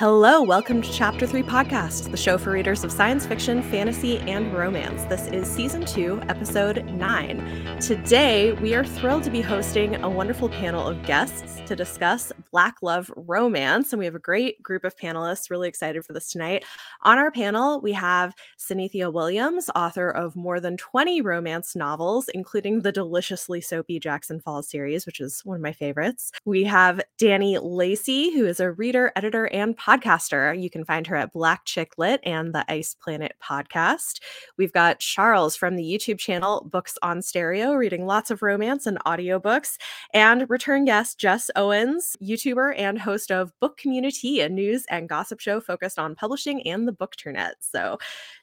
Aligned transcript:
Hello, 0.00 0.40
welcome 0.40 0.80
to 0.80 0.90
Chapter 0.90 1.26
3 1.26 1.42
Podcast, 1.42 2.10
the 2.10 2.16
show 2.16 2.38
for 2.38 2.52
readers 2.52 2.84
of 2.84 2.90
science 2.90 3.26
fiction, 3.26 3.62
fantasy, 3.62 4.16
and 4.20 4.50
romance. 4.50 5.04
This 5.10 5.26
is 5.26 5.46
season 5.46 5.84
2, 5.84 6.22
episode 6.26 6.86
9. 6.86 7.78
Today, 7.82 8.52
we 8.52 8.74
are 8.74 8.82
thrilled 8.82 9.24
to 9.24 9.30
be 9.30 9.42
hosting 9.42 9.96
a 9.96 10.08
wonderful 10.08 10.48
panel 10.48 10.88
of 10.88 11.02
guests 11.02 11.60
to 11.66 11.76
discuss 11.76 12.32
Black 12.50 12.76
Love 12.80 13.12
romance. 13.14 13.92
And 13.92 13.98
we 13.98 14.06
have 14.06 14.14
a 14.14 14.18
great 14.18 14.62
group 14.62 14.84
of 14.84 14.96
panelists, 14.96 15.50
really 15.50 15.68
excited 15.68 16.02
for 16.02 16.14
this 16.14 16.30
tonight. 16.30 16.64
On 17.02 17.18
our 17.18 17.30
panel, 17.30 17.82
we 17.82 17.92
have 17.92 18.34
Synethia 18.58 19.12
Williams, 19.12 19.68
author 19.76 20.08
of 20.08 20.34
more 20.34 20.60
than 20.60 20.78
20 20.78 21.20
romance 21.20 21.76
novels, 21.76 22.30
including 22.30 22.80
the 22.80 22.90
deliciously 22.90 23.60
soapy 23.60 24.00
Jackson 24.00 24.40
Falls 24.40 24.66
series, 24.66 25.04
which 25.04 25.20
is 25.20 25.42
one 25.44 25.56
of 25.56 25.62
my 25.62 25.72
favorites. 25.72 26.32
We 26.46 26.64
have 26.64 27.02
Danny 27.18 27.58
Lacey, 27.58 28.32
who 28.32 28.46
is 28.46 28.60
a 28.60 28.72
reader, 28.72 29.12
editor, 29.14 29.44
and 29.48 29.76
podcaster. 29.90 30.60
You 30.60 30.70
can 30.70 30.84
find 30.84 31.06
her 31.06 31.16
at 31.16 31.32
Black 31.32 31.64
Chick 31.64 31.98
Lit 31.98 32.20
and 32.22 32.54
the 32.54 32.64
Ice 32.70 32.94
Planet 32.94 33.34
podcast. 33.42 34.20
We've 34.56 34.72
got 34.72 35.00
Charles 35.00 35.56
from 35.56 35.76
the 35.76 35.82
YouTube 35.82 36.18
channel 36.18 36.68
Books 36.70 36.96
on 37.02 37.22
Stereo, 37.22 37.72
reading 37.74 38.06
lots 38.06 38.30
of 38.30 38.42
romance 38.42 38.86
and 38.86 38.98
audiobooks, 39.04 39.78
and 40.14 40.48
return 40.48 40.84
guest 40.84 41.18
Jess 41.18 41.50
Owens, 41.56 42.16
YouTuber 42.22 42.78
and 42.78 43.00
host 43.00 43.32
of 43.32 43.52
Book 43.58 43.76
Community, 43.76 44.40
a 44.40 44.48
news 44.48 44.84
and 44.90 45.08
gossip 45.08 45.40
show 45.40 45.60
focused 45.60 45.98
on 45.98 46.14
publishing 46.14 46.62
and 46.66 46.86
the 46.86 46.92
bookternet. 46.92 47.54
So 47.60 47.98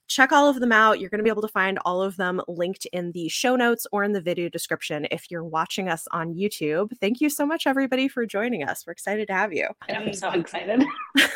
check 0.07 0.31
all 0.31 0.49
of 0.49 0.59
them 0.59 0.71
out. 0.71 0.99
You're 0.99 1.09
going 1.09 1.19
to 1.19 1.23
be 1.23 1.29
able 1.29 1.41
to 1.41 1.47
find 1.47 1.79
all 1.85 2.01
of 2.01 2.17
them 2.17 2.41
linked 2.47 2.85
in 2.87 3.11
the 3.11 3.29
show 3.29 3.55
notes 3.55 3.87
or 3.91 4.03
in 4.03 4.13
the 4.13 4.21
video 4.21 4.49
description 4.49 5.07
if 5.11 5.29
you're 5.29 5.43
watching 5.43 5.89
us 5.89 6.07
on 6.11 6.33
YouTube. 6.33 6.91
Thank 6.99 7.21
you 7.21 7.29
so 7.29 7.45
much, 7.45 7.67
everybody, 7.67 8.07
for 8.07 8.25
joining 8.25 8.63
us. 8.63 8.85
We're 8.85 8.93
excited 8.93 9.27
to 9.27 9.33
have 9.33 9.53
you. 9.53 9.67
I'm 9.89 10.13
so 10.13 10.31
excited. 10.31 10.83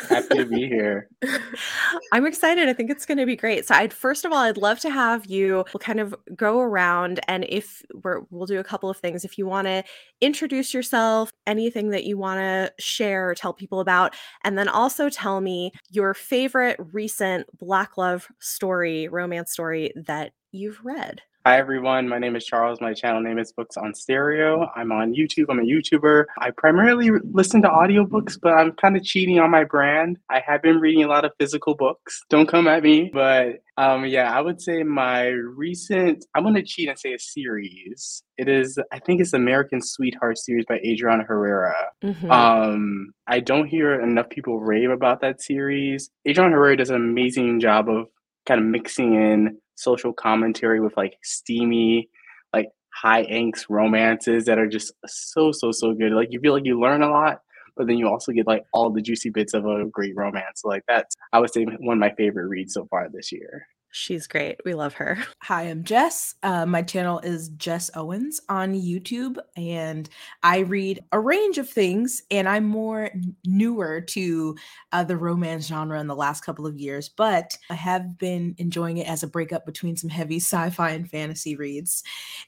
Happy 0.08 0.36
to 0.36 0.46
be 0.46 0.66
here. 0.66 1.08
I'm 2.12 2.26
excited. 2.26 2.68
I 2.68 2.72
think 2.72 2.90
it's 2.90 3.06
going 3.06 3.18
to 3.18 3.26
be 3.26 3.36
great. 3.36 3.66
So, 3.66 3.74
I'd 3.74 3.92
first 3.92 4.24
of 4.24 4.32
all, 4.32 4.38
I'd 4.38 4.56
love 4.56 4.80
to 4.80 4.90
have 4.90 5.26
you 5.26 5.64
we'll 5.72 5.80
kind 5.80 6.00
of 6.00 6.14
go 6.36 6.60
around, 6.60 7.20
and 7.28 7.44
if 7.48 7.82
we're, 8.02 8.22
we'll 8.30 8.46
do 8.46 8.58
a 8.58 8.64
couple 8.64 8.90
of 8.90 8.96
things. 8.96 9.24
If 9.24 9.38
you 9.38 9.46
want 9.46 9.66
to 9.66 9.84
introduce 10.20 10.72
yourself, 10.72 11.32
anything 11.46 11.90
that 11.90 12.04
you 12.04 12.16
want 12.18 12.38
to 12.38 12.72
share 12.78 13.30
or 13.30 13.34
tell 13.34 13.52
people 13.52 13.80
about, 13.80 14.14
and 14.44 14.56
then 14.56 14.68
also 14.68 15.08
tell 15.08 15.40
me 15.40 15.72
your 15.90 16.14
favorite 16.14 16.76
recent 16.92 17.46
Black 17.58 17.96
Love 17.96 18.28
story, 18.38 18.61
romance 18.62 19.52
story 19.52 19.92
that 19.96 20.32
you've 20.52 20.80
read. 20.84 21.20
Hi 21.44 21.58
everyone, 21.58 22.08
my 22.08 22.18
name 22.18 22.36
is 22.36 22.44
Charles. 22.44 22.80
My 22.80 22.94
channel 22.94 23.20
name 23.20 23.36
is 23.36 23.52
Books 23.52 23.76
on 23.76 23.94
Stereo. 23.94 24.70
I'm 24.76 24.92
on 24.92 25.12
YouTube. 25.12 25.46
I'm 25.48 25.58
a 25.58 25.64
YouTuber. 25.64 26.26
I 26.38 26.52
primarily 26.52 27.10
listen 27.32 27.60
to 27.62 27.68
audiobooks, 27.68 28.38
but 28.40 28.52
I'm 28.52 28.70
kind 28.74 28.96
of 28.96 29.02
cheating 29.02 29.40
on 29.40 29.50
my 29.50 29.64
brand. 29.64 30.18
I 30.30 30.40
have 30.46 30.62
been 30.62 30.78
reading 30.78 31.02
a 31.02 31.08
lot 31.08 31.24
of 31.24 31.32
physical 31.40 31.74
books. 31.74 32.22
Don't 32.30 32.46
come 32.46 32.68
at 32.68 32.84
me, 32.84 33.10
but 33.12 33.56
um 33.76 34.06
yeah, 34.06 34.32
I 34.32 34.40
would 34.40 34.62
say 34.62 34.84
my 34.84 35.30
recent 35.30 36.24
I'm 36.36 36.44
going 36.44 36.54
to 36.54 36.62
cheat 36.62 36.88
and 36.88 36.96
say 36.96 37.12
a 37.12 37.18
series. 37.18 38.22
It 38.38 38.48
is 38.48 38.78
I 38.92 39.00
think 39.00 39.20
it's 39.20 39.32
American 39.32 39.82
Sweetheart 39.82 40.38
series 40.38 40.66
by 40.66 40.76
Adriana 40.86 41.24
Herrera. 41.24 41.74
Mm-hmm. 42.04 42.30
Um 42.30 43.14
I 43.26 43.40
don't 43.40 43.66
hear 43.66 44.00
enough 44.00 44.28
people 44.28 44.60
rave 44.60 44.90
about 44.90 45.20
that 45.22 45.42
series. 45.42 46.08
Adriana 46.28 46.54
Herrera 46.54 46.76
does 46.76 46.90
an 46.90 46.96
amazing 46.96 47.58
job 47.58 47.88
of 47.88 48.06
kind 48.46 48.60
of 48.60 48.66
mixing 48.66 49.14
in 49.14 49.58
social 49.74 50.12
commentary 50.12 50.80
with 50.80 50.96
like 50.96 51.16
steamy, 51.22 52.08
like 52.52 52.68
high 52.94 53.24
angst 53.26 53.66
romances 53.68 54.44
that 54.44 54.58
are 54.58 54.68
just 54.68 54.92
so 55.06 55.52
so 55.52 55.72
so 55.72 55.94
good. 55.94 56.12
Like 56.12 56.28
you 56.30 56.40
feel 56.40 56.52
like 56.52 56.64
you 56.64 56.80
learn 56.80 57.02
a 57.02 57.10
lot, 57.10 57.40
but 57.76 57.86
then 57.86 57.98
you 57.98 58.08
also 58.08 58.32
get 58.32 58.46
like 58.46 58.64
all 58.72 58.90
the 58.90 59.02
juicy 59.02 59.30
bits 59.30 59.54
of 59.54 59.66
a 59.66 59.86
great 59.86 60.16
romance. 60.16 60.62
like 60.64 60.84
that's 60.88 61.16
I 61.32 61.40
would 61.40 61.52
say 61.52 61.64
one 61.64 61.96
of 61.96 62.00
my 62.00 62.14
favorite 62.16 62.48
reads 62.48 62.74
so 62.74 62.86
far 62.86 63.08
this 63.08 63.32
year. 63.32 63.66
She's 63.94 64.26
great. 64.26 64.56
We 64.64 64.72
love 64.72 64.94
her. 64.94 65.18
Hi, 65.42 65.64
I'm 65.64 65.84
Jess. 65.84 66.34
Uh, 66.42 66.64
my 66.64 66.80
channel 66.80 67.18
is 67.18 67.50
Jess 67.50 67.90
Owens 67.94 68.40
on 68.48 68.72
YouTube, 68.72 69.36
and 69.54 70.08
I 70.42 70.60
read 70.60 71.04
a 71.12 71.20
range 71.20 71.58
of 71.58 71.68
things. 71.68 72.22
And 72.30 72.48
I'm 72.48 72.64
more 72.64 73.10
newer 73.44 74.00
to 74.00 74.56
uh, 74.92 75.04
the 75.04 75.18
romance 75.18 75.66
genre 75.66 76.00
in 76.00 76.06
the 76.06 76.16
last 76.16 76.42
couple 76.42 76.66
of 76.66 76.78
years, 76.78 77.10
but 77.10 77.54
I 77.68 77.74
have 77.74 78.16
been 78.16 78.54
enjoying 78.56 78.96
it 78.96 79.06
as 79.06 79.22
a 79.22 79.28
breakup 79.28 79.66
between 79.66 79.96
some 79.96 80.10
heavy 80.10 80.36
sci 80.40 80.70
fi 80.70 80.90
and 80.92 81.08
fantasy 81.08 81.54
reads. 81.54 82.02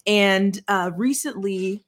And 0.06 0.58
uh, 0.66 0.92
recently, 0.96 1.84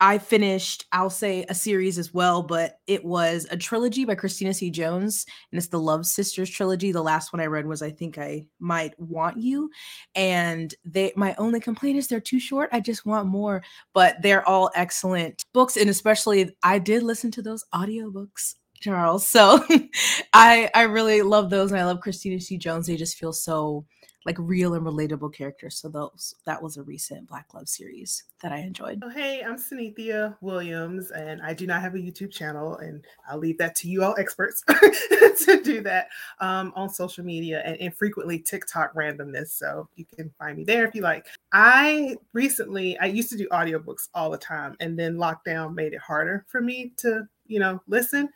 I 0.00 0.18
finished, 0.18 0.86
I'll 0.92 1.08
say 1.08 1.44
a 1.48 1.54
series 1.54 1.98
as 1.98 2.12
well, 2.12 2.42
but 2.42 2.78
it 2.86 3.04
was 3.04 3.46
a 3.50 3.56
trilogy 3.56 4.04
by 4.04 4.16
Christina 4.16 4.52
C. 4.52 4.70
Jones, 4.70 5.24
and 5.50 5.58
it's 5.58 5.68
the 5.68 5.78
Love 5.78 6.04
Sisters 6.04 6.50
trilogy. 6.50 6.92
The 6.92 7.02
last 7.02 7.32
one 7.32 7.40
I 7.40 7.46
read 7.46 7.66
was 7.66 7.80
I 7.80 7.90
Think 7.90 8.18
I 8.18 8.46
Might 8.58 8.98
Want 8.98 9.38
You. 9.38 9.70
And 10.14 10.74
they 10.84 11.12
my 11.16 11.34
only 11.38 11.60
complaint 11.60 11.98
is 11.98 12.08
they're 12.08 12.20
too 12.20 12.40
short. 12.40 12.68
I 12.72 12.80
just 12.80 13.06
want 13.06 13.28
more, 13.28 13.62
but 13.92 14.20
they're 14.20 14.46
all 14.48 14.70
excellent 14.74 15.44
books. 15.52 15.76
And 15.76 15.88
especially 15.88 16.54
I 16.62 16.78
did 16.78 17.02
listen 17.02 17.30
to 17.32 17.42
those 17.42 17.64
audiobooks. 17.72 18.54
Charles. 18.80 19.26
So 19.26 19.64
I 20.34 20.70
I 20.74 20.82
really 20.82 21.22
love 21.22 21.48
those 21.48 21.72
and 21.72 21.80
I 21.80 21.86
love 21.86 22.00
Christina 22.00 22.38
C. 22.38 22.58
Jones. 22.58 22.86
They 22.86 22.96
just 22.96 23.16
feel 23.16 23.32
so 23.32 23.86
like 24.24 24.36
real 24.38 24.74
and 24.74 24.86
relatable 24.86 25.32
characters. 25.34 25.76
So 25.76 25.88
those 25.88 26.34
that 26.46 26.62
was 26.62 26.76
a 26.76 26.82
recent 26.82 27.28
Black 27.28 27.52
Love 27.54 27.68
series 27.68 28.24
that 28.42 28.52
I 28.52 28.58
enjoyed. 28.58 29.02
Oh, 29.04 29.10
hey, 29.10 29.42
I'm 29.42 29.56
Synethia 29.56 30.36
Williams, 30.40 31.10
and 31.10 31.42
I 31.42 31.52
do 31.52 31.66
not 31.66 31.82
have 31.82 31.94
a 31.94 31.98
YouTube 31.98 32.30
channel, 32.30 32.76
and 32.78 33.04
I'll 33.28 33.38
leave 33.38 33.58
that 33.58 33.74
to 33.76 33.88
you 33.88 34.02
all 34.02 34.14
experts 34.18 34.62
to 34.68 35.60
do 35.62 35.80
that 35.82 36.08
um, 36.40 36.72
on 36.74 36.88
social 36.88 37.24
media 37.24 37.62
and, 37.64 37.76
and 37.80 37.94
frequently 37.94 38.38
TikTok 38.38 38.94
randomness. 38.94 39.48
So 39.48 39.88
you 39.96 40.06
can 40.16 40.30
find 40.38 40.56
me 40.56 40.64
there 40.64 40.86
if 40.86 40.94
you 40.94 41.02
like. 41.02 41.26
I 41.52 42.16
recently 42.32 42.98
I 42.98 43.06
used 43.06 43.30
to 43.30 43.36
do 43.36 43.48
audiobooks 43.48 44.08
all 44.14 44.30
the 44.30 44.38
time, 44.38 44.76
and 44.80 44.98
then 44.98 45.16
lockdown 45.16 45.74
made 45.74 45.92
it 45.92 46.00
harder 46.00 46.44
for 46.48 46.60
me 46.60 46.92
to 46.98 47.28
you 47.46 47.58
know 47.58 47.80
listen. 47.86 48.30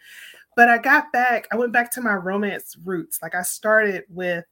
But 0.54 0.68
I 0.68 0.78
got 0.78 1.12
back. 1.12 1.46
I 1.52 1.56
went 1.56 1.72
back 1.72 1.92
to 1.92 2.00
my 2.00 2.14
romance 2.14 2.76
roots. 2.84 3.20
Like 3.22 3.34
I 3.34 3.42
started 3.42 4.04
with 4.08 4.44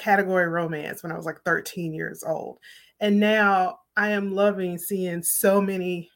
category 0.00 0.48
romance 0.48 1.02
when 1.02 1.12
I 1.12 1.16
was 1.16 1.26
like 1.26 1.42
13 1.44 1.94
years 1.94 2.24
old. 2.26 2.58
And 3.00 3.20
now 3.20 3.78
I 3.96 4.10
am 4.10 4.34
loving 4.34 4.78
seeing 4.78 5.22
so 5.22 5.60
many 5.60 6.10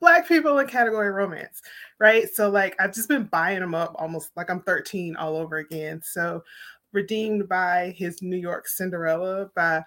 black 0.00 0.28
people 0.28 0.58
in 0.58 0.66
category 0.66 1.10
romance, 1.10 1.60
right? 1.98 2.28
So 2.32 2.50
like 2.50 2.74
I've 2.80 2.94
just 2.94 3.08
been 3.08 3.24
buying 3.24 3.60
them 3.60 3.74
up 3.74 3.94
almost 3.98 4.30
like 4.36 4.50
I'm 4.50 4.62
13 4.62 5.16
all 5.16 5.36
over 5.36 5.56
again. 5.56 6.00
So 6.04 6.42
redeemed 6.92 7.48
by 7.48 7.94
his 7.96 8.22
New 8.22 8.36
York 8.36 8.66
Cinderella 8.68 9.50
by 9.54 9.82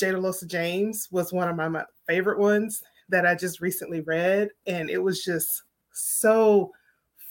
Jadesola 0.00 0.46
James 0.46 1.08
was 1.10 1.32
one 1.32 1.48
of 1.48 1.56
my, 1.56 1.68
my 1.68 1.84
favorite 2.06 2.38
ones 2.38 2.82
that 3.08 3.26
I 3.26 3.34
just 3.34 3.60
recently 3.60 4.00
read. 4.00 4.50
And 4.66 4.90
it 4.90 4.98
was 4.98 5.24
just 5.24 5.62
so 5.92 6.72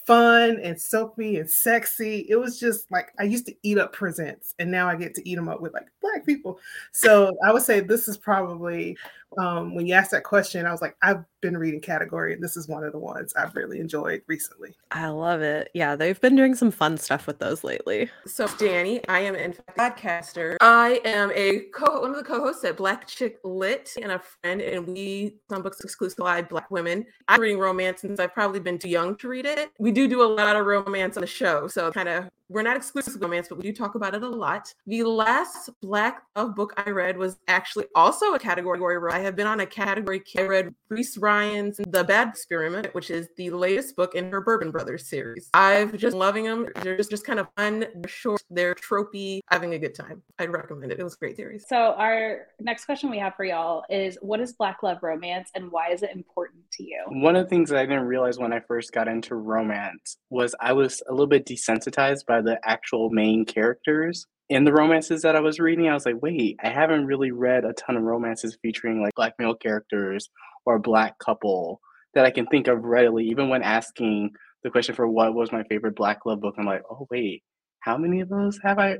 fun 0.06 0.60
and 0.62 0.80
soapy 0.80 1.38
and 1.38 1.50
sexy. 1.50 2.26
It 2.28 2.36
was 2.36 2.60
just 2.60 2.90
like 2.90 3.10
I 3.18 3.24
used 3.24 3.46
to 3.46 3.56
eat 3.62 3.78
up 3.78 3.92
presents 3.92 4.54
and 4.58 4.70
now 4.70 4.88
I 4.88 4.94
get 4.94 5.14
to 5.16 5.28
eat 5.28 5.34
them 5.34 5.48
up 5.48 5.60
with 5.60 5.74
like 5.74 5.88
black 6.00 6.24
people. 6.24 6.60
So 6.92 7.36
I 7.44 7.52
would 7.52 7.62
say 7.62 7.80
this 7.80 8.06
is 8.08 8.16
probably 8.16 8.96
um, 9.38 9.74
when 9.74 9.86
you 9.86 9.94
asked 9.94 10.10
that 10.12 10.24
question, 10.24 10.66
I 10.66 10.72
was 10.72 10.82
like, 10.82 10.96
I've 11.02 11.24
been 11.40 11.56
reading 11.56 11.80
category, 11.80 12.34
and 12.34 12.42
this 12.42 12.56
is 12.56 12.68
one 12.68 12.84
of 12.84 12.92
the 12.92 12.98
ones 12.98 13.32
I've 13.36 13.54
really 13.54 13.80
enjoyed 13.80 14.22
recently. 14.26 14.74
I 14.90 15.08
love 15.08 15.42
it. 15.42 15.70
Yeah, 15.74 15.96
they've 15.96 16.20
been 16.20 16.36
doing 16.36 16.54
some 16.54 16.70
fun 16.70 16.96
stuff 16.98 17.26
with 17.26 17.38
those 17.38 17.64
lately. 17.64 18.10
So, 18.26 18.48
Danny, 18.58 19.06
I 19.08 19.20
am 19.20 19.34
in 19.34 19.54
fact 19.76 19.96
podcaster. 19.96 20.56
I 20.60 21.00
am 21.04 21.30
a 21.34 21.60
co 21.74 22.00
one 22.00 22.10
of 22.10 22.16
the 22.16 22.24
co-hosts 22.24 22.64
at 22.64 22.76
Black 22.76 23.06
Chick 23.06 23.38
Lit 23.44 23.92
and 24.00 24.12
a 24.12 24.18
friend, 24.18 24.60
and 24.60 24.86
we 24.86 25.36
some 25.48 25.62
books 25.62 25.80
exclusive 25.80 26.16
Black 26.16 26.70
women. 26.70 27.06
I'm 27.28 27.40
reading 27.40 27.58
romance 27.58 28.00
since 28.00 28.20
I've 28.20 28.34
probably 28.34 28.60
been 28.60 28.78
too 28.78 28.88
young 28.88 29.16
to 29.16 29.28
read 29.28 29.46
it. 29.46 29.70
We 29.78 29.92
do 29.92 30.08
do 30.08 30.22
a 30.22 30.24
lot 30.24 30.56
of 30.56 30.66
romance 30.66 31.16
on 31.16 31.22
the 31.22 31.26
show, 31.26 31.68
so 31.68 31.90
kind 31.92 32.08
of 32.08 32.28
we're 32.48 32.62
not 32.62 32.76
exclusive 32.76 33.20
romance, 33.20 33.48
but 33.48 33.58
we 33.58 33.64
do 33.64 33.72
talk 33.72 33.94
about 33.94 34.14
it 34.14 34.22
a 34.22 34.28
lot. 34.28 34.72
The 34.86 35.02
last 35.02 35.70
Black 35.82 36.22
Love 36.36 36.54
book 36.54 36.74
I 36.76 36.90
read 36.90 37.16
was 37.16 37.38
actually 37.48 37.86
also 37.94 38.34
a 38.34 38.38
category 38.38 38.80
where 38.80 39.10
I 39.10 39.18
have 39.18 39.36
been 39.36 39.46
on 39.46 39.60
a 39.60 39.66
category. 39.66 40.22
I 40.38 40.42
read 40.42 40.74
Reese 40.88 41.18
Ryan's 41.18 41.80
The 41.88 42.04
Bad 42.04 42.28
Experiment, 42.28 42.94
which 42.94 43.10
is 43.10 43.28
the 43.36 43.50
latest 43.50 43.96
book 43.96 44.14
in 44.14 44.30
her 44.30 44.40
Bourbon 44.40 44.70
Brothers 44.70 45.08
series. 45.08 45.48
I've 45.54 45.96
just 45.96 46.16
loving 46.16 46.44
them. 46.44 46.68
They're 46.82 46.96
just, 46.96 47.10
just 47.10 47.26
kind 47.26 47.40
of 47.40 47.48
fun, 47.56 47.80
they're 47.94 48.08
short, 48.08 48.42
they're 48.50 48.74
tropey, 48.74 49.40
having 49.50 49.74
a 49.74 49.78
good 49.78 49.94
time. 49.94 50.22
I'd 50.38 50.50
recommend 50.50 50.92
it. 50.92 51.00
It 51.00 51.04
was 51.04 51.14
a 51.14 51.18
great 51.18 51.36
series. 51.36 51.66
So 51.68 51.76
our 51.76 52.46
next 52.60 52.84
question 52.84 53.10
we 53.10 53.18
have 53.18 53.34
for 53.34 53.44
y'all 53.44 53.84
is 53.90 54.18
what 54.20 54.40
is 54.40 54.52
Black 54.52 54.82
Love 54.82 54.98
romance 55.02 55.50
and 55.54 55.70
why 55.70 55.90
is 55.90 56.02
it 56.02 56.10
important 56.14 56.62
to 56.72 56.84
you? 56.84 57.02
One 57.08 57.36
of 57.36 57.44
the 57.44 57.48
things 57.48 57.70
that 57.70 57.78
I 57.78 57.86
didn't 57.86 58.06
realize 58.06 58.38
when 58.38 58.52
I 58.52 58.60
first 58.60 58.92
got 58.92 59.08
into 59.08 59.34
romance 59.34 60.18
was 60.30 60.54
I 60.60 60.72
was 60.72 61.02
a 61.08 61.12
little 61.12 61.26
bit 61.26 61.46
desensitized 61.46 62.26
by 62.26 62.35
by 62.36 62.42
the 62.42 62.58
actual 62.64 63.10
main 63.10 63.44
characters 63.44 64.26
in 64.48 64.64
the 64.64 64.72
romances 64.72 65.22
that 65.22 65.36
I 65.36 65.40
was 65.40 65.58
reading, 65.58 65.88
I 65.88 65.94
was 65.94 66.06
like, 66.06 66.22
wait, 66.22 66.56
I 66.62 66.68
haven't 66.68 67.06
really 67.06 67.32
read 67.32 67.64
a 67.64 67.72
ton 67.72 67.96
of 67.96 68.02
romances 68.02 68.56
featuring 68.62 69.02
like 69.02 69.14
black 69.16 69.34
male 69.38 69.54
characters 69.54 70.28
or 70.64 70.76
a 70.76 70.80
black 70.80 71.18
couple 71.18 71.80
that 72.14 72.24
I 72.24 72.30
can 72.30 72.46
think 72.46 72.68
of 72.68 72.84
readily. 72.84 73.24
Even 73.26 73.48
when 73.48 73.62
asking 73.62 74.30
the 74.62 74.70
question 74.70 74.94
for 74.94 75.08
what 75.08 75.34
was 75.34 75.50
my 75.50 75.64
favorite 75.64 75.96
black 75.96 76.26
love 76.26 76.40
book, 76.40 76.54
I'm 76.58 76.66
like, 76.66 76.82
oh 76.90 77.06
wait, 77.10 77.42
how 77.80 77.96
many 77.96 78.20
of 78.20 78.28
those 78.28 78.58
have 78.62 78.78
I? 78.78 78.98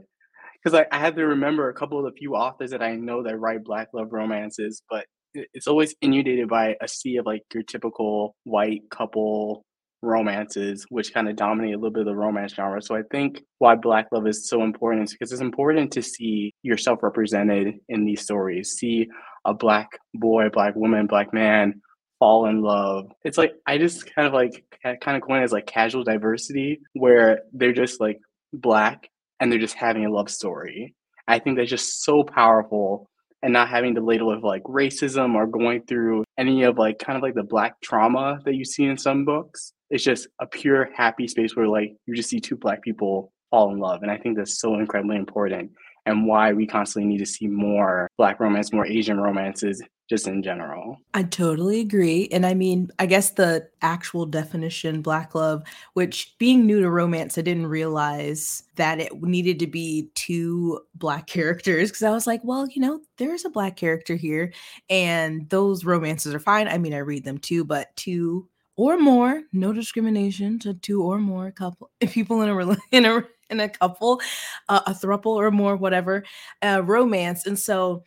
Because 0.63 0.77
like 0.77 0.89
I 0.91 0.99
have 0.99 1.15
to 1.17 1.27
remember 1.27 1.69
a 1.69 1.75
couple 1.75 1.99
of 1.99 2.13
the 2.13 2.19
few 2.19 2.35
authors 2.35 2.71
that 2.71 2.83
I 2.83 2.97
know 2.97 3.23
that 3.23 3.39
write 3.39 3.63
black 3.63 3.89
love 3.93 4.09
romances, 4.13 4.83
but 4.91 5.05
it's 5.35 5.67
always 5.67 5.95
inundated 6.01 6.49
by 6.49 6.77
a 6.81 6.89
sea 6.89 7.19
of 7.19 7.27
like 7.27 7.43
your 7.53 7.63
typical 7.63 8.35
white 8.45 8.83
couple 8.91 9.66
romances, 10.07 10.87
which 10.89 11.13
kind 11.13 11.29
of 11.29 11.37
dominate 11.37 11.75
a 11.75 11.77
little 11.77 11.91
bit 11.91 12.01
of 12.01 12.07
the 12.07 12.15
romance 12.15 12.55
genre. 12.55 12.81
So 12.81 12.95
I 12.95 13.03
think 13.11 13.43
why 13.59 13.75
Black 13.75 14.07
Love 14.13 14.27
is 14.27 14.49
so 14.49 14.63
important 14.63 15.05
is 15.05 15.13
because 15.13 15.33
it's 15.33 15.41
important 15.41 15.93
to 15.93 16.03
see 16.03 16.55
yourself 16.63 17.03
represented 17.03 17.75
in 17.89 18.05
these 18.05 18.23
stories. 18.23 18.73
See 18.73 19.09
a 19.45 19.53
black 19.53 19.99
boy, 20.15 20.49
black 20.49 20.75
woman, 20.75 21.07
black 21.07 21.35
man 21.35 21.83
fall 22.19 22.47
in 22.47 22.63
love. 22.63 23.13
It's 23.25 23.39
like 23.39 23.55
I 23.67 23.79
just 23.79 24.13
kind 24.15 24.27
of 24.27 24.33
like 24.33 24.65
kind 24.83 25.17
of 25.17 25.23
coin 25.23 25.43
as 25.43 25.53
like 25.53 25.67
casual 25.67 26.05
diversity 26.05 26.81
where 26.95 27.41
they're 27.53 27.73
just 27.73 28.01
like 28.01 28.21
black 28.53 29.11
and 29.41 29.51
they're 29.51 29.59
just 29.59 29.75
having 29.75 30.07
a 30.07 30.11
love 30.11 30.31
story. 30.31 30.95
I 31.29 31.39
think 31.39 31.57
that's 31.57 31.71
just 31.71 32.05
so 32.05 32.23
powerful 32.23 33.11
and 33.47 33.53
not 33.53 33.69
having 33.69 33.95
to 33.95 34.01
ladle 34.01 34.27
with 34.27 34.43
like 34.43 34.65
racism 34.65 35.37
or 35.37 35.47
going 35.47 35.81
through 35.83 36.25
any 36.37 36.65
of 36.65 36.79
like 36.79 36.99
kind 36.99 37.17
of 37.17 37.23
like 37.23 37.35
the 37.35 37.45
black 37.45 37.81
trauma 37.81 38.41
that 38.45 38.57
you 38.57 38.65
see 38.65 38.83
in 38.83 38.99
some 38.99 39.25
books. 39.25 39.73
It's 39.89 40.03
just 40.03 40.27
a 40.41 40.49
pure 40.49 40.91
happy 40.97 41.29
space 41.29 41.55
where 41.55 41.69
like 41.69 41.95
you 42.07 42.17
just 42.17 42.29
see 42.29 42.41
two 42.41 42.57
black 42.57 42.83
people 42.83 43.33
fall 43.53 43.71
in 43.73 43.79
love. 43.79 44.03
And 44.03 44.11
I 44.11 44.17
think 44.17 44.37
that's 44.37 44.59
so 44.59 44.75
incredibly 44.75 45.15
important 45.15 45.71
and 46.07 46.27
why 46.27 46.55
we 46.55 46.67
constantly 46.67 47.09
need 47.09 47.19
to 47.19 47.27
see 47.27 47.47
more 47.47 48.09
black 48.19 48.41
romance, 48.41 48.73
more 48.73 48.85
Asian 48.85 49.21
romances 49.21 49.81
just 50.09 50.29
in 50.29 50.43
general. 50.43 50.99
I 51.15 51.25
totally 51.25 51.81
agree. 51.81 52.29
And 52.31 52.47
I 52.47 52.55
mean, 52.55 52.91
I 52.99 53.07
guess 53.07 53.31
the 53.31 53.69
actual 53.83 54.25
definition, 54.25 55.03
Black 55.03 55.35
love, 55.35 55.65
which 55.95 56.35
being 56.39 56.65
new 56.65 56.81
to 56.81 56.91
romance, 56.91 57.37
I 57.37 57.43
didn't 57.43 57.67
realize 57.67 58.63
that 58.77 59.01
it 59.01 59.21
needed 59.21 59.59
to 59.61 59.67
be 59.67 60.11
two 60.15 60.81
Black 60.95 61.27
characters 61.37 61.91
because 61.91 62.05
I 62.05 62.11
was 62.11 62.27
like, 62.27 62.41
well, 62.45 62.69
you 62.69 62.81
know, 62.81 63.01
there's 63.17 63.45
a 63.45 63.51
Black 63.51 63.77
character 63.77 64.15
here, 64.15 64.53
and 64.89 65.49
those 65.49 65.85
romances 65.85 66.35
are 66.35 66.41
fine. 66.41 66.69
I 66.69 66.79
mean, 66.79 66.95
I 66.95 66.99
read 66.99 67.25
them 67.25 67.39
too, 67.39 67.65
but 67.65 67.95
two 67.97 68.49
or 68.77 68.99
more, 68.99 69.43
no 69.53 69.73
discrimination 69.73 70.59
to 70.61 70.75
two 70.75 71.03
or 71.03 71.19
more 71.19 71.51
couple 71.51 71.91
people 72.01 72.43
in 72.43 72.51
a 72.51 72.77
in 72.93 73.07
a 73.07 73.25
in 73.49 73.61
a 73.61 73.69
couple, 73.69 74.21
uh, 74.69 74.81
a 74.87 74.93
throuple 74.93 75.27
or 75.27 75.51
more, 75.51 75.77
whatever, 75.77 76.25
uh, 76.63 76.83
romance, 76.85 77.47
and 77.47 77.59
so 77.59 78.03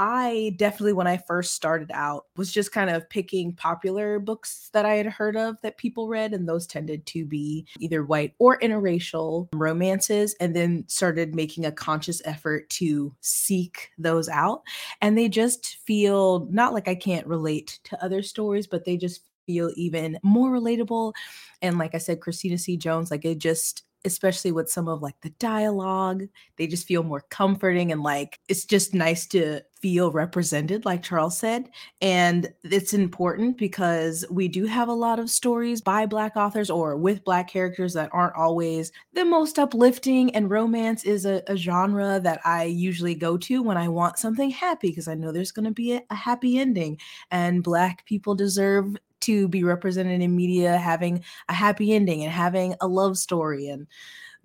I 0.00 0.54
definitely, 0.56 0.92
when 0.92 1.08
I 1.08 1.16
first 1.16 1.54
started 1.54 1.90
out, 1.92 2.26
was 2.36 2.52
just 2.52 2.70
kind 2.70 2.88
of 2.88 3.10
picking 3.10 3.52
popular 3.52 4.20
books 4.20 4.70
that 4.72 4.86
I 4.86 4.94
had 4.94 5.06
heard 5.06 5.36
of 5.36 5.60
that 5.62 5.76
people 5.76 6.06
read, 6.06 6.32
and 6.32 6.48
those 6.48 6.68
tended 6.68 7.04
to 7.06 7.24
be 7.24 7.66
either 7.80 8.04
white 8.04 8.34
or 8.38 8.60
interracial 8.60 9.48
romances, 9.52 10.36
and 10.38 10.54
then 10.54 10.84
started 10.86 11.34
making 11.34 11.66
a 11.66 11.72
conscious 11.72 12.22
effort 12.24 12.70
to 12.70 13.12
seek 13.20 13.90
those 13.98 14.28
out. 14.28 14.62
And 15.00 15.18
they 15.18 15.28
just 15.28 15.78
feel 15.84 16.46
not 16.50 16.72
like 16.72 16.86
I 16.86 16.94
can't 16.94 17.26
relate 17.26 17.80
to 17.84 18.02
other 18.04 18.22
stories, 18.22 18.68
but 18.68 18.84
they 18.84 18.96
just 18.96 19.22
feel 19.48 19.72
even 19.74 20.18
more 20.22 20.52
relatable. 20.52 21.12
And 21.60 21.76
like 21.76 21.96
I 21.96 21.98
said, 21.98 22.20
Christina 22.20 22.56
C. 22.58 22.76
Jones, 22.76 23.10
like 23.10 23.24
it 23.24 23.38
just 23.38 23.82
especially 24.04 24.52
with 24.52 24.68
some 24.70 24.88
of 24.88 25.02
like 25.02 25.20
the 25.22 25.30
dialogue 25.30 26.24
they 26.56 26.66
just 26.66 26.86
feel 26.86 27.02
more 27.02 27.24
comforting 27.30 27.92
and 27.92 28.02
like 28.02 28.38
it's 28.48 28.64
just 28.64 28.94
nice 28.94 29.26
to 29.26 29.60
feel 29.80 30.10
represented 30.10 30.84
like 30.84 31.02
charles 31.02 31.38
said 31.38 31.68
and 32.00 32.52
it's 32.64 32.92
important 32.92 33.56
because 33.56 34.24
we 34.30 34.48
do 34.48 34.66
have 34.66 34.88
a 34.88 34.92
lot 34.92 35.18
of 35.18 35.30
stories 35.30 35.80
by 35.80 36.04
black 36.04 36.36
authors 36.36 36.70
or 36.70 36.96
with 36.96 37.24
black 37.24 37.48
characters 37.48 37.92
that 37.94 38.10
aren't 38.12 38.34
always 38.34 38.90
the 39.12 39.24
most 39.24 39.58
uplifting 39.58 40.34
and 40.34 40.50
romance 40.50 41.04
is 41.04 41.24
a, 41.24 41.42
a 41.46 41.56
genre 41.56 42.20
that 42.20 42.40
i 42.44 42.64
usually 42.64 43.14
go 43.14 43.36
to 43.36 43.62
when 43.62 43.76
i 43.76 43.88
want 43.88 44.18
something 44.18 44.50
happy 44.50 44.88
because 44.88 45.08
i 45.08 45.14
know 45.14 45.30
there's 45.30 45.52
going 45.52 45.64
to 45.64 45.70
be 45.70 45.94
a, 45.94 46.02
a 46.10 46.14
happy 46.14 46.58
ending 46.58 46.98
and 47.30 47.62
black 47.62 48.04
people 48.04 48.34
deserve 48.34 48.96
to 49.20 49.48
be 49.48 49.64
represented 49.64 50.20
in 50.20 50.36
media 50.36 50.76
having 50.76 51.22
a 51.48 51.54
happy 51.54 51.92
ending 51.92 52.22
and 52.22 52.32
having 52.32 52.74
a 52.80 52.88
love 52.88 53.18
story 53.18 53.68
and 53.68 53.86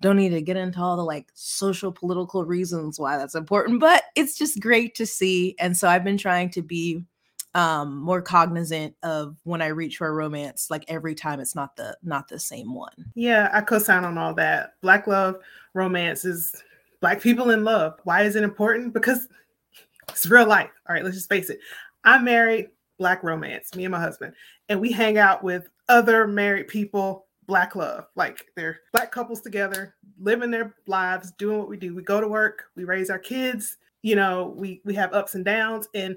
don't 0.00 0.16
need 0.16 0.30
to 0.30 0.42
get 0.42 0.56
into 0.56 0.80
all 0.80 0.96
the 0.96 1.04
like 1.04 1.28
social 1.34 1.90
political 1.90 2.44
reasons 2.44 2.98
why 2.98 3.16
that's 3.16 3.34
important 3.34 3.80
but 3.80 4.04
it's 4.14 4.36
just 4.36 4.60
great 4.60 4.94
to 4.94 5.06
see 5.06 5.54
and 5.58 5.76
so 5.76 5.88
i've 5.88 6.04
been 6.04 6.18
trying 6.18 6.50
to 6.50 6.60
be 6.62 7.02
um 7.54 7.98
more 7.98 8.20
cognizant 8.20 8.94
of 9.02 9.36
when 9.44 9.62
i 9.62 9.68
reach 9.68 9.96
for 9.96 10.08
a 10.08 10.12
romance 10.12 10.70
like 10.70 10.84
every 10.88 11.14
time 11.14 11.40
it's 11.40 11.54
not 11.54 11.76
the 11.76 11.96
not 12.02 12.28
the 12.28 12.38
same 12.38 12.74
one. 12.74 12.92
Yeah 13.14 13.48
i 13.52 13.60
co-sign 13.60 14.04
on 14.04 14.18
all 14.18 14.34
that. 14.34 14.74
Black 14.80 15.06
love 15.06 15.36
romance 15.72 16.24
is 16.24 16.52
black 17.00 17.20
people 17.20 17.50
in 17.50 17.64
love. 17.64 17.98
Why 18.04 18.22
is 18.22 18.36
it 18.36 18.42
important? 18.42 18.92
Because 18.92 19.28
it's 20.08 20.26
real 20.26 20.46
life. 20.46 20.70
All 20.88 20.94
right 20.94 21.04
let's 21.04 21.16
just 21.16 21.28
face 21.28 21.48
it. 21.48 21.60
I'm 22.02 22.24
married 22.24 22.70
black 22.98 23.22
romance 23.22 23.74
me 23.74 23.84
and 23.84 23.92
my 23.92 24.00
husband 24.00 24.34
and 24.68 24.80
we 24.80 24.90
hang 24.92 25.18
out 25.18 25.42
with 25.42 25.68
other 25.88 26.26
married 26.26 26.68
people 26.68 27.26
black 27.46 27.76
love 27.76 28.06
like 28.16 28.46
they're 28.56 28.80
black 28.92 29.12
couples 29.12 29.40
together 29.42 29.94
living 30.18 30.50
their 30.50 30.74
lives 30.86 31.32
doing 31.38 31.58
what 31.58 31.68
we 31.68 31.76
do. 31.76 31.94
We 31.94 32.02
go 32.02 32.20
to 32.20 32.28
work 32.28 32.64
we 32.76 32.84
raise 32.84 33.10
our 33.10 33.18
kids 33.18 33.76
you 34.02 34.16
know 34.16 34.54
we 34.56 34.80
we 34.84 34.94
have 34.94 35.12
ups 35.12 35.34
and 35.34 35.44
downs. 35.44 35.88
And 35.94 36.16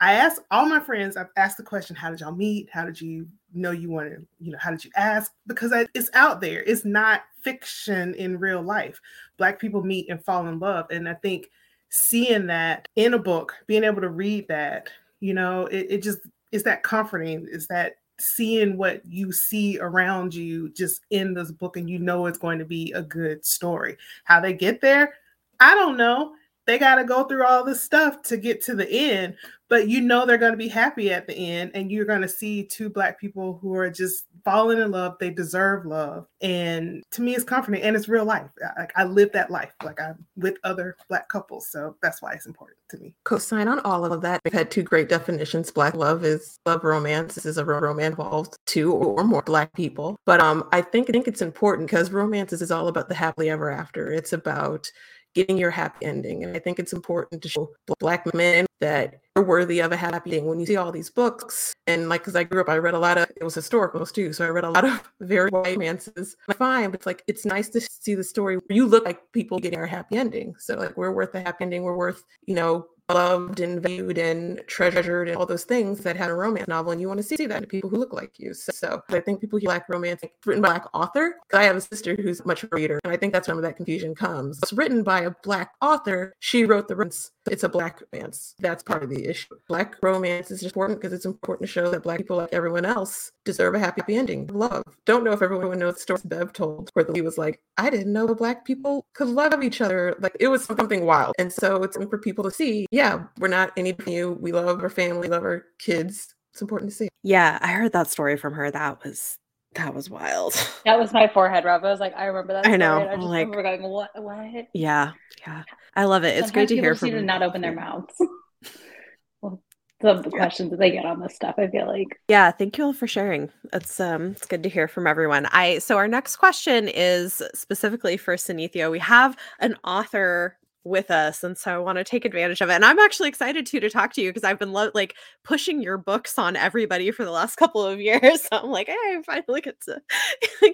i 0.00 0.12
ask 0.12 0.40
all 0.52 0.66
my 0.66 0.78
friends 0.78 1.16
i've 1.16 1.30
asked 1.36 1.56
the 1.56 1.64
question 1.64 1.96
how 1.96 2.10
did 2.10 2.20
y'all 2.20 2.32
meet? 2.32 2.68
How 2.72 2.84
did 2.84 3.00
you 3.00 3.26
know 3.52 3.70
you 3.70 3.90
wanted 3.90 4.24
you 4.38 4.52
know 4.52 4.58
how 4.60 4.70
did 4.70 4.84
you 4.84 4.90
ask? 4.96 5.32
Because 5.46 5.72
it's 5.94 6.10
out 6.14 6.40
there. 6.40 6.62
It's 6.62 6.84
not 6.84 7.22
fiction 7.42 8.14
in 8.14 8.38
real 8.38 8.62
life. 8.62 9.00
Black 9.36 9.58
people 9.58 9.82
meet 9.82 10.08
and 10.08 10.24
fall 10.24 10.46
in 10.46 10.60
love. 10.60 10.86
And 10.90 11.08
i 11.08 11.14
think 11.14 11.50
seeing 11.90 12.46
that 12.46 12.86
in 12.96 13.14
a 13.14 13.18
book 13.18 13.54
being 13.66 13.82
able 13.82 14.02
to 14.02 14.10
read 14.10 14.46
that 14.48 14.90
you 15.20 15.32
know 15.32 15.66
it, 15.66 15.86
it 15.88 16.02
just 16.02 16.18
is 16.52 16.62
that 16.64 16.82
comforting 16.82 17.46
is 17.50 17.66
that 17.68 17.96
seeing 18.20 18.76
what 18.76 19.04
you 19.06 19.30
see 19.30 19.78
around 19.78 20.34
you 20.34 20.70
just 20.70 21.02
in 21.10 21.34
this 21.34 21.52
book 21.52 21.76
and 21.76 21.88
you 21.88 21.98
know 21.98 22.26
it's 22.26 22.38
going 22.38 22.58
to 22.58 22.64
be 22.64 22.92
a 22.92 23.02
good 23.02 23.44
story. 23.44 23.96
How 24.24 24.40
they 24.40 24.52
get 24.52 24.80
there 24.80 25.14
i 25.60 25.74
don't 25.74 25.96
know 25.96 26.32
they 26.68 26.78
got 26.78 26.96
to 26.96 27.04
go 27.04 27.24
through 27.24 27.44
all 27.44 27.64
this 27.64 27.82
stuff 27.82 28.22
to 28.22 28.36
get 28.36 28.62
to 28.62 28.74
the 28.74 28.88
end 28.88 29.34
but 29.68 29.88
you 29.88 30.00
know 30.00 30.24
they're 30.24 30.38
going 30.38 30.52
to 30.52 30.58
be 30.58 30.68
happy 30.68 31.10
at 31.10 31.26
the 31.26 31.34
end 31.34 31.70
and 31.74 31.90
you're 31.90 32.04
going 32.04 32.22
to 32.22 32.28
see 32.28 32.64
two 32.64 32.88
black 32.88 33.18
people 33.20 33.58
who 33.60 33.74
are 33.74 33.90
just 33.90 34.26
falling 34.44 34.78
in 34.78 34.90
love 34.90 35.16
they 35.18 35.30
deserve 35.30 35.84
love 35.84 36.26
and 36.40 37.02
to 37.10 37.22
me 37.22 37.34
it's 37.34 37.44
comforting 37.44 37.82
and 37.82 37.96
it's 37.96 38.08
real 38.08 38.24
life 38.24 38.48
like 38.78 38.92
I, 38.96 39.04
live 39.04 39.32
that 39.32 39.50
life 39.50 39.72
like 39.82 40.00
i'm 40.00 40.24
with 40.36 40.56
other 40.64 40.96
black 41.08 41.28
couples 41.28 41.68
so 41.68 41.96
that's 42.02 42.22
why 42.22 42.32
it's 42.32 42.46
important 42.46 42.78
to 42.90 42.98
me. 42.98 43.14
Co-sign 43.24 43.68
on 43.68 43.80
all 43.80 44.10
of 44.10 44.22
that. 44.22 44.40
We've 44.44 44.52
had 44.52 44.70
two 44.70 44.82
great 44.82 45.08
definitions 45.08 45.70
black 45.70 45.94
love 45.94 46.24
is 46.24 46.58
love 46.66 46.84
romance 46.84 47.34
this 47.34 47.46
is 47.46 47.58
a 47.58 47.64
romance 47.64 48.08
involved 48.08 48.56
two 48.66 48.92
or 48.92 49.24
more 49.24 49.42
black 49.42 49.72
people 49.74 50.18
but 50.24 50.40
um 50.40 50.66
i 50.72 50.80
think 50.80 51.10
i 51.10 51.12
think 51.12 51.28
it's 51.28 51.42
important 51.42 51.88
because 51.88 52.10
romance 52.10 52.52
is 52.52 52.70
all 52.70 52.88
about 52.88 53.08
the 53.08 53.14
happily 53.14 53.50
ever 53.50 53.70
after 53.70 54.10
it's 54.10 54.32
about 54.32 54.90
getting 55.34 55.58
your 55.58 55.70
happy 55.70 56.06
ending. 56.06 56.44
And 56.44 56.56
I 56.56 56.58
think 56.58 56.78
it's 56.78 56.92
important 56.92 57.42
to 57.42 57.48
show 57.48 57.70
black 58.00 58.32
men 58.34 58.66
that 58.80 59.20
are 59.36 59.42
worthy 59.42 59.80
of 59.80 59.92
a 59.92 59.96
happy 59.96 60.30
ending. 60.30 60.46
When 60.46 60.60
you 60.60 60.66
see 60.66 60.76
all 60.76 60.92
these 60.92 61.10
books, 61.10 61.72
and 61.86 62.08
like, 62.08 62.22
because 62.22 62.36
I 62.36 62.44
grew 62.44 62.60
up, 62.60 62.68
I 62.68 62.78
read 62.78 62.94
a 62.94 62.98
lot 62.98 63.18
of, 63.18 63.28
it 63.36 63.44
was 63.44 63.56
historicals 63.56 64.12
too. 64.12 64.32
So 64.32 64.44
I 64.44 64.48
read 64.48 64.64
a 64.64 64.70
lot 64.70 64.84
of 64.86 65.02
very 65.20 65.50
white 65.50 65.76
romances. 65.76 66.36
Fine, 66.52 66.90
but 66.90 67.00
it's 67.00 67.06
like, 67.06 67.22
it's 67.26 67.44
nice 67.44 67.68
to 67.70 67.80
see 67.80 68.14
the 68.14 68.24
story 68.24 68.56
where 68.56 68.76
you 68.76 68.86
look 68.86 69.04
like 69.04 69.20
people 69.32 69.58
getting 69.58 69.78
our 69.78 69.86
happy 69.86 70.16
ending. 70.16 70.54
So 70.58 70.76
like, 70.76 70.96
we're 70.96 71.12
worth 71.12 71.34
a 71.34 71.40
happy 71.40 71.64
ending. 71.64 71.82
We're 71.82 71.96
worth, 71.96 72.24
you 72.46 72.54
know, 72.54 72.86
loved 73.08 73.60
and 73.60 73.80
valued 73.82 74.18
and 74.18 74.60
treasured 74.66 75.28
and 75.28 75.36
all 75.36 75.46
those 75.46 75.64
things 75.64 76.00
that 76.00 76.16
had 76.16 76.30
a 76.30 76.34
romance 76.34 76.68
novel 76.68 76.92
and 76.92 77.00
you 77.00 77.08
want 77.08 77.18
to 77.18 77.22
see 77.22 77.46
that 77.46 77.60
to 77.60 77.66
people 77.66 77.88
who 77.88 77.96
look 77.96 78.12
like 78.12 78.38
you. 78.38 78.52
So, 78.54 78.72
so 78.72 79.02
i 79.10 79.20
think 79.20 79.40
people 79.40 79.58
who 79.58 79.66
like 79.66 79.88
romance 79.88 80.22
written 80.44 80.62
by 80.62 80.68
a 80.68 80.80
black 80.80 80.86
author 80.94 81.36
i 81.54 81.64
have 81.64 81.76
a 81.76 81.80
sister 81.80 82.16
who's 82.20 82.44
much 82.44 82.64
a 82.64 82.68
reader 82.72 82.98
and 83.04 83.12
i 83.12 83.16
think 83.16 83.32
that's 83.32 83.48
where 83.48 83.60
that 83.60 83.76
confusion 83.76 84.14
comes. 84.14 84.58
It's 84.62 84.72
written 84.72 85.02
by 85.02 85.22
a 85.22 85.32
black 85.42 85.72
author. 85.80 86.34
She 86.40 86.64
wrote 86.64 86.88
the 86.88 86.96
romance 86.96 87.30
it's 87.50 87.64
a 87.64 87.68
black 87.68 88.02
romance 88.12 88.54
that's 88.58 88.82
part 88.82 89.02
of 89.02 89.10
the 89.10 89.26
issue 89.26 89.54
black 89.68 89.96
romance 90.02 90.50
is 90.50 90.62
important 90.62 91.00
because 91.00 91.12
it's 91.12 91.26
important 91.26 91.66
to 91.66 91.72
show 91.72 91.90
that 91.90 92.02
black 92.02 92.18
people 92.18 92.36
like 92.36 92.52
everyone 92.52 92.84
else 92.84 93.32
deserve 93.44 93.74
a 93.74 93.78
happy 93.78 94.02
ending 94.14 94.46
love 94.48 94.82
don't 95.04 95.24
know 95.24 95.32
if 95.32 95.42
everyone 95.42 95.78
knows 95.78 95.94
the 95.94 96.00
story 96.00 96.20
bev 96.24 96.52
told 96.52 96.90
where 96.94 97.06
he 97.14 97.22
was 97.22 97.38
like 97.38 97.60
i 97.76 97.88
didn't 97.88 98.12
know 98.12 98.34
black 98.34 98.64
people 98.64 99.06
could 99.14 99.28
love 99.28 99.62
each 99.62 99.80
other 99.80 100.16
like 100.20 100.36
it 100.40 100.48
was 100.48 100.64
something 100.64 101.04
wild 101.04 101.34
and 101.38 101.52
so 101.52 101.82
it's 101.82 101.96
for 101.96 102.18
people 102.18 102.44
to 102.44 102.50
see 102.50 102.86
yeah, 102.90 103.24
we're 103.38 103.48
not 103.48 103.72
any 103.76 103.94
you. 104.06 104.38
We 104.40 104.52
love 104.52 104.82
our 104.82 104.90
family, 104.90 105.28
love 105.28 105.42
our 105.42 105.64
kids. 105.78 106.34
It's 106.52 106.62
important 106.62 106.90
to 106.90 106.96
see. 106.96 107.08
Yeah, 107.22 107.58
I 107.60 107.68
heard 107.68 107.92
that 107.92 108.08
story 108.08 108.36
from 108.36 108.54
her. 108.54 108.70
That 108.70 109.04
was 109.04 109.38
that 109.74 109.94
was 109.94 110.10
wild. 110.10 110.54
That 110.84 110.98
was 110.98 111.12
my 111.12 111.28
forehead 111.28 111.66
rub. 111.66 111.84
I 111.84 111.90
was 111.90 112.00
like, 112.00 112.14
I 112.16 112.24
remember 112.26 112.54
that. 112.54 112.66
I 112.66 112.76
know. 112.76 113.06
I 113.06 113.16
just 113.16 113.26
like, 113.26 113.46
remember 113.48 113.62
going, 113.62 113.82
what? 113.82 114.10
What? 114.14 114.68
Yeah, 114.72 115.12
yeah. 115.46 115.64
I 115.94 116.04
love 116.04 116.24
it. 116.24 116.28
It's 116.28 116.46
Sometimes 116.46 116.52
great 116.54 116.68
to 116.68 116.74
hear 116.76 116.94
from. 116.94 117.10
To 117.10 117.20
not 117.20 117.42
open 117.42 117.60
their 117.60 117.74
mouths. 117.74 118.14
well, 119.42 119.60
some 120.00 120.16
of 120.16 120.24
the 120.24 120.30
questions 120.30 120.70
that 120.70 120.78
they 120.78 120.90
get 120.90 121.04
on 121.04 121.20
this 121.20 121.34
stuff. 121.34 121.56
I 121.58 121.66
feel 121.66 121.86
like. 121.86 122.18
Yeah, 122.28 122.50
thank 122.52 122.78
you 122.78 122.84
all 122.84 122.94
for 122.94 123.06
sharing. 123.06 123.50
It's 123.74 124.00
um 124.00 124.28
it's 124.28 124.46
good 124.46 124.62
to 124.62 124.70
hear 124.70 124.88
from 124.88 125.06
everyone. 125.06 125.44
I 125.46 125.78
so 125.78 125.98
our 125.98 126.08
next 126.08 126.36
question 126.36 126.88
is 126.88 127.42
specifically 127.54 128.16
for 128.16 128.36
Synethia. 128.36 128.90
We 128.90 129.00
have 129.00 129.36
an 129.58 129.76
author 129.84 130.56
with 130.88 131.10
us 131.10 131.44
and 131.44 131.56
so 131.56 131.74
i 131.74 131.78
want 131.78 131.98
to 131.98 132.04
take 132.04 132.24
advantage 132.24 132.60
of 132.60 132.68
it 132.70 132.74
and 132.74 132.84
i'm 132.84 132.98
actually 132.98 133.28
excited 133.28 133.66
too 133.66 133.80
to 133.80 133.90
talk 133.90 134.12
to 134.12 134.20
you 134.22 134.30
because 134.30 134.44
i've 134.44 134.58
been 134.58 134.72
lo- 134.72 134.90
like 134.94 135.14
pushing 135.44 135.82
your 135.82 135.98
books 135.98 136.38
on 136.38 136.56
everybody 136.56 137.10
for 137.10 137.24
the 137.24 137.30
last 137.30 137.56
couple 137.58 137.84
of 137.84 138.00
years 138.00 138.42
so 138.42 138.48
i'm 138.52 138.70
like 138.70 138.86
hey 138.86 138.92
i 138.94 139.22
finally 139.24 139.60
get 139.60 139.80
to 139.80 140.00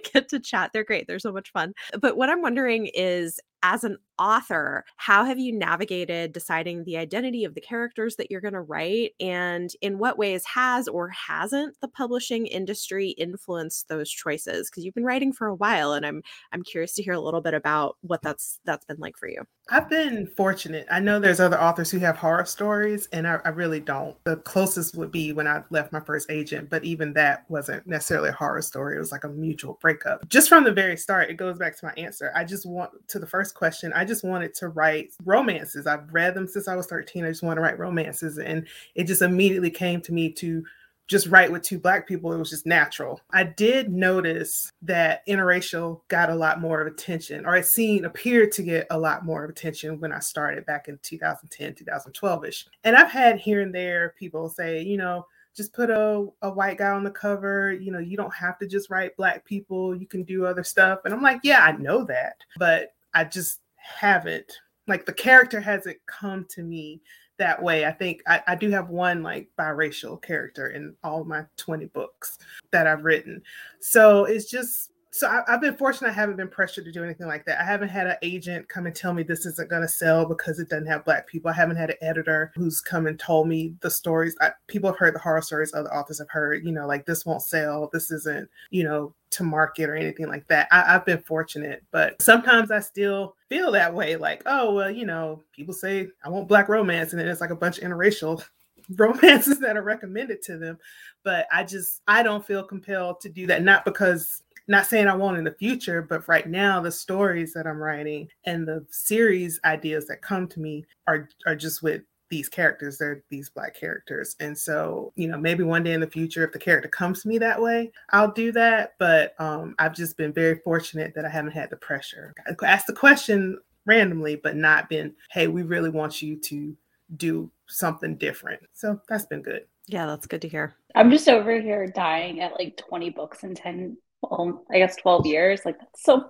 get 0.13 0.29
to 0.29 0.39
chat 0.39 0.71
they're 0.73 0.83
great 0.83 1.07
they're 1.07 1.19
so 1.19 1.31
much 1.31 1.51
fun. 1.51 1.73
But 1.99 2.17
what 2.17 2.29
i'm 2.29 2.41
wondering 2.41 2.89
is 2.93 3.39
as 3.65 3.83
an 3.83 3.97
author, 4.19 4.85
how 4.97 5.25
have 5.25 5.39
you 5.39 5.51
navigated 5.51 6.31
deciding 6.31 6.83
the 6.83 6.97
identity 6.97 7.43
of 7.43 7.55
the 7.55 7.61
characters 7.61 8.15
that 8.15 8.29
you're 8.29 8.39
going 8.39 8.53
to 8.53 8.61
write? 8.61 9.13
And 9.19 9.71
in 9.81 9.97
what 9.97 10.19
ways 10.19 10.45
has 10.45 10.87
or 10.87 11.09
hasn't 11.09 11.75
the 11.81 11.87
publishing 11.87 12.45
industry 12.45 13.09
influenced 13.09 13.87
those 13.87 14.11
choices? 14.11 14.69
Because 14.69 14.85
you've 14.85 14.93
been 14.93 15.03
writing 15.03 15.33
for 15.33 15.47
a 15.47 15.55
while 15.55 15.93
and 15.93 16.05
I'm 16.05 16.21
I'm 16.51 16.61
curious 16.61 16.93
to 16.93 17.03
hear 17.03 17.13
a 17.13 17.19
little 17.19 17.41
bit 17.41 17.55
about 17.55 17.97
what 18.01 18.21
that's 18.21 18.59
that's 18.65 18.85
been 18.85 18.99
like 18.99 19.17
for 19.17 19.27
you. 19.27 19.41
I've 19.69 19.89
been 19.89 20.27
fortunate. 20.27 20.85
I 20.91 20.99
know 20.99 21.19
there's 21.19 21.39
other 21.39 21.59
authors 21.59 21.89
who 21.89 21.97
have 21.97 22.17
horror 22.17 22.45
stories, 22.45 23.09
and 23.11 23.27
I, 23.27 23.39
I 23.43 23.49
really 23.49 23.79
don't. 23.79 24.15
The 24.25 24.37
closest 24.37 24.95
would 24.95 25.11
be 25.11 25.33
when 25.33 25.47
I 25.47 25.63
left 25.71 25.91
my 25.91 25.99
first 26.01 26.29
agent, 26.29 26.69
but 26.69 26.83
even 26.83 27.13
that 27.13 27.49
wasn't 27.49 27.87
necessarily 27.87 28.29
a 28.29 28.33
horror 28.33 28.61
story. 28.61 28.95
It 28.95 28.99
was 28.99 29.11
like 29.11 29.23
a 29.23 29.29
mutual 29.29 29.79
breakup. 29.81 30.29
Just 30.29 30.49
from 30.49 30.65
the 30.65 30.71
very 30.71 30.97
start, 30.97 31.31
it 31.31 31.37
goes 31.37 31.57
back 31.57 31.75
to 31.79 31.85
my 31.85 31.93
answer. 31.97 32.31
I 32.35 32.43
just 32.43 32.67
want 32.67 32.91
to 33.07 33.17
the 33.17 33.25
first 33.25 33.54
question, 33.55 33.91
I 33.93 34.05
just 34.05 34.23
wanted 34.23 34.53
to 34.55 34.69
write 34.69 35.13
romances. 35.23 35.87
I've 35.87 36.13
read 36.13 36.35
them 36.35 36.47
since 36.47 36.67
I 36.67 36.75
was 36.75 36.85
13. 36.85 37.25
I 37.25 37.29
just 37.29 37.43
want 37.43 37.57
to 37.57 37.61
write 37.61 37.79
romances. 37.79 38.37
And 38.37 38.67
it 38.93 39.05
just 39.05 39.23
immediately 39.23 39.71
came 39.71 40.01
to 40.01 40.13
me 40.13 40.31
to 40.33 40.63
just 41.07 41.27
write 41.27 41.51
with 41.51 41.61
two 41.61 41.79
black 41.79 42.07
people. 42.07 42.33
It 42.33 42.37
was 42.37 42.49
just 42.49 42.65
natural. 42.65 43.21
I 43.31 43.43
did 43.43 43.91
notice 43.91 44.71
that 44.81 45.25
interracial 45.27 46.01
got 46.07 46.29
a 46.29 46.35
lot 46.35 46.61
more 46.61 46.81
of 46.81 46.87
attention, 46.87 47.45
or 47.45 47.55
it 47.55 47.67
seemed 47.67 48.05
appeared 48.05 48.51
to 48.53 48.63
get 48.63 48.87
a 48.89 48.97
lot 48.97 49.25
more 49.25 49.43
of 49.43 49.49
attention 49.49 49.99
when 49.99 50.11
I 50.11 50.19
started 50.19 50.65
back 50.65 50.87
in 50.87 50.97
2010, 51.03 51.73
2012-ish. 51.75 52.67
And 52.83 52.95
I've 52.95 53.11
had 53.11 53.37
here 53.37 53.61
and 53.61 53.73
there 53.73 54.15
people 54.17 54.49
say, 54.49 54.81
you 54.81 54.97
know, 54.97 55.27
just 55.55 55.73
put 55.73 55.89
a, 55.89 56.27
a 56.41 56.49
white 56.49 56.77
guy 56.77 56.89
on 56.89 57.03
the 57.03 57.11
cover. 57.11 57.71
You 57.71 57.91
know, 57.91 57.99
you 57.99 58.17
don't 58.17 58.33
have 58.33 58.57
to 58.59 58.67
just 58.67 58.89
write 58.89 59.15
black 59.15 59.45
people. 59.45 59.95
You 59.95 60.05
can 60.05 60.23
do 60.23 60.45
other 60.45 60.63
stuff. 60.63 60.99
And 61.05 61.13
I'm 61.13 61.21
like, 61.21 61.39
yeah, 61.43 61.63
I 61.63 61.71
know 61.73 62.03
that. 62.05 62.37
But 62.57 62.93
I 63.15 63.23
just 63.23 63.61
haven't 63.77 64.51
like 64.87 65.05
the 65.05 65.13
character 65.13 65.59
hasn't 65.59 65.97
come 66.05 66.45
to 66.49 66.61
me 66.61 67.01
that 67.37 67.61
way. 67.61 67.85
I 67.85 67.91
think 67.91 68.21
I, 68.27 68.41
I, 68.47 68.55
do 68.55 68.69
have 68.69 68.89
one 68.89 69.23
like 69.23 69.49
biracial 69.59 70.21
character 70.21 70.69
in 70.69 70.95
all 71.03 71.25
my 71.25 71.45
20 71.57 71.87
books 71.87 72.37
that 72.71 72.87
I've 72.87 73.03
written. 73.03 73.41
So 73.81 74.25
it's 74.25 74.49
just 74.49 74.91
so 75.15 75.29
I, 75.29 75.49
have 75.49 75.61
been 75.61 75.77
fortunate 75.77 76.09
I 76.09 76.13
haven't 76.13 76.35
been 76.35 76.49
pressured 76.49 76.83
to 76.83 76.91
do 76.91 77.01
anything 77.01 77.27
like 77.27 77.45
that. 77.45 77.61
I 77.61 77.63
haven't 77.63 77.87
had 77.87 78.05
an 78.05 78.17
agent 78.21 78.67
come 78.67 78.85
and 78.85 78.93
tell 78.93 79.13
me 79.13 79.23
this 79.23 79.45
isn't 79.45 79.69
going 79.69 79.81
to 79.81 79.87
sell 79.87 80.25
because 80.25 80.59
it 80.59 80.67
doesn't 80.67 80.87
have 80.87 81.05
black 81.05 81.25
people. 81.25 81.49
I 81.49 81.53
haven't 81.53 81.77
had 81.77 81.91
an 81.91 81.95
editor 82.01 82.51
who's 82.53 82.81
come 82.81 83.07
and 83.07 83.17
told 83.17 83.47
me 83.47 83.75
the 83.79 83.89
stories. 83.89 84.35
I, 84.41 84.51
people 84.67 84.89
have 84.89 84.99
heard 84.99 85.15
the 85.15 85.19
horror 85.19 85.41
stories 85.41 85.73
other 85.73 85.93
authors 85.93 86.19
have 86.19 86.29
heard, 86.29 86.65
you 86.65 86.73
know, 86.73 86.85
like 86.85 87.05
this 87.05 87.25
won't 87.25 87.43
sell. 87.43 87.89
This 87.93 88.11
isn't, 88.11 88.49
you 88.71 88.83
know, 88.83 89.13
to 89.29 89.43
market 89.43 89.89
or 89.89 89.95
anything 89.95 90.27
like 90.27 90.45
that. 90.49 90.67
I, 90.69 90.81
have 90.81 91.05
been 91.05 91.21
fortunate, 91.21 91.81
but 91.91 92.21
sometimes 92.21 92.69
I 92.69 92.81
still 92.81 93.37
feel 93.47 93.71
that 93.71 93.93
way. 93.93 94.17
Like, 94.17 94.41
oh, 94.45 94.73
well, 94.73 94.91
you 94.91 95.05
know, 95.05 95.41
people 95.53 95.73
say 95.73 96.09
I 96.25 96.29
want 96.29 96.49
black 96.49 96.67
romance, 96.67 97.13
and 97.13 97.21
then 97.21 97.29
it's 97.29 97.39
like 97.41 97.51
a 97.51 97.55
bunch 97.55 97.77
of 97.77 97.85
interracial 97.85 98.43
romances 98.97 99.59
that 99.59 99.77
are 99.77 99.81
recommended 99.81 100.41
to 100.43 100.57
them. 100.57 100.77
But 101.23 101.47
I 101.53 101.63
just, 101.63 102.01
I 102.05 102.21
don't 102.21 102.45
feel 102.45 102.63
compelled 102.63 103.21
to 103.21 103.29
do 103.29 103.47
that. 103.47 103.63
Not 103.63 103.85
because 103.85 104.43
not 104.67 104.85
saying 104.85 105.07
I 105.07 105.15
won't 105.15 105.37
in 105.37 105.43
the 105.43 105.51
future, 105.51 106.01
but 106.01 106.27
right 106.27 106.47
now 106.47 106.81
the 106.81 106.91
stories 106.91 107.53
that 107.53 107.67
I'm 107.67 107.81
writing 107.81 108.27
and 108.45 108.67
the 108.67 108.85
series 108.89 109.59
ideas 109.63 110.07
that 110.07 110.21
come 110.21 110.47
to 110.49 110.59
me 110.59 110.85
are 111.07 111.29
are 111.45 111.55
just 111.55 111.83
with 111.83 112.01
these 112.29 112.49
characters. 112.49 112.97
They're 112.97 113.23
these 113.29 113.49
black 113.49 113.75
characters. 113.75 114.35
And 114.39 114.57
so 114.57 115.13
you 115.15 115.27
know 115.27 115.37
maybe 115.37 115.63
one 115.63 115.83
day 115.83 115.93
in 115.93 115.99
the 115.99 116.07
future 116.07 116.45
if 116.45 116.51
the 116.51 116.59
character 116.59 116.89
comes 116.89 117.21
to 117.21 117.27
me 117.27 117.37
that 117.37 117.61
way 117.61 117.91
i'll 118.11 118.31
do 118.31 118.51
that. 118.53 118.95
But 118.99 119.39
um, 119.39 119.75
i've 119.79 119.95
just 119.95 120.17
been 120.17 120.33
very 120.33 120.59
fortunate 120.59 121.13
that 121.15 121.25
i 121.25 121.29
haven't 121.29 121.51
had 121.51 121.69
the 121.69 121.77
pressure. 121.77 122.33
I 122.47 122.65
ask 122.65 122.85
the 122.85 122.93
question 122.93 123.59
randomly 123.85 124.35
but 124.35 124.55
not 124.55 124.89
been 124.89 125.13
hey 125.29 125.47
we 125.47 125.61
really 125.61 125.91
want 125.91 126.21
you 126.21 126.37
to 126.37 126.75
do 127.17 127.51
something 127.67 128.15
different. 128.15 128.61
So 128.73 128.99
that's 129.07 129.25
been 129.25 129.41
good. 129.41 129.65
Yeah 129.87 130.07
that's 130.07 130.25
good 130.25 130.41
to 130.41 130.47
hear. 130.47 130.75
I'm 130.95 131.11
just 131.11 131.29
over 131.29 131.59
here 131.59 131.87
dying 131.87 132.39
at 132.41 132.53
like 132.53 132.77
20 132.77 133.11
books 133.11 133.43
in 133.43 133.53
10 133.53 133.97
well, 134.29 134.65
I 134.71 134.77
guess 134.79 134.95
12 134.97 135.25
years. 135.25 135.61
Like 135.65 135.79
that's 135.79 136.03
so 136.03 136.29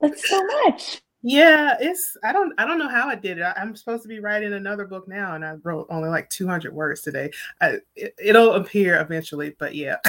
that's 0.00 0.28
so 0.28 0.42
much. 0.64 1.00
Yeah, 1.28 1.76
it's 1.80 2.16
I 2.22 2.32
don't 2.32 2.52
I 2.58 2.64
don't 2.66 2.78
know 2.78 2.88
how 2.88 3.08
I 3.08 3.16
did 3.16 3.38
it. 3.38 3.42
I, 3.42 3.60
am 3.60 3.74
supposed 3.74 4.02
to 4.02 4.08
be 4.08 4.20
writing 4.20 4.52
another 4.52 4.86
book 4.86 5.08
now, 5.08 5.34
and 5.34 5.44
I 5.44 5.54
wrote 5.62 5.88
only 5.90 6.08
like 6.08 6.30
200 6.30 6.72
words 6.72 7.02
today. 7.02 7.30
I, 7.60 7.78
it, 7.96 8.14
will 8.34 8.52
appear 8.52 9.00
eventually, 9.00 9.54
but 9.58 9.74
yeah. 9.74 9.96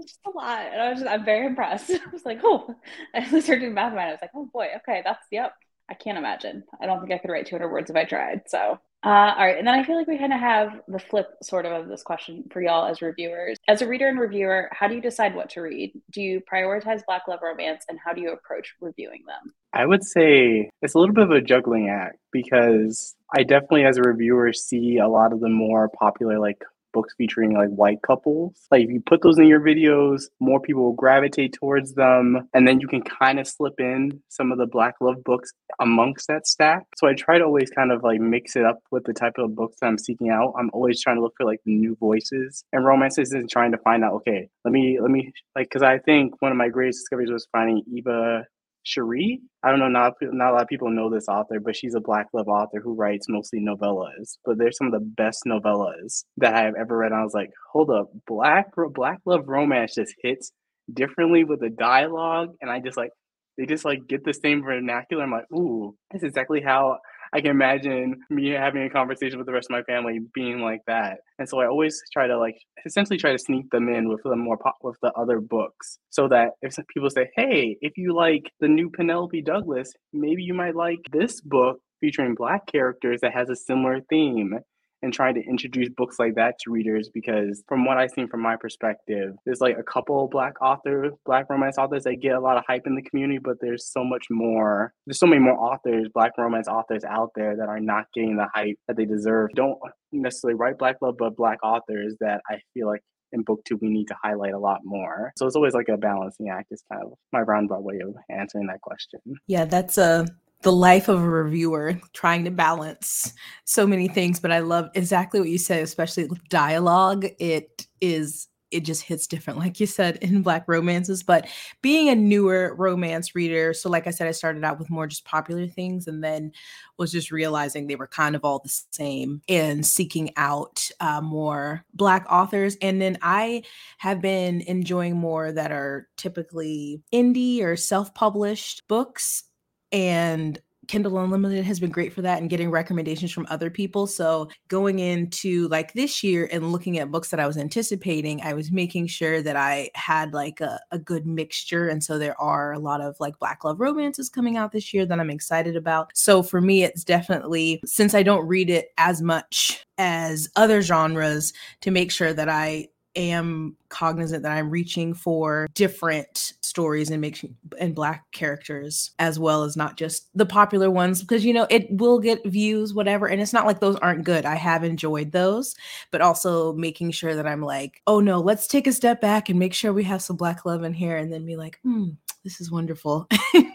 just 0.00 0.20
a 0.26 0.30
lot, 0.30 0.60
and 0.72 0.80
I 0.80 0.90
was 0.90 1.00
just, 1.00 1.10
I'm 1.10 1.24
very 1.24 1.46
impressed. 1.46 1.90
I 1.90 2.10
was 2.10 2.24
like, 2.24 2.40
oh, 2.44 2.74
I 3.14 3.24
started 3.26 3.60
doing 3.60 3.74
math, 3.74 3.92
and 3.92 4.00
I 4.00 4.10
was 4.10 4.20
like, 4.22 4.30
oh 4.34 4.48
boy, 4.50 4.68
okay, 4.76 5.02
that's 5.04 5.26
yep. 5.30 5.52
I 5.90 5.94
can't 5.94 6.16
imagine. 6.16 6.64
I 6.80 6.86
don't 6.86 7.00
think 7.00 7.12
I 7.12 7.18
could 7.18 7.30
write 7.30 7.46
200 7.46 7.68
words 7.68 7.90
if 7.90 7.96
I 7.96 8.04
tried. 8.04 8.42
So 8.46 8.78
uh, 9.04 9.34
all 9.36 9.46
right. 9.46 9.58
And 9.58 9.66
then 9.66 9.74
I 9.74 9.84
feel 9.84 9.96
like 9.96 10.06
we 10.06 10.18
kind 10.18 10.32
of 10.32 10.38
have 10.38 10.80
the 10.86 10.98
flip 10.98 11.26
sort 11.42 11.66
of 11.66 11.72
of 11.72 11.88
this 11.88 12.02
question 12.02 12.44
for 12.52 12.62
y'all 12.62 12.86
as 12.86 13.02
reviewers. 13.02 13.58
As 13.68 13.82
a 13.82 13.88
reader 13.88 14.08
and 14.08 14.18
reviewer, 14.18 14.68
how 14.72 14.86
do 14.86 14.94
you 14.94 15.00
decide 15.00 15.34
what 15.34 15.50
to 15.50 15.60
read? 15.60 15.92
Do 16.12 16.22
you 16.22 16.40
prioritize 16.52 17.04
Black 17.04 17.22
Love 17.26 17.40
Romance 17.42 17.84
and 17.88 17.98
how 18.04 18.12
do 18.12 18.20
you 18.20 18.32
approach 18.32 18.74
reviewing 18.80 19.24
them? 19.26 19.52
I 19.72 19.86
would 19.86 20.04
say 20.04 20.70
it's 20.82 20.94
a 20.94 20.98
little 20.98 21.14
bit 21.14 21.24
of 21.24 21.30
a 21.30 21.40
juggling 21.40 21.88
act 21.88 22.18
because 22.30 23.16
I 23.34 23.42
definitely, 23.42 23.86
as 23.86 23.96
a 23.96 24.02
reviewer, 24.02 24.52
see 24.52 24.98
a 24.98 25.08
lot 25.08 25.32
of 25.32 25.40
the 25.40 25.48
more 25.48 25.88
popular, 25.88 26.38
like 26.38 26.62
books 26.92 27.14
featuring 27.16 27.54
like 27.54 27.68
white 27.68 28.02
couples. 28.02 28.66
Like 28.70 28.82
if 28.82 28.90
you 28.90 29.00
put 29.04 29.22
those 29.22 29.38
in 29.38 29.46
your 29.46 29.60
videos, 29.60 30.24
more 30.40 30.60
people 30.60 30.82
will 30.82 30.92
gravitate 30.92 31.54
towards 31.54 31.94
them. 31.94 32.48
And 32.54 32.66
then 32.66 32.80
you 32.80 32.88
can 32.88 33.02
kind 33.02 33.38
of 33.38 33.46
slip 33.46 33.74
in 33.78 34.22
some 34.28 34.52
of 34.52 34.58
the 34.58 34.66
black 34.66 34.94
love 35.00 35.22
books 35.24 35.52
amongst 35.80 36.28
that 36.28 36.46
stack. 36.46 36.84
So 36.96 37.08
I 37.08 37.14
try 37.14 37.38
to 37.38 37.44
always 37.44 37.70
kind 37.70 37.92
of 37.92 38.02
like 38.02 38.20
mix 38.20 38.56
it 38.56 38.64
up 38.64 38.80
with 38.90 39.04
the 39.04 39.12
type 39.12 39.34
of 39.38 39.54
books 39.54 39.76
that 39.80 39.86
I'm 39.86 39.98
seeking 39.98 40.30
out. 40.30 40.54
I'm 40.58 40.70
always 40.72 41.00
trying 41.00 41.16
to 41.16 41.22
look 41.22 41.34
for 41.36 41.46
like 41.46 41.60
new 41.66 41.96
voices 41.98 42.64
and 42.72 42.84
romances 42.84 43.32
and 43.32 43.50
trying 43.50 43.72
to 43.72 43.78
find 43.78 44.04
out, 44.04 44.14
okay, 44.14 44.48
let 44.64 44.72
me, 44.72 44.98
let 45.00 45.10
me, 45.10 45.32
like, 45.56 45.70
cause 45.70 45.82
I 45.82 45.98
think 45.98 46.40
one 46.40 46.52
of 46.52 46.58
my 46.58 46.68
greatest 46.68 47.00
discoveries 47.00 47.30
was 47.30 47.46
finding 47.52 47.82
Eva 47.92 48.44
Cherie. 48.84 49.40
I 49.62 49.70
don't 49.70 49.78
know, 49.78 49.88
not, 49.88 50.14
not 50.20 50.50
a 50.50 50.54
lot 50.54 50.62
of 50.62 50.68
people 50.68 50.90
know 50.90 51.10
this 51.10 51.28
author, 51.28 51.60
but 51.60 51.76
she's 51.76 51.94
a 51.94 52.00
Black 52.00 52.26
Love 52.32 52.48
author 52.48 52.80
who 52.82 52.94
writes 52.94 53.26
mostly 53.28 53.60
novellas. 53.60 54.36
But 54.44 54.58
they're 54.58 54.72
some 54.72 54.88
of 54.88 54.92
the 54.92 55.06
best 55.16 55.42
novellas 55.46 56.24
that 56.38 56.54
I 56.54 56.64
have 56.64 56.74
ever 56.78 56.96
read. 56.96 57.12
I 57.12 57.22
was 57.22 57.34
like, 57.34 57.50
hold 57.72 57.90
up, 57.90 58.10
Black 58.26 58.66
Black 58.94 59.18
Love 59.24 59.46
romance 59.46 59.94
just 59.94 60.14
hits 60.22 60.52
differently 60.92 61.44
with 61.44 61.60
the 61.60 61.70
dialogue, 61.70 62.50
and 62.60 62.70
I 62.70 62.80
just 62.80 62.96
like 62.96 63.10
they 63.58 63.66
just 63.66 63.84
like 63.84 64.06
get 64.08 64.24
the 64.24 64.32
same 64.32 64.62
vernacular. 64.62 65.22
I'm 65.22 65.30
like, 65.30 65.50
ooh, 65.52 65.94
that's 66.10 66.24
exactly 66.24 66.60
how 66.62 66.98
I 67.34 67.40
can 67.40 67.50
imagine 67.50 68.20
me 68.30 68.50
having 68.50 68.82
a 68.82 68.90
conversation 68.90 69.38
with 69.38 69.46
the 69.46 69.52
rest 69.52 69.68
of 69.70 69.72
my 69.72 69.82
family 69.84 70.20
being 70.34 70.60
like 70.60 70.80
that. 70.86 71.18
And 71.38 71.48
so 71.48 71.60
I 71.60 71.66
always 71.66 72.00
try 72.12 72.26
to 72.26 72.38
like 72.38 72.56
essentially 72.84 73.18
try 73.18 73.32
to 73.32 73.38
sneak 73.38 73.70
them 73.70 73.88
in 73.88 74.08
with 74.08 74.20
the 74.22 74.36
more 74.36 74.58
pop, 74.58 74.76
with 74.82 74.96
the 75.02 75.12
other 75.12 75.40
books 75.40 75.98
so 76.10 76.28
that 76.28 76.50
if 76.60 76.76
people 76.94 77.08
say, 77.10 77.30
"Hey, 77.36 77.78
if 77.80 77.96
you 77.96 78.14
like 78.14 78.50
the 78.60 78.68
new 78.68 78.90
Penelope 78.90 79.40
Douglas, 79.42 79.92
maybe 80.12 80.42
you 80.42 80.54
might 80.54 80.76
like 80.76 81.00
this 81.10 81.40
book 81.40 81.78
featuring 82.00 82.34
black 82.34 82.66
characters 82.66 83.20
that 83.22 83.32
has 83.32 83.48
a 83.48 83.56
similar 83.56 84.00
theme." 84.10 84.58
And 85.02 85.12
trying 85.12 85.34
to 85.34 85.42
introduce 85.44 85.88
books 85.90 86.18
like 86.18 86.34
that 86.36 86.58
to 86.60 86.70
readers 86.70 87.10
because 87.12 87.62
from 87.68 87.84
what 87.84 87.96
I've 87.96 88.10
seen 88.10 88.28
from 88.28 88.40
my 88.40 88.56
perspective, 88.56 89.34
there's 89.44 89.60
like 89.60 89.78
a 89.78 89.82
couple 89.82 90.28
black 90.28 90.60
authors, 90.62 91.12
black 91.26 91.50
romance 91.50 91.78
authors 91.78 92.04
that 92.04 92.16
get 92.16 92.34
a 92.34 92.40
lot 92.40 92.56
of 92.56 92.64
hype 92.66 92.86
in 92.86 92.94
the 92.94 93.02
community, 93.02 93.38
but 93.38 93.56
there's 93.60 93.86
so 93.86 94.04
much 94.04 94.26
more, 94.30 94.92
there's 95.06 95.18
so 95.18 95.26
many 95.26 95.40
more 95.40 95.58
authors, 95.58 96.08
black 96.14 96.32
romance 96.38 96.68
authors 96.68 97.04
out 97.04 97.30
there 97.34 97.56
that 97.56 97.68
are 97.68 97.80
not 97.80 98.06
getting 98.14 98.36
the 98.36 98.48
hype 98.54 98.78
that 98.88 98.96
they 98.96 99.04
deserve. 99.04 99.50
Don't 99.54 99.78
necessarily 100.12 100.56
write 100.56 100.78
black 100.78 100.96
love, 101.02 101.16
but 101.18 101.36
black 101.36 101.58
authors 101.62 102.16
that 102.20 102.40
I 102.48 102.58
feel 102.74 102.86
like 102.86 103.02
in 103.32 103.42
book 103.42 103.64
two 103.64 103.78
we 103.80 103.88
need 103.88 104.06
to 104.08 104.16
highlight 104.22 104.52
a 104.52 104.58
lot 104.58 104.80
more. 104.84 105.32
So 105.36 105.46
it's 105.46 105.56
always 105.56 105.74
like 105.74 105.88
a 105.88 105.96
balancing 105.96 106.50
act 106.50 106.70
is 106.70 106.84
kind 106.90 107.02
of 107.02 107.14
my 107.32 107.40
roundabout 107.40 107.82
way 107.82 107.98
of 108.00 108.14
answering 108.30 108.66
that 108.66 108.80
question. 108.82 109.20
Yeah, 109.46 109.64
that's 109.64 109.98
a 109.98 110.26
the 110.62 110.72
life 110.72 111.08
of 111.08 111.20
a 111.20 111.28
reviewer 111.28 112.00
trying 112.12 112.44
to 112.44 112.50
balance 112.50 113.32
so 113.64 113.86
many 113.86 114.08
things 114.08 114.40
but 114.40 114.52
i 114.52 114.58
love 114.58 114.88
exactly 114.94 115.40
what 115.40 115.48
you 115.48 115.58
said 115.58 115.82
especially 115.82 116.24
with 116.26 116.48
dialogue 116.48 117.26
it 117.38 117.86
is 118.00 118.48
it 118.72 118.84
just 118.84 119.02
hits 119.02 119.26
different, 119.26 119.58
like 119.58 119.78
you 119.78 119.86
said, 119.86 120.16
in 120.16 120.42
Black 120.42 120.64
romances. 120.66 121.22
But 121.22 121.46
being 121.82 122.08
a 122.08 122.14
newer 122.14 122.74
romance 122.76 123.34
reader, 123.34 123.74
so 123.74 123.88
like 123.88 124.06
I 124.06 124.10
said, 124.10 124.26
I 124.26 124.32
started 124.32 124.64
out 124.64 124.78
with 124.78 124.90
more 124.90 125.06
just 125.06 125.24
popular 125.24 125.66
things 125.68 126.06
and 126.06 126.24
then 126.24 126.52
was 126.98 127.12
just 127.12 127.30
realizing 127.30 127.86
they 127.86 127.96
were 127.96 128.06
kind 128.06 128.34
of 128.34 128.44
all 128.44 128.60
the 128.60 128.82
same 128.90 129.42
and 129.48 129.86
seeking 129.86 130.30
out 130.36 130.88
uh, 131.00 131.20
more 131.20 131.84
Black 131.94 132.26
authors. 132.28 132.76
And 132.80 133.00
then 133.00 133.18
I 133.22 133.62
have 133.98 134.20
been 134.20 134.62
enjoying 134.62 135.16
more 135.16 135.52
that 135.52 135.70
are 135.70 136.08
typically 136.16 137.02
indie 137.12 137.62
or 137.62 137.76
self 137.76 138.14
published 138.14 138.82
books. 138.88 139.44
And 139.92 140.58
Kindle 140.88 141.18
Unlimited 141.18 141.64
has 141.64 141.78
been 141.78 141.90
great 141.90 142.12
for 142.12 142.22
that 142.22 142.40
and 142.40 142.50
getting 142.50 142.70
recommendations 142.70 143.30
from 143.30 143.46
other 143.48 143.70
people. 143.70 144.06
So 144.06 144.48
going 144.68 144.98
into 144.98 145.68
like 145.68 145.92
this 145.92 146.24
year 146.24 146.48
and 146.50 146.72
looking 146.72 146.98
at 146.98 147.10
books 147.10 147.30
that 147.30 147.40
I 147.40 147.46
was 147.46 147.56
anticipating, 147.56 148.42
I 148.42 148.54
was 148.54 148.72
making 148.72 149.06
sure 149.06 149.42
that 149.42 149.56
I 149.56 149.90
had 149.94 150.32
like 150.32 150.60
a, 150.60 150.80
a 150.90 150.98
good 150.98 151.26
mixture. 151.26 151.88
And 151.88 152.02
so 152.02 152.18
there 152.18 152.38
are 152.40 152.72
a 152.72 152.78
lot 152.78 153.00
of 153.00 153.16
like 153.20 153.38
Black 153.38 153.64
love 153.64 153.80
romances 153.80 154.28
coming 154.28 154.56
out 154.56 154.72
this 154.72 154.92
year 154.92 155.06
that 155.06 155.20
I'm 155.20 155.30
excited 155.30 155.76
about. 155.76 156.10
So 156.14 156.42
for 156.42 156.60
me, 156.60 156.82
it's 156.82 157.04
definitely 157.04 157.80
since 157.86 158.12
I 158.12 158.22
don't 158.22 158.46
read 158.46 158.68
it 158.68 158.88
as 158.98 159.22
much 159.22 159.84
as 159.98 160.50
other 160.56 160.82
genres 160.82 161.52
to 161.82 161.90
make 161.90 162.10
sure 162.10 162.32
that 162.32 162.48
I 162.48 162.88
am 163.16 163.76
cognizant 163.88 164.42
that 164.42 164.52
I'm 164.52 164.70
reaching 164.70 165.14
for 165.14 165.68
different 165.74 166.54
stories 166.62 167.10
and 167.10 167.20
making 167.20 167.54
and 167.78 167.94
black 167.94 168.30
characters 168.32 169.10
as 169.18 169.38
well 169.38 169.62
as 169.64 169.76
not 169.76 169.96
just 169.96 170.28
the 170.34 170.46
popular 170.46 170.90
ones 170.90 171.20
because 171.20 171.44
you 171.44 171.52
know 171.52 171.66
it 171.68 171.86
will 171.90 172.18
get 172.18 172.44
views 172.46 172.94
whatever 172.94 173.26
and 173.26 173.42
it's 173.42 173.52
not 173.52 173.66
like 173.66 173.80
those 173.80 173.96
aren't 173.96 174.24
good. 174.24 174.46
I 174.46 174.54
have 174.54 174.84
enjoyed 174.84 175.32
those, 175.32 175.74
but 176.10 176.20
also 176.20 176.72
making 176.72 177.10
sure 177.10 177.34
that 177.34 177.46
I'm 177.46 177.62
like, 177.62 178.00
"Oh 178.06 178.20
no, 178.20 178.40
let's 178.40 178.66
take 178.66 178.86
a 178.86 178.92
step 178.92 179.20
back 179.20 179.48
and 179.48 179.58
make 179.58 179.74
sure 179.74 179.92
we 179.92 180.04
have 180.04 180.22
some 180.22 180.36
black 180.36 180.64
love 180.64 180.82
in 180.84 180.94
here 180.94 181.16
and 181.16 181.32
then 181.32 181.44
be 181.44 181.56
like, 181.56 181.78
"Hmm, 181.82 182.10
this 182.44 182.60
is 182.60 182.70
wonderful." 182.70 183.28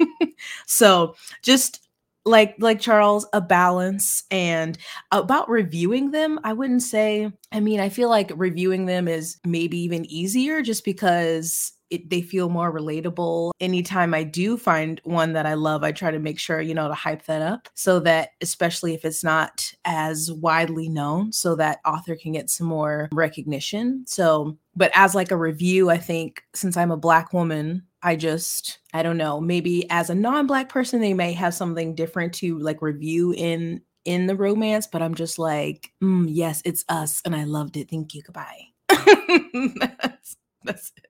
so, 0.66 1.16
just 1.44 1.87
like 2.28 2.56
like 2.60 2.80
Charles 2.80 3.26
a 3.34 3.42
balance 3.42 4.24
and 4.30 4.78
about 5.12 5.50
reviewing 5.50 6.12
them 6.12 6.40
I 6.44 6.54
wouldn't 6.54 6.84
say 6.84 7.32
I 7.52 7.60
mean 7.60 7.80
I 7.80 7.90
feel 7.90 8.10
like 8.10 8.32
reviewing 8.36 8.86
them 8.86 9.08
is 9.08 9.38
maybe 9.46 9.80
even 9.80 10.06
easier 10.06 10.62
just 10.62 10.86
because 10.86 11.74
it, 11.90 12.10
they 12.10 12.22
feel 12.22 12.50
more 12.50 12.72
relatable. 12.72 13.52
Anytime 13.60 14.14
I 14.14 14.24
do 14.24 14.58
find 14.58 15.00
one 15.04 15.34
that 15.34 15.46
I 15.46 15.54
love, 15.54 15.84
I 15.84 15.92
try 15.92 16.12
to 16.12 16.20
make 16.20 16.40
sure, 16.40 16.62
you 16.62 16.74
know, 16.74 16.88
to 16.88 16.94
hype 16.94 17.26
that 17.26 17.42
up 17.42 17.70
so 17.76 18.00
that, 18.02 18.30
especially 18.42 18.94
if 18.94 19.06
it's 19.06 19.24
not 19.24 19.72
as 19.86 20.32
widely 20.32 20.90
known, 20.90 21.32
so 21.32 21.56
that 21.56 21.80
author 21.86 22.16
can 22.16 22.34
get 22.34 22.50
some 22.50 22.68
more 22.68 23.10
recognition. 23.12 24.04
So, 24.08 24.58
but 24.76 24.92
as 24.94 25.16
like 25.16 25.32
a 25.32 25.38
review, 25.38 25.90
I 25.90 25.98
think 25.98 26.44
since 26.54 26.78
I'm 26.78 26.92
a 26.92 26.98
Black 26.98 27.34
woman, 27.34 27.84
I 28.04 28.16
just, 28.16 28.80
I 28.94 29.04
don't 29.04 29.18
know, 29.18 29.42
maybe 29.42 29.90
as 29.90 30.10
a 30.10 30.16
non-black 30.16 30.70
person, 30.70 31.02
they 31.02 31.14
may 31.14 31.34
have 31.34 31.54
something 31.54 31.96
different 31.96 32.34
to 32.36 32.58
like 32.60 32.82
review 32.82 33.34
in 33.34 33.82
in 34.06 34.28
the 34.28 34.36
romance, 34.36 34.88
but 34.88 35.02
I'm 35.02 35.16
just 35.16 35.38
like, 35.38 35.92
mm, 36.02 36.26
yes, 36.30 36.62
it's 36.64 36.86
us, 36.88 37.22
and 37.26 37.36
I 37.36 37.44
loved 37.44 37.76
it. 37.76 37.90
Thank 37.90 38.16
you. 38.16 38.22
Goodbye. 38.24 38.68
that's, 38.88 40.38
that's 40.64 40.94
it. 40.96 41.10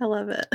I 0.00 0.04
love 0.04 0.28
it. 0.28 0.46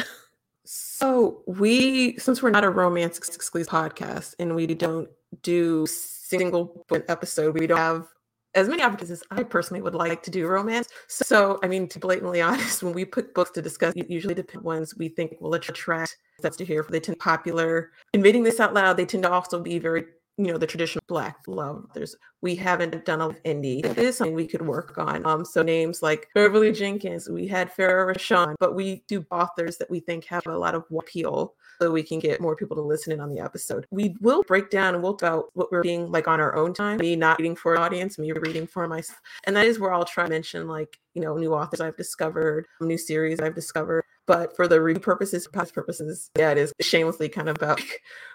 So 0.63 1.43
we, 1.47 2.17
since 2.17 2.41
we're 2.41 2.51
not 2.51 2.63
a 2.63 2.69
romance 2.69 3.17
exclusive 3.17 3.69
podcast, 3.69 4.35
and 4.39 4.55
we 4.55 4.65
don't 4.65 5.09
do 5.41 5.85
single 5.87 6.85
episode, 7.09 7.59
we 7.59 7.67
don't 7.67 7.77
have 7.77 8.07
as 8.55 8.67
many 8.67 8.83
opportunities 8.83 9.11
as 9.11 9.23
I 9.31 9.43
personally 9.43 9.81
would 9.81 9.95
like 9.95 10.23
to 10.23 10.31
do 10.31 10.47
romance. 10.47 10.87
So, 11.07 11.59
I 11.63 11.67
mean, 11.67 11.87
to 11.89 11.99
blatantly 11.99 12.41
honest, 12.41 12.83
when 12.83 12.93
we 12.93 13.05
put 13.05 13.33
books 13.33 13.51
to 13.51 13.61
discuss, 13.61 13.93
usually 13.95 14.33
the 14.33 14.45
ones 14.61 14.95
we 14.97 15.09
think 15.09 15.39
will 15.39 15.53
attract 15.53 16.17
that's 16.41 16.57
to 16.57 16.65
hear. 16.65 16.83
For 16.83 16.91
they 16.91 16.99
tend 16.99 17.19
popular. 17.19 17.91
Admitting 18.13 18.43
this 18.43 18.59
out 18.59 18.73
loud, 18.73 18.97
they 18.97 19.05
tend 19.05 19.23
to 19.23 19.31
also 19.31 19.59
be 19.59 19.79
very, 19.79 20.05
you 20.45 20.51
know, 20.51 20.57
the 20.57 20.67
traditional 20.67 21.03
black 21.07 21.37
love. 21.47 21.85
There's 21.93 22.15
we 22.41 22.55
haven't 22.55 23.05
done 23.05 23.21
a 23.21 23.29
indie. 23.45 23.85
It 23.85 23.99
is 23.99 24.17
something 24.17 24.33
we 24.33 24.47
could 24.47 24.63
work 24.63 24.97
on. 24.97 25.23
Um, 25.25 25.45
so 25.45 25.61
names 25.61 26.01
like 26.01 26.27
Beverly 26.33 26.71
Jenkins, 26.71 27.29
we 27.29 27.47
had 27.47 27.71
Farrah 27.71 28.15
Rochon, 28.15 28.55
but 28.59 28.73
we 28.73 29.03
do 29.07 29.23
authors 29.29 29.77
that 29.77 29.91
we 29.91 29.99
think 29.99 30.25
have 30.25 30.47
a 30.47 30.57
lot 30.57 30.73
of 30.73 30.83
appeal 30.97 31.53
so 31.79 31.91
we 31.91 32.03
can 32.03 32.19
get 32.19 32.41
more 32.41 32.55
people 32.55 32.75
to 32.75 32.81
listen 32.81 33.13
in 33.13 33.19
on 33.19 33.29
the 33.29 33.39
episode. 33.39 33.85
We 33.91 34.15
will 34.21 34.43
break 34.43 34.69
down 34.69 34.95
and 34.95 35.03
we'll 35.03 35.15
talk 35.15 35.33
about 35.33 35.49
what 35.53 35.71
we're 35.71 35.83
being 35.83 36.11
like 36.11 36.27
on 36.27 36.39
our 36.39 36.55
own 36.55 36.73
time, 36.73 36.97
me 36.97 37.15
not 37.15 37.39
reading 37.39 37.55
for 37.55 37.75
an 37.75 37.81
audience, 37.81 38.17
me 38.17 38.31
reading 38.31 38.67
for 38.67 38.87
myself. 38.87 39.19
And 39.45 39.55
that 39.55 39.65
is 39.65 39.79
where 39.79 39.93
I'll 39.93 40.05
try 40.05 40.25
to 40.25 40.29
mention 40.29 40.67
like, 40.67 40.99
you 41.13 41.21
know, 41.21 41.37
new 41.37 41.53
authors 41.53 41.81
I've 41.81 41.97
discovered, 41.97 42.67
new 42.79 42.97
series 42.97 43.39
I've 43.39 43.55
discovered. 43.55 44.03
But 44.27 44.55
for 44.55 44.67
the 44.67 44.81
review 44.81 45.01
purposes, 45.01 45.47
past 45.47 45.73
purposes, 45.73 46.29
yeah, 46.37 46.51
it 46.51 46.57
is 46.57 46.71
shamelessly 46.79 47.29
kind 47.29 47.49
of 47.49 47.57
about 47.57 47.81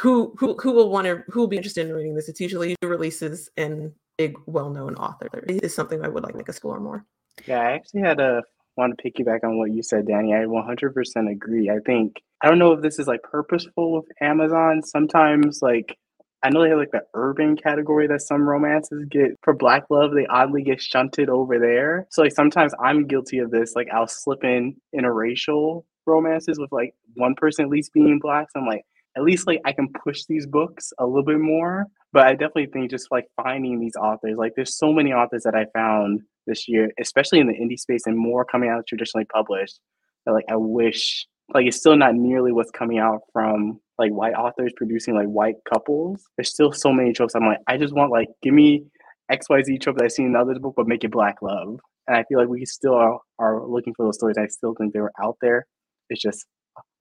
who 0.00 0.34
who 0.38 0.54
who 0.54 0.72
will 0.72 0.90
want 0.90 1.06
to 1.06 1.22
who 1.28 1.40
will 1.40 1.48
be 1.48 1.56
interested 1.56 1.86
in 1.86 1.94
reading 1.94 2.14
this. 2.14 2.28
It's 2.28 2.40
usually 2.40 2.76
releases 2.82 3.50
and 3.56 3.92
big 4.16 4.36
well-known 4.46 4.94
author. 4.94 5.28
It 5.48 5.64
is 5.64 5.74
something 5.74 6.04
I 6.04 6.08
would 6.08 6.22
like 6.22 6.34
to 6.34 6.40
explore 6.40 6.80
more. 6.80 7.04
Yeah, 7.46 7.60
I 7.60 7.72
actually 7.72 8.02
had 8.02 8.20
a 8.20 8.42
want 8.76 8.98
to 8.98 9.10
piggyback 9.10 9.44
on 9.44 9.58
what 9.58 9.72
you 9.72 9.82
said, 9.82 10.06
Danny. 10.06 10.34
I 10.34 10.38
100% 10.38 11.30
agree. 11.30 11.70
I 11.70 11.78
think 11.86 12.22
I 12.42 12.48
don't 12.48 12.58
know 12.58 12.72
if 12.72 12.82
this 12.82 12.98
is 12.98 13.06
like 13.06 13.22
purposeful 13.22 13.92
with 13.92 14.06
Amazon. 14.20 14.82
Sometimes 14.82 15.62
like 15.62 15.96
I 16.42 16.50
know 16.50 16.62
they 16.62 16.68
have 16.68 16.78
like 16.78 16.90
the 16.90 17.04
urban 17.14 17.56
category 17.56 18.06
that 18.08 18.20
some 18.20 18.46
romances 18.46 19.06
get 19.08 19.32
for 19.42 19.54
black 19.54 19.84
love, 19.88 20.12
they 20.12 20.26
oddly 20.26 20.62
get 20.62 20.80
shunted 20.80 21.30
over 21.30 21.58
there. 21.58 22.06
So 22.10 22.22
like 22.22 22.34
sometimes 22.34 22.74
I'm 22.78 23.06
guilty 23.06 23.38
of 23.38 23.50
this. 23.50 23.74
Like 23.74 23.88
I'll 23.92 24.06
slip 24.06 24.44
in 24.44 24.76
interracial 24.94 25.84
romances 26.06 26.58
with 26.58 26.70
like 26.70 26.94
one 27.14 27.34
person 27.34 27.64
at 27.64 27.70
least 27.70 27.94
being 27.94 28.18
black. 28.18 28.48
So 28.50 28.60
I'm 28.60 28.66
like, 28.66 28.84
at 29.16 29.22
least 29.22 29.46
like 29.46 29.60
I 29.64 29.72
can 29.72 29.88
push 30.04 30.24
these 30.28 30.46
books 30.46 30.92
a 30.98 31.06
little 31.06 31.24
bit 31.24 31.40
more. 31.40 31.86
But 32.12 32.26
I 32.26 32.32
definitely 32.32 32.66
think 32.66 32.90
just 32.90 33.08
like 33.10 33.26
finding 33.42 33.80
these 33.80 33.96
authors, 33.96 34.36
like 34.36 34.52
there's 34.54 34.76
so 34.76 34.92
many 34.92 35.12
authors 35.12 35.42
that 35.42 35.54
I 35.54 35.66
found 35.74 36.20
this 36.46 36.68
year, 36.68 36.90
especially 37.00 37.40
in 37.40 37.46
the 37.46 37.54
indie 37.54 37.78
space 37.78 38.06
and 38.06 38.16
more 38.16 38.44
coming 38.44 38.70
out 38.70 38.86
traditionally 38.86 39.26
published. 39.26 39.80
That 40.26 40.32
like 40.32 40.44
I 40.48 40.56
wish 40.56 41.26
like 41.52 41.66
it's 41.66 41.76
still 41.76 41.96
not 41.96 42.14
nearly 42.14 42.52
what's 42.52 42.70
coming 42.70 42.98
out 42.98 43.20
from 43.32 43.80
like 43.98 44.12
white 44.12 44.34
authors 44.34 44.72
producing 44.76 45.14
like 45.14 45.26
white 45.26 45.56
couples. 45.70 46.22
There's 46.36 46.50
still 46.50 46.72
so 46.72 46.92
many 46.92 47.12
tropes. 47.12 47.34
I'm 47.34 47.46
like, 47.46 47.58
I 47.66 47.76
just 47.76 47.94
want 47.94 48.10
like 48.10 48.28
give 48.42 48.54
me 48.54 48.84
XYZ 49.30 49.80
trope 49.80 49.96
that 49.96 50.04
I've 50.04 50.12
seen 50.12 50.26
in 50.26 50.36
other 50.36 50.58
book, 50.58 50.74
but 50.76 50.88
make 50.88 51.04
it 51.04 51.10
black 51.10 51.42
love. 51.42 51.78
And 52.06 52.16
I 52.16 52.24
feel 52.24 52.38
like 52.38 52.48
we 52.48 52.64
still 52.66 52.94
are, 52.94 53.18
are 53.38 53.66
looking 53.66 53.94
for 53.94 54.04
those 54.04 54.16
stories. 54.16 54.36
I 54.38 54.46
still 54.46 54.74
think 54.74 54.92
they 54.92 55.00
were 55.00 55.12
out 55.22 55.36
there. 55.40 55.66
It's 56.10 56.20
just 56.20 56.46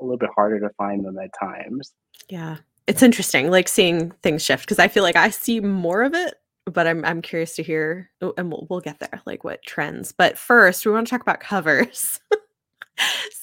a 0.02 0.04
little 0.04 0.18
bit 0.18 0.30
harder 0.36 0.60
to 0.60 0.70
find 0.78 1.06
them 1.06 1.18
at 1.18 1.32
times. 1.40 1.94
Yeah. 2.30 2.58
It's 2.88 3.04
interesting, 3.04 3.50
like 3.50 3.68
seeing 3.68 4.12
things 4.22 4.44
shift 4.44 4.66
because 4.66 4.80
I 4.80 4.88
feel 4.88 5.04
like 5.04 5.16
I 5.16 5.30
see 5.30 5.60
more 5.62 6.04
of 6.04 6.14
it, 6.14 6.36
but 6.66 6.86
I'm 6.86 7.06
I'm 7.06 7.22
curious 7.22 7.56
to 7.56 7.64
hear, 7.64 8.10
oh, 8.22 8.34
and 8.38 8.52
we'll, 8.52 8.68
we'll 8.70 8.82
get 8.82 9.00
there, 9.00 9.22
like 9.26 9.44
what 9.46 9.64
trends. 9.64 10.12
But 10.12 10.38
first, 10.38 10.86
we 10.86 10.92
want 10.92 11.08
to 11.08 11.12
talk 11.12 11.22
about 11.22 11.40
covers. 11.40 12.20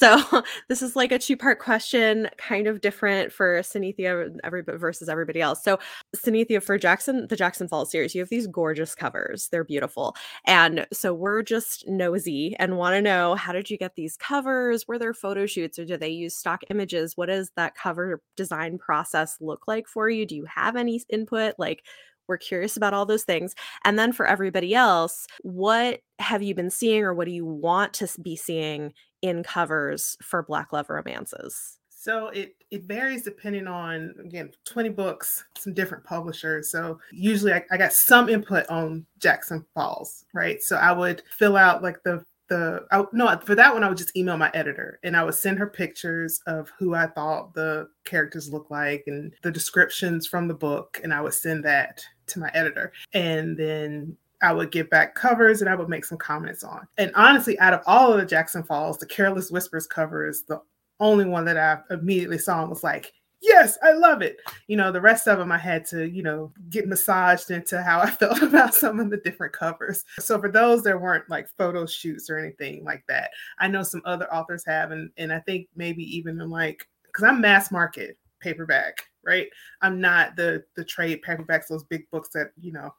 so 0.01 0.43
this 0.69 0.81
is 0.81 0.97
like 0.97 1.13
a 1.13 1.19
two-part 1.19 1.59
question, 1.59 2.29
kind 2.39 2.67
of 2.67 2.81
different 2.81 3.33
for 3.33 3.61
Synethia 3.61 4.35
versus 4.79 5.09
everybody 5.09 5.41
else. 5.41 5.63
So 5.63 5.79
Synethia 6.17 6.63
for 6.63 6.79
Jackson, 6.79 7.27
the 7.29 7.37
Jackson 7.37 7.69
Falls 7.69 7.91
series, 7.91 8.15
you 8.15 8.21
have 8.23 8.31
these 8.31 8.47
gorgeous 8.47 8.95
covers. 8.95 9.49
They're 9.49 9.65
beautiful. 9.65 10.17
And 10.47 10.87
so 10.93 11.13
we're 11.13 11.43
just 11.43 11.87
nosy 11.87 12.57
and 12.59 12.79
want 12.79 12.95
to 12.95 13.03
know 13.03 13.35
how 13.35 13.53
did 13.53 13.69
you 13.69 13.77
get 13.77 13.95
these 13.95 14.17
covers? 14.17 14.89
Were 14.89 14.99
there 14.99 15.15
photo 15.15 15.45
shoots 15.45 15.79
or 15.79 15.85
do 15.85 15.97
they 15.97 16.09
use 16.09 16.35
stock 16.35 16.63
images? 16.71 17.17
What 17.17 17.27
does 17.27 17.51
that 17.57 17.75
cover 17.75 18.23
design 18.37 18.79
process 18.79 19.37
look 19.41 19.69
like 19.69 19.87
for 19.87 20.09
you? 20.09 20.25
Do 20.25 20.35
you 20.35 20.47
have 20.47 20.77
any 20.77 21.03
input? 21.11 21.55
Like 21.59 21.85
we're 22.31 22.39
curious 22.39 22.77
about 22.77 22.95
all 22.95 23.05
those 23.05 23.25
things. 23.25 23.55
And 23.85 23.99
then 23.99 24.13
for 24.13 24.25
everybody 24.25 24.75
else, 24.75 25.27
what 25.43 26.01
have 26.21 26.43
you 26.43 26.55
been 26.55 26.71
seeing 26.71 27.03
or 27.03 27.13
what 27.13 27.27
do 27.27 27.33
you 27.33 27.45
want 27.45 27.93
to 27.95 28.09
be 28.23 28.37
seeing 28.37 28.95
in 29.23 29.43
covers 29.43 30.17
for 30.23 30.43
Black 30.43 30.73
love 30.73 30.91
romances? 30.91 31.79
So 32.01 32.29
it 32.29 32.57
it 32.71 32.85
varies 32.85 33.25
depending 33.25 33.67
on 33.67 34.15
again 34.25 34.53
20 34.65 34.89
books, 34.89 35.45
some 35.59 35.75
different 35.75 36.03
publishers. 36.03 36.71
So 36.71 36.99
usually 37.13 37.53
I, 37.53 37.63
I 37.71 37.77
got 37.77 37.93
some 37.93 38.31
input 38.31 38.67
on 38.69 39.05
Jackson 39.19 39.67
Falls, 39.75 40.25
right? 40.33 40.63
So 40.63 40.77
I 40.77 40.93
would 40.93 41.23
fill 41.37 41.59
out 41.59 41.83
like 41.83 42.03
the 42.03 42.25
the 42.49 42.87
I, 42.91 43.05
no 43.13 43.39
for 43.45 43.55
that 43.55 43.73
one 43.73 43.85
I 43.85 43.89
would 43.89 43.99
just 43.99 44.17
email 44.17 44.37
my 44.37 44.51
editor 44.55 44.99
and 45.05 45.17
I 45.17 45.25
would 45.25 45.35
send 45.35 45.59
her 45.59 45.67
pictures 45.67 46.41
of 46.47 46.71
who 46.79 46.95
I 46.95 47.07
thought 47.07 47.55
the 47.55 47.89
characters 48.05 48.51
looked 48.51 48.71
like 48.71 49.05
and 49.07 49.33
the 49.43 49.53
descriptions 49.53 50.27
from 50.27 50.49
the 50.49 50.55
book 50.55 51.01
and 51.03 51.15
I 51.15 51.21
would 51.21 51.35
send 51.35 51.65
that 51.65 52.03
to 52.27 52.41
my 52.41 52.51
editor 52.53 52.93
and 53.13 53.57
then 53.57 54.17
I 54.43 54.53
would 54.53 54.71
get 54.71 54.91
back 54.91 55.15
covers 55.15 55.61
and 55.61 55.69
I 55.69 55.75
would 55.75 55.89
make 55.89 56.05
some 56.05 56.19
comments 56.19 56.65
on. 56.65 56.87
And 56.99 57.13
honestly, 57.15 57.59
out 57.59 57.75
of 57.75 57.83
all 57.87 58.13
of 58.13 58.19
the 58.19 58.27
Jackson 58.27 58.63
Falls, 58.63 58.99
the 58.99 59.07
Careless 59.07 59.51
Whispers 59.51 59.87
cover 59.87 60.27
is 60.27 60.45
the 60.45 60.61
only 60.99 61.25
one 61.25 61.45
that 61.47 61.57
I 61.57 61.79
immediately 61.93 62.39
saw 62.39 62.61
and 62.61 62.71
was 62.71 62.85
like, 62.85 63.13
yes, 63.41 63.79
I 63.83 63.93
love 63.93 64.23
it. 64.23 64.39
You 64.67 64.77
know, 64.77 64.93
the 64.93 65.01
rest 65.01 65.27
of 65.27 65.39
them 65.39 65.51
I 65.51 65.59
had 65.59 65.85
to, 65.87 66.09
you 66.09 66.23
know, 66.23 66.53
get 66.69 66.89
massaged 66.89 67.51
into 67.51 67.83
how 67.83 68.01
I 68.01 68.11
felt 68.11 68.43
about 68.43 68.75
some 68.75 69.01
of 69.01 69.11
the 69.11 69.17
different 69.19 69.53
covers. 69.53 70.05
So 70.19 70.39
for 70.41 70.51
those, 70.51 70.83
there 70.83 70.99
weren't 70.99 71.29
like 71.29 71.49
photo 71.59 71.87
shoots 71.87 72.31
or 72.31 72.39
anything 72.39 72.85
like 72.85 73.05
that. 73.09 73.31
I 73.59 73.69
know 73.69 73.83
some 73.83 74.03
other 74.05 74.33
authors 74.33 74.65
have, 74.67 74.91
and 74.91 75.11
and 75.17 75.33
I 75.33 75.41
think 75.41 75.69
maybe 75.75 76.05
even 76.17 76.41
in 76.41 76.51
like 76.51 76.87
because 77.07 77.25
I'm 77.25 77.41
mass 77.41 77.71
market 77.71 78.17
paperback, 78.41 79.03
right? 79.25 79.49
I'm 79.83 80.01
not 80.01 80.37
the 80.37 80.65
the 80.77 80.85
trade 80.85 81.23
paperbacks, 81.27 81.69
those 81.69 81.85
big 81.85 82.09
books 82.11 82.31
that 82.35 82.53
you 82.61 82.73
know 82.73 82.95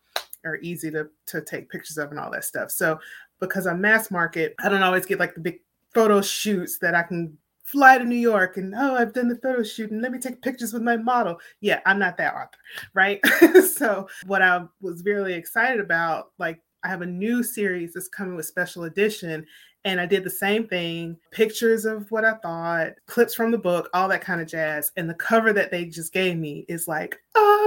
are 0.46 0.58
easy 0.58 0.92
to 0.92 1.08
to 1.28 1.42
take 1.42 1.70
pictures 1.70 1.98
of 1.98 2.12
and 2.12 2.20
all 2.20 2.32
that 2.32 2.46
stuff. 2.46 2.72
So 2.72 3.00
because 3.40 3.68
I'm 3.68 3.82
mass 3.82 4.12
market, 4.12 4.56
I 4.60 4.70
don't 4.70 4.84
always 4.84 5.06
get 5.06 5.20
like 5.20 5.34
the 5.34 5.42
big 5.42 5.60
photo 5.94 6.22
shoots 6.22 6.78
that 6.80 6.96
I 6.96 7.04
can 7.04 7.38
fly 7.64 7.98
to 7.98 8.04
New 8.04 8.16
York 8.16 8.58
and 8.58 8.74
oh, 8.76 8.96
I've 8.96 9.14
done 9.14 9.30
the 9.30 9.38
photo 9.38 9.64
shoot 9.64 9.92
and 9.92 10.02
let 10.02 10.12
me 10.12 10.20
take 10.20 10.42
pictures 10.42 10.74
with 10.74 10.82
my 10.82 10.98
model. 10.98 11.40
Yeah, 11.62 11.80
I'm 11.86 12.00
not 12.00 12.18
that 12.18 12.34
author, 12.34 12.58
right? 12.94 13.20
so 13.76 14.08
what 14.26 14.42
I 14.42 14.66
was 14.82 15.04
really 15.06 15.34
excited 15.34 15.80
about, 15.80 16.32
like 16.38 16.62
I 16.84 16.90
have 16.90 17.02
a 17.02 17.06
new 17.06 17.44
series 17.44 17.94
that's 17.94 18.08
coming 18.08 18.36
with 18.36 18.46
special 18.46 18.86
edition. 18.86 19.46
And 19.84 20.00
I 20.00 20.06
did 20.06 20.24
the 20.24 20.30
same 20.30 20.68
thing 20.68 21.18
pictures 21.32 21.86
of 21.86 22.10
what 22.12 22.24
I 22.24 22.34
thought, 22.34 22.94
clips 23.08 23.34
from 23.34 23.52
the 23.52 23.58
book, 23.58 23.90
all 23.94 24.08
that 24.10 24.22
kind 24.22 24.40
of 24.40 24.48
jazz. 24.48 24.92
And 24.96 25.10
the 25.10 25.16
cover 25.16 25.54
that 25.54 25.72
they 25.72 25.86
just 25.86 26.14
gave 26.14 26.38
me 26.38 26.66
is 26.68 26.88
like 26.88 27.18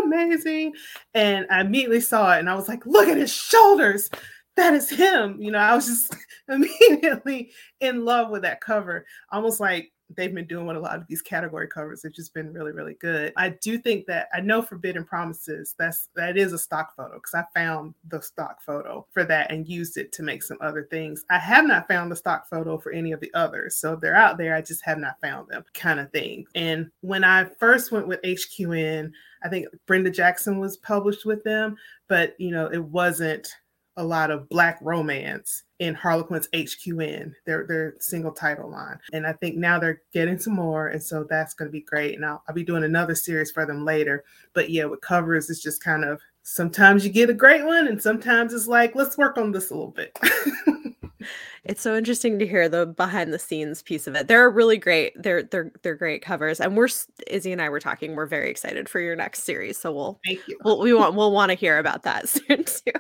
amazing. 0.05 0.75
And 1.15 1.47
I 1.51 1.63
immediately 1.63 2.01
saw 2.01 2.37
it 2.37 2.39
and 2.39 2.49
I 2.49 2.55
was 2.55 2.69
like, 2.69 2.87
look 2.87 3.09
at 3.09 3.17
his 3.17 3.33
shoulders 3.33 4.11
that 4.57 4.75
is 4.75 4.89
him. 4.89 5.41
You 5.41 5.51
know, 5.51 5.59
I 5.59 5.75
was 5.75 5.87
just 5.87 6.17
immediately 6.49 7.53
in 7.81 8.05
love 8.05 8.31
with 8.31 8.43
that 8.43 8.61
cover, 8.61 9.07
almost 9.31 9.61
like 9.61 9.93
they've 10.17 10.35
been 10.35 10.47
doing 10.47 10.67
with 10.67 10.77
a 10.77 10.81
lot 10.81 10.97
of 10.97 11.07
these 11.09 11.23
category 11.23 11.69
covers. 11.69 12.05
It's 12.05 12.17
just 12.17 12.35
been 12.35 12.53
really, 12.53 12.73
really 12.73 12.95
good. 12.95 13.33
I 13.37 13.51
do 13.51 13.79
think 13.79 14.07
that 14.07 14.29
I 14.35 14.41
know 14.41 14.63
Forbidden 14.63 15.05
Promises, 15.05 15.75
that's 15.79 16.09
that 16.17 16.37
is 16.37 16.53
a 16.53 16.59
stock 16.59 16.95
photo 16.97 17.15
because 17.15 17.35
I 17.35 17.45
found 17.59 17.95
the 18.09 18.21
stock 18.21 18.63
photo 18.63 19.07
for 19.13 19.25
that 19.25 19.51
and 19.51 19.69
used 19.69 19.97
it 19.97 20.13
to 20.13 20.23
make 20.23 20.43
some 20.43 20.59
other 20.61 20.87
things. 20.91 21.25
I 21.31 21.39
have 21.39 21.67
not 21.67 21.89
found 21.89 22.11
the 22.11 22.17
stock 22.17 22.49
photo 22.49 22.79
for 22.79 22.93
any 22.93 23.13
of 23.13 23.21
the 23.21 23.33
others. 23.35 23.77
So 23.77 23.95
if 23.95 24.01
they're 24.01 24.17
out 24.17 24.39
there, 24.39 24.55
I 24.55 24.63
just 24.63 24.85
have 24.85 24.99
not 24.99 25.21
found 25.21 25.49
them 25.49 25.65
kind 25.75 26.01
of 26.01 26.11
thing. 26.13 26.47
And 26.55 26.91
when 27.01 27.25
I 27.25 27.47
first 27.59 27.93
went 27.93 28.09
with 28.09 28.23
HQN, 28.23 29.11
I 29.45 29.49
think 29.49 29.67
Brenda 29.87 30.11
Jackson 30.11 30.59
was 30.59 30.79
published 30.79 31.27
with 31.27 31.45
them, 31.45 31.77
but 32.09 32.35
you 32.39 32.51
know, 32.51 32.67
it 32.67 32.83
wasn't 32.83 33.49
a 33.97 34.05
lot 34.05 34.31
of 34.31 34.49
black 34.49 34.79
romance 34.83 35.64
in 35.85 35.95
Harlequin's 35.95 36.49
HQN, 36.55 37.35
their 37.45 37.67
their 37.67 37.95
single 38.01 38.33
title 38.33 38.71
line. 38.71 38.99
And 39.13 39.27
I 39.27 39.35
think 39.35 39.57
now 39.57 39.79
they're 39.79 40.01
getting 40.15 40.39
some 40.39 40.55
more. 40.55 40.89
And 40.89 41.03
so 41.03 41.25
that's 41.29 41.53
going 41.53 41.69
to 41.69 41.73
be 41.73 41.83
great. 41.83 42.15
And 42.15 42.25
I'll, 42.25 42.43
I'll 42.49 42.55
be 42.55 42.65
doing 42.65 42.85
another 42.85 43.15
series 43.15 43.51
for 43.51 43.67
them 43.67 43.85
later. 43.85 44.25
But 44.55 44.71
yeah, 44.71 44.87
with 44.87 45.03
covers, 45.03 45.51
it's 45.51 45.63
just 45.63 45.85
kind 45.85 46.03
of 46.05 46.21
sometimes 46.43 47.05
you 47.05 47.13
get 47.13 47.29
a 47.29 47.35
great 47.35 47.65
one, 47.65 47.87
and 47.87 48.01
sometimes 48.01 48.55
it's 48.55 48.67
like, 48.67 48.95
let's 48.95 49.19
work 49.19 49.37
on 49.37 49.53
this 49.53 49.71
a 49.71 49.75
little 49.75 49.91
bit. 49.91 50.19
it's 51.65 51.83
so 51.83 51.95
interesting 51.95 52.39
to 52.39 52.47
hear 52.47 52.69
the 52.69 52.87
behind 52.87 53.33
the 53.33 53.39
scenes 53.39 53.83
piece 53.83 54.07
of 54.07 54.15
it. 54.15 54.27
They're 54.27 54.49
really 54.49 54.79
great. 54.79 55.13
They're 55.23 55.43
they're 55.43 55.71
they're 55.83 55.97
great 55.97 56.23
covers, 56.23 56.61
and 56.61 56.79
we're 56.79 56.89
Izzy 57.27 57.53
and 57.53 57.61
I 57.61 57.69
were 57.69 57.81
talking. 57.81 58.15
We're 58.15 58.25
very 58.25 58.51
excited 58.51 58.89
for 58.89 59.01
your 59.01 59.17
next 59.17 59.43
series, 59.43 59.77
so 59.77 59.93
we'll 59.93 60.19
thank 60.25 60.41
you. 60.49 60.59
We'll, 60.65 60.81
we 60.81 60.95
want 60.95 61.15
we'll 61.15 61.33
want 61.33 61.51
to 61.51 61.57
hear 61.57 61.79
about 61.79 62.05
that 62.05 62.29
soon 62.31 62.65
too. 62.65 62.93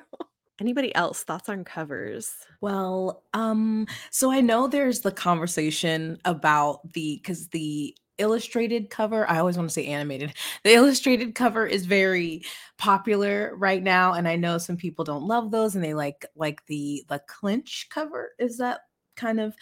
Anybody 0.61 0.95
else 0.95 1.25
thoughts 1.25 1.49
on 1.49 1.65
covers? 1.65 2.33
Well, 2.61 3.25
um, 3.33 3.87
so 4.11 4.31
I 4.31 4.41
know 4.41 4.69
there's 4.69 5.01
the 5.01 5.11
conversation 5.11 6.19
about 6.25 6.93
the 6.93 7.17
because 7.23 7.49
the 7.49 7.97
illustrated 8.19 8.91
cover, 8.91 9.29
I 9.29 9.39
always 9.39 9.57
want 9.57 9.69
to 9.69 9.75
say 9.75 9.87
animated. 9.87 10.33
The 10.63 10.75
illustrated 10.75 11.35
cover 11.35 11.67
is 11.67 11.87
very 11.87 12.43
popular 12.79 13.55
right 13.57 13.83
now, 13.83 14.15
and 14.15 14.29
I 14.29 14.37
know 14.37 14.59
some 14.59 14.77
people 14.77 15.05
don't 15.05 15.27
love 15.27 15.51
those 15.51 15.75
and 15.75 15.85
they 15.85 15.95
like 15.95 16.25
like 16.37 16.65
the 16.67 17.05
the 17.09 17.21
clinch 17.27 17.89
cover. 17.91 18.31
Is 18.39 18.59
that 18.59 18.81
kind 19.17 19.41
of 19.41 19.55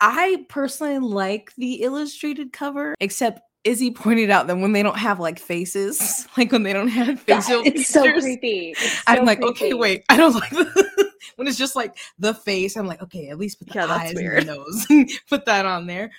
I 0.00 0.46
personally 0.48 0.98
like 0.98 1.52
the 1.56 1.82
illustrated 1.82 2.52
cover, 2.52 2.94
except 3.00 3.40
Izzy 3.64 3.90
pointed 3.90 4.30
out 4.30 4.46
that 4.46 4.56
when 4.56 4.72
they 4.72 4.82
don't 4.82 4.98
have 4.98 5.20
like 5.20 5.38
faces, 5.38 6.26
like 6.36 6.52
when 6.52 6.62
they 6.62 6.72
don't 6.72 6.88
have 6.88 7.20
facial 7.20 7.60
it's 7.60 7.70
features, 7.70 7.88
so 7.88 8.12
creepy. 8.20 8.70
It's 8.70 8.92
so 8.92 9.02
I'm 9.06 9.24
like, 9.24 9.40
creepy. 9.40 9.64
okay, 9.66 9.74
wait, 9.74 10.04
I 10.08 10.16
don't 10.16 10.34
like 10.34 10.50
the, 10.50 11.10
when 11.36 11.46
it's 11.46 11.58
just 11.58 11.76
like 11.76 11.96
the 12.18 12.34
face. 12.34 12.76
I'm 12.76 12.86
like, 12.86 13.02
okay, 13.02 13.28
at 13.28 13.38
least 13.38 13.58
put 13.58 13.68
the 13.68 13.74
yeah, 13.74 13.86
eyes 13.86 14.14
and 14.14 14.18
the 14.18 14.44
nose, 14.44 14.86
put 15.28 15.44
that 15.44 15.66
on 15.66 15.86
there. 15.86 16.10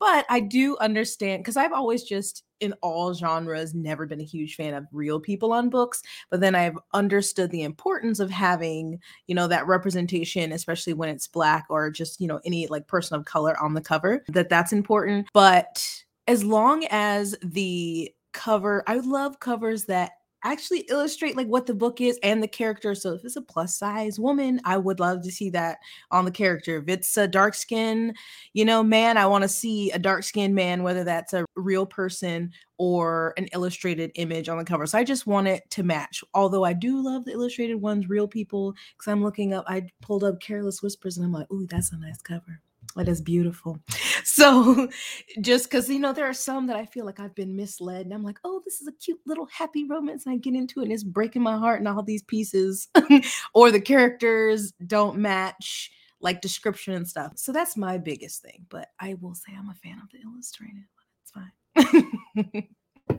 But 0.00 0.26
I 0.28 0.40
do 0.40 0.76
understand 0.78 1.42
because 1.42 1.56
I've 1.56 1.72
always 1.72 2.02
just 2.02 2.44
in 2.60 2.74
all 2.82 3.14
genres 3.14 3.74
never 3.74 4.06
been 4.06 4.20
a 4.20 4.24
huge 4.24 4.54
fan 4.54 4.74
of 4.74 4.86
real 4.92 5.18
people 5.20 5.52
on 5.52 5.68
books 5.68 6.02
but 6.30 6.40
then 6.40 6.54
i've 6.54 6.78
understood 6.92 7.50
the 7.50 7.62
importance 7.62 8.20
of 8.20 8.30
having 8.30 8.98
you 9.26 9.34
know 9.34 9.48
that 9.48 9.66
representation 9.66 10.52
especially 10.52 10.92
when 10.92 11.08
it's 11.08 11.26
black 11.26 11.66
or 11.68 11.90
just 11.90 12.20
you 12.20 12.28
know 12.28 12.40
any 12.44 12.66
like 12.68 12.86
person 12.86 13.16
of 13.16 13.24
color 13.24 13.60
on 13.60 13.74
the 13.74 13.80
cover 13.80 14.24
that 14.28 14.48
that's 14.48 14.72
important 14.72 15.26
but 15.32 16.03
as 16.26 16.44
long 16.44 16.86
as 16.90 17.36
the 17.42 18.12
cover, 18.32 18.82
I 18.86 18.96
love 18.96 19.40
covers 19.40 19.84
that 19.86 20.12
actually 20.44 20.80
illustrate 20.90 21.36
like 21.36 21.46
what 21.46 21.64
the 21.64 21.74
book 21.74 22.02
is 22.02 22.18
and 22.22 22.42
the 22.42 22.48
character. 22.48 22.94
So 22.94 23.14
if 23.14 23.24
it's 23.24 23.36
a 23.36 23.42
plus 23.42 23.78
size 23.78 24.20
woman, 24.20 24.60
I 24.64 24.76
would 24.76 25.00
love 25.00 25.22
to 25.22 25.32
see 25.32 25.48
that 25.50 25.78
on 26.10 26.26
the 26.26 26.30
character. 26.30 26.76
If 26.76 26.88
it's 26.88 27.16
a 27.16 27.26
dark 27.26 27.54
skin, 27.54 28.14
you 28.52 28.66
know, 28.66 28.82
man, 28.82 29.16
I 29.16 29.26
want 29.26 29.42
to 29.42 29.48
see 29.48 29.90
a 29.92 29.98
dark 29.98 30.22
skinned 30.22 30.54
man, 30.54 30.82
whether 30.82 31.02
that's 31.02 31.32
a 31.32 31.46
real 31.56 31.86
person 31.86 32.52
or 32.76 33.32
an 33.38 33.46
illustrated 33.54 34.12
image 34.16 34.50
on 34.50 34.58
the 34.58 34.64
cover. 34.64 34.86
So 34.86 34.98
I 34.98 35.04
just 35.04 35.26
want 35.26 35.48
it 35.48 35.62
to 35.70 35.82
match. 35.82 36.22
Although 36.34 36.64
I 36.64 36.74
do 36.74 37.02
love 37.02 37.24
the 37.24 37.32
illustrated 37.32 37.76
ones, 37.76 38.10
real 38.10 38.28
people, 38.28 38.74
because 38.98 39.10
I'm 39.10 39.22
looking 39.22 39.54
up, 39.54 39.64
I 39.66 39.88
pulled 40.02 40.24
up 40.24 40.40
Careless 40.40 40.82
Whispers 40.82 41.16
and 41.16 41.24
I'm 41.24 41.32
like, 41.32 41.50
ooh, 41.50 41.66
that's 41.66 41.92
a 41.92 41.96
nice 41.96 42.20
cover. 42.20 42.60
It 42.96 43.08
is 43.08 43.20
beautiful. 43.20 43.80
So, 44.24 44.88
just 45.40 45.64
because, 45.64 45.88
you 45.88 45.98
know, 45.98 46.12
there 46.12 46.28
are 46.28 46.34
some 46.34 46.66
that 46.68 46.76
I 46.76 46.86
feel 46.86 47.04
like 47.04 47.18
I've 47.18 47.34
been 47.34 47.56
misled, 47.56 48.06
and 48.06 48.14
I'm 48.14 48.22
like, 48.22 48.38
oh, 48.44 48.62
this 48.64 48.80
is 48.80 48.88
a 48.88 48.92
cute 48.92 49.20
little 49.26 49.46
happy 49.46 49.84
romance. 49.84 50.26
And 50.26 50.34
I 50.34 50.38
get 50.38 50.54
into 50.54 50.80
it, 50.80 50.84
and 50.84 50.92
it's 50.92 51.02
breaking 51.02 51.42
my 51.42 51.56
heart, 51.56 51.80
and 51.80 51.88
all 51.88 52.02
these 52.02 52.22
pieces, 52.22 52.88
or 53.54 53.70
the 53.70 53.80
characters 53.80 54.72
don't 54.86 55.18
match 55.18 55.90
like 56.20 56.40
description 56.40 56.94
and 56.94 57.06
stuff. 57.06 57.32
So, 57.36 57.52
that's 57.52 57.76
my 57.76 57.98
biggest 57.98 58.42
thing. 58.42 58.66
But 58.68 58.88
I 59.00 59.14
will 59.20 59.34
say 59.34 59.52
I'm 59.56 59.70
a 59.70 59.74
fan 59.74 60.00
of 60.02 60.10
the 60.12 60.20
illustrated, 60.22 60.84
but 60.96 61.82
it's 61.82 62.52
fine. 62.52 62.68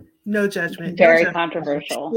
no 0.26 0.48
judgment. 0.48 0.98
Very 0.98 1.24
no 1.24 1.32
judgment. 1.32 1.36
controversial. 1.36 2.14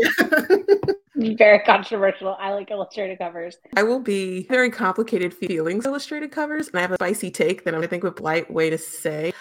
Very 1.18 1.60
controversial. 1.60 2.36
I 2.38 2.52
like 2.52 2.70
illustrated 2.70 3.18
covers. 3.18 3.56
I 3.76 3.82
will 3.82 4.00
be 4.00 4.46
very 4.48 4.70
complicated 4.70 5.34
feelings 5.34 5.84
illustrated 5.84 6.30
covers, 6.30 6.68
and 6.68 6.76
I 6.76 6.80
have 6.82 6.92
a 6.92 6.94
spicy 6.94 7.30
take 7.30 7.64
that 7.64 7.72
gonna 7.72 7.86
think 7.88 8.04
a 8.04 8.12
polite 8.12 8.50
way 8.50 8.70
to 8.70 8.78
say. 8.78 9.32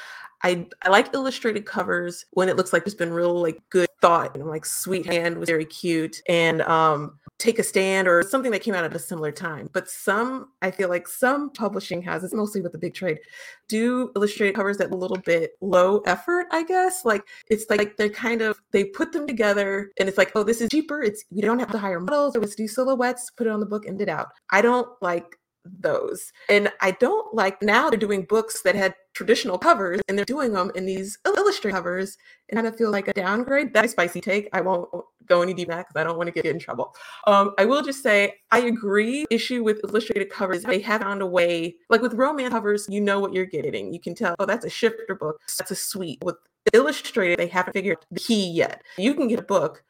I, 0.44 0.68
I 0.84 0.90
like 0.90 1.14
illustrated 1.14 1.66
covers 1.66 2.26
when 2.32 2.50
it 2.50 2.58
looks 2.58 2.72
like 2.74 2.84
there's 2.84 2.96
been 2.96 3.14
real 3.14 3.42
like 3.42 3.62
good 3.70 3.90
thought, 4.02 4.36
and 4.36 4.46
like 4.46 4.64
Sweethand 4.64 5.38
was 5.38 5.50
very 5.50 5.66
cute, 5.66 6.22
and 6.28 6.62
um, 6.64 7.20
Take 7.40 7.60
a 7.60 7.64
Stand 7.64 8.08
or 8.08 8.24
something 8.24 8.52
that 8.52 8.64
came 8.64 8.74
out 8.74 8.84
at 8.84 8.96
a 8.96 9.00
similar 9.00 9.32
time. 9.32 9.70
But 9.72 9.88
some, 9.88 10.50
I 10.64 10.72
feel 10.72 10.90
like 10.90 11.08
some 11.08 11.52
publishing 11.52 12.02
houses, 12.02 12.34
mostly 12.34 12.62
with 12.62 12.72
the 12.72 12.80
big 12.80 12.96
trade, 12.96 13.20
do 13.68 14.12
illustrated 14.16 14.56
covers 14.56 14.78
that 14.78 14.92
a 14.92 14.96
little 14.96 15.18
bit 15.18 15.52
low 15.62 16.00
effort, 16.08 16.48
I 16.52 16.64
guess. 16.64 17.06
Like 17.06 17.24
it's 17.48 17.70
like 17.70 17.96
they're 17.98 18.10
kind 18.10 18.42
of 18.42 18.60
they 18.72 18.86
put 18.86 19.12
them 19.12 19.28
together 19.28 19.92
and 20.00 20.10
it's 20.10 20.18
like, 20.18 20.32
oh, 20.34 20.44
this 20.44 20.62
is 20.62 20.70
cheaper. 20.70 21.04
It's 21.04 21.24
we 21.30 21.42
don't 21.42 21.60
have 21.60 21.72
to 21.72 21.78
hire 21.78 22.00
models 22.00 22.36
or 22.36 22.40
let's 22.40 22.56
do 22.56 22.68
silhouettes, 22.68 23.30
put 23.30 23.46
it 23.46 23.52
on 23.52 23.60
the 23.60 23.66
book 23.68 23.86
and 23.86 24.02
it 24.02 24.10
out. 24.10 24.30
I 24.50 24.62
don't 24.62 24.90
like 25.02 25.38
those. 25.80 26.32
And 26.50 26.72
I 26.82 26.92
don't 26.92 27.34
like 27.34 27.62
now 27.62 27.90
they're 27.90 28.00
doing 28.00 28.24
books 28.24 28.62
that 28.64 28.76
had 28.76 28.96
traditional 29.14 29.58
covers 29.58 30.00
and 30.08 30.18
they're 30.18 30.26
doing 30.26 30.54
them 30.54 30.72
in 30.76 30.86
these 30.86 31.18
illustrated 31.26 31.76
covers 31.76 32.18
and 32.50 32.58
kind 32.58 32.68
of 32.68 32.78
feel 32.78 32.92
like 32.92 33.08
a 33.08 33.14
downgrade. 33.14 33.74
That's 33.74 33.88
a 33.88 33.92
spicy 33.92 34.22
take. 34.22 34.50
I 34.54 34.62
won't 34.62 34.90
go 35.28 35.42
any 35.42 35.54
deeper 35.54 35.76
because 35.76 35.96
I 35.96 36.04
don't 36.04 36.18
want 36.18 36.28
to 36.28 36.32
get 36.32 36.46
in 36.46 36.60
trouble. 36.60 36.96
Um, 37.26 37.54
I 37.58 37.66
will 37.66 37.82
just 37.82 38.02
say 38.02 38.36
I 38.52 38.60
agree. 38.60 39.26
Issue 39.30 39.64
with 39.64 39.82
illustrated 39.84 40.30
covers, 40.30 40.64
they 40.64 40.80
have 40.80 41.02
found 41.02 41.22
a 41.22 41.26
way, 41.26 41.76
like 41.90 42.02
with 42.02 42.14
romance 42.14 42.54
covers, 42.54 42.88
you 42.90 43.02
know 43.02 43.20
what 43.20 43.34
you're 43.34 43.46
getting. 43.46 43.94
You 43.94 44.00
can 44.00 44.16
tell, 44.16 44.36
oh, 44.40 44.46
that's 44.46 44.66
a 44.66 44.70
shifter 44.70 45.16
book. 45.16 45.42
That's 45.58 45.72
a 45.72 45.76
suite. 45.76 46.24
With 46.24 46.36
illustrated, 46.74 47.40
they 47.40 47.48
haven't 47.48 47.74
figured 47.74 47.98
the 48.12 48.20
key 48.20 48.50
yet. 48.50 48.84
You 48.98 49.14
can 49.14 49.28
get 49.28 49.40
a 49.40 49.44
book 49.44 49.84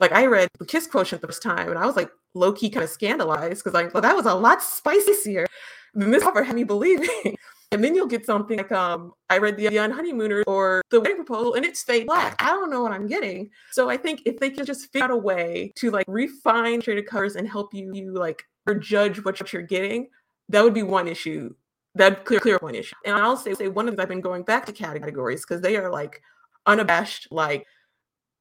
like 0.00 0.12
I 0.12 0.26
read 0.26 0.48
the 0.58 0.66
Kiss 0.66 0.86
Quotient 0.86 1.20
the 1.20 1.28
first 1.28 1.42
time, 1.42 1.68
and 1.68 1.78
I 1.78 1.86
was 1.86 1.96
like 1.96 2.10
low 2.34 2.52
key 2.52 2.70
kind 2.70 2.84
of 2.84 2.90
scandalized 2.90 3.62
because 3.62 3.74
like, 3.74 3.92
well, 3.92 4.00
that 4.02 4.16
was 4.16 4.26
a 4.26 4.34
lot 4.34 4.62
spicier 4.62 5.46
than 5.94 6.10
this 6.10 6.22
cover 6.22 6.42
had 6.42 6.56
me 6.56 6.64
believing. 6.64 7.36
and 7.72 7.84
then 7.84 7.94
you'll 7.94 8.06
get 8.06 8.26
something 8.26 8.56
like 8.56 8.72
um, 8.72 9.12
I 9.28 9.38
read 9.38 9.56
the 9.56 9.66
Unhoneymooners 9.66 10.44
or 10.46 10.82
the 10.90 11.00
wedding 11.00 11.16
proposal, 11.16 11.54
and 11.54 11.64
it's 11.64 11.82
fade 11.82 12.06
black. 12.06 12.42
I 12.42 12.48
don't 12.48 12.70
know 12.70 12.82
what 12.82 12.92
I'm 12.92 13.06
getting. 13.06 13.50
So 13.70 13.90
I 13.90 13.96
think 13.96 14.22
if 14.26 14.38
they 14.38 14.50
can 14.50 14.64
just 14.64 14.90
figure 14.92 15.04
out 15.04 15.10
a 15.10 15.16
way 15.16 15.72
to 15.76 15.90
like 15.90 16.06
refine 16.08 16.80
traded 16.80 17.06
covers 17.06 17.36
and 17.36 17.48
help 17.48 17.74
you, 17.74 17.92
you 17.94 18.12
like 18.12 18.44
judge 18.78 19.24
what 19.24 19.52
you're 19.52 19.62
getting, 19.62 20.08
that 20.48 20.62
would 20.62 20.74
be 20.74 20.82
one 20.82 21.08
issue. 21.08 21.52
That 21.96 22.24
clear 22.24 22.38
clear 22.38 22.58
one 22.58 22.76
issue. 22.76 22.94
And 23.04 23.16
I'll 23.16 23.36
say 23.36 23.52
say 23.54 23.68
one 23.68 23.88
of 23.88 23.96
them 23.96 24.02
I've 24.02 24.08
been 24.08 24.20
going 24.20 24.44
back 24.44 24.64
to 24.66 24.72
categories 24.72 25.44
because 25.44 25.60
they 25.60 25.76
are 25.76 25.90
like 25.90 26.22
unabashed, 26.66 27.28
like 27.32 27.66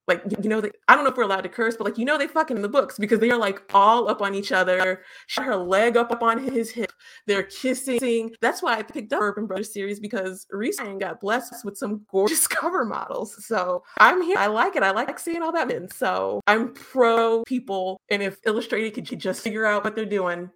like 0.10 0.24
you 0.44 0.50
know 0.50 0.60
they, 0.60 0.72
i 0.88 0.96
don't 0.96 1.04
know 1.04 1.12
if 1.12 1.18
we're 1.18 1.24
allowed 1.24 1.42
to 1.42 1.50
curse 1.50 1.78
but 1.78 1.86
like 1.86 1.98
you 1.98 2.06
know 2.06 2.18
they 2.18 2.28
fucking 2.28 2.58
in 2.58 2.62
the 2.62 2.70
books 2.70 2.98
because 2.98 3.20
they 3.20 3.30
are 3.30 3.38
like 3.38 3.62
all 3.74 4.10
up 4.10 4.22
on 4.22 4.36
each 4.36 4.52
other. 4.52 5.04
She 5.28 5.42
her 5.42 5.56
leg 5.56 5.96
up, 5.96 6.12
up 6.12 6.24
on 6.24 6.38
his 6.38 6.72
hip. 6.72 6.92
They're 7.28 7.44
kissing. 7.44 8.32
That's 8.42 8.62
why 8.62 8.78
i 8.78 8.84
picked 8.84 9.14
up 9.14 9.20
Bourbon 9.20 9.46
Brothers 9.46 9.74
series 9.74 10.00
because 10.00 10.46
recently 10.52 11.00
got 11.00 11.20
blessed 11.20 11.64
with 11.64 11.78
some 11.78 12.06
gorgeous 12.10 12.48
cover 12.60 12.84
models. 12.86 13.46
So 13.46 13.84
i'm 14.00 14.22
here. 14.22 14.38
I 14.38 14.48
like 14.48 14.76
it. 14.76 14.84
I 14.84 14.92
like 14.92 15.18
seeing 15.20 15.42
all 15.42 15.52
that 15.52 15.68
men 15.68 15.90
so 15.90 16.42
i'm 16.48 16.74
pro 16.74 17.44
people 17.44 18.02
and 18.10 18.22
if 18.22 18.38
illustrated 18.46 18.96
could 18.96 19.20
just 19.20 19.42
figure 19.42 19.66
out 19.66 19.84
what 19.84 19.96
they're 19.96 20.06
doing 20.06 20.50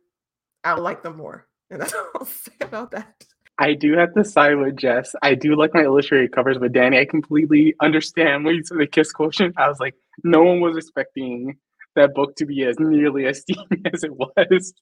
i 0.63 0.73
like 0.73 1.03
them 1.03 1.17
more. 1.17 1.47
And 1.69 1.81
that's 1.81 1.93
all 1.93 2.09
i'll 2.15 2.25
say 2.25 2.51
about 2.61 2.91
that 2.91 3.23
I 3.59 3.73
do 3.73 3.93
have 3.97 4.13
to 4.15 4.25
side 4.25 4.57
with 4.57 4.77
Jess. 4.77 5.15
I 5.21 5.35
do 5.35 5.55
like 5.55 5.73
my 5.73 5.83
illustrated 5.83 6.31
covers, 6.31 6.57
but 6.57 6.73
Danny, 6.73 6.99
I 6.99 7.05
completely 7.05 7.75
understand 7.81 8.45
when 8.45 8.55
you 8.55 8.63
said 8.63 8.79
the 8.79 8.87
kiss 8.87 9.11
quotient. 9.11 9.55
I 9.57 9.69
was 9.69 9.79
like, 9.79 9.95
no 10.23 10.43
one 10.43 10.59
was 10.59 10.75
expecting 10.75 11.57
that 11.95 12.15
book 12.15 12.35
to 12.37 12.45
be 12.45 12.63
as 12.63 12.77
nearly 12.79 13.27
as 13.27 13.41
steamy 13.41 13.81
as 13.93 14.03
it 14.03 14.11
was 14.15 14.73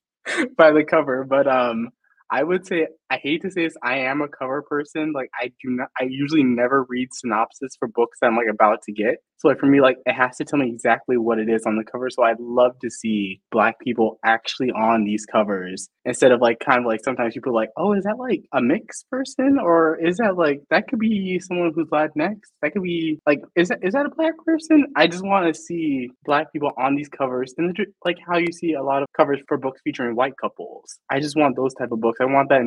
by 0.55 0.71
the 0.71 0.83
cover. 0.83 1.25
But 1.25 1.47
um, 1.47 1.89
I 2.29 2.43
would 2.43 2.65
say 2.65 2.87
I 3.11 3.17
hate 3.17 3.41
to 3.41 3.51
say 3.51 3.65
this, 3.65 3.75
I 3.83 3.97
am 3.97 4.21
a 4.21 4.29
cover 4.29 4.61
person. 4.61 5.11
Like 5.11 5.29
I 5.35 5.47
do 5.61 5.69
not 5.69 5.89
I 5.99 6.05
usually 6.05 6.43
never 6.43 6.85
read 6.87 7.09
synopsis 7.11 7.75
for 7.77 7.89
books 7.89 8.19
that 8.21 8.27
I'm 8.27 8.37
like 8.37 8.47
about 8.49 8.83
to 8.83 8.93
get. 8.93 9.17
So 9.37 9.49
like 9.49 9.59
for 9.59 9.65
me, 9.65 9.81
like 9.81 9.97
it 10.05 10.13
has 10.13 10.37
to 10.37 10.45
tell 10.45 10.59
me 10.59 10.69
exactly 10.69 11.17
what 11.17 11.39
it 11.39 11.49
is 11.49 11.65
on 11.65 11.75
the 11.75 11.83
cover. 11.83 12.09
So 12.09 12.23
I'd 12.23 12.39
love 12.39 12.79
to 12.79 12.89
see 12.89 13.41
black 13.51 13.79
people 13.79 14.19
actually 14.23 14.69
on 14.71 15.03
these 15.03 15.25
covers 15.25 15.89
instead 16.05 16.31
of 16.31 16.41
like 16.41 16.59
kind 16.63 16.79
of 16.79 16.85
like 16.85 17.03
sometimes 17.03 17.33
people 17.33 17.53
like, 17.53 17.69
oh, 17.75 17.93
is 17.93 18.03
that 18.03 18.17
like 18.17 18.43
a 18.53 18.61
mixed 18.61 19.09
person 19.09 19.57
or 19.61 19.97
is 19.99 20.17
that 20.17 20.37
like 20.37 20.61
that 20.69 20.87
could 20.87 20.99
be 20.99 21.39
someone 21.39 21.73
who's 21.75 21.89
Latinx? 21.89 22.37
That 22.61 22.71
could 22.71 22.83
be 22.83 23.19
like 23.25 23.41
is 23.55 23.69
that 23.69 23.79
is 23.81 23.93
that 23.93 24.05
a 24.05 24.15
black 24.15 24.37
person? 24.45 24.85
I 24.95 25.07
just 25.07 25.25
want 25.25 25.53
to 25.53 25.59
see 25.59 26.11
black 26.23 26.53
people 26.53 26.71
on 26.77 26.95
these 26.95 27.09
covers 27.09 27.53
and 27.57 27.75
like 28.05 28.17
how 28.25 28.37
you 28.37 28.51
see 28.53 28.73
a 28.73 28.83
lot 28.83 29.01
of 29.01 29.09
covers 29.17 29.41
for 29.47 29.57
books 29.57 29.81
featuring 29.83 30.15
white 30.15 30.37
couples. 30.39 30.99
I 31.09 31.19
just 31.19 31.35
want 31.35 31.57
those 31.57 31.73
type 31.73 31.91
of 31.91 31.99
books. 31.99 32.19
I 32.21 32.25
want 32.25 32.49
that 32.49 32.61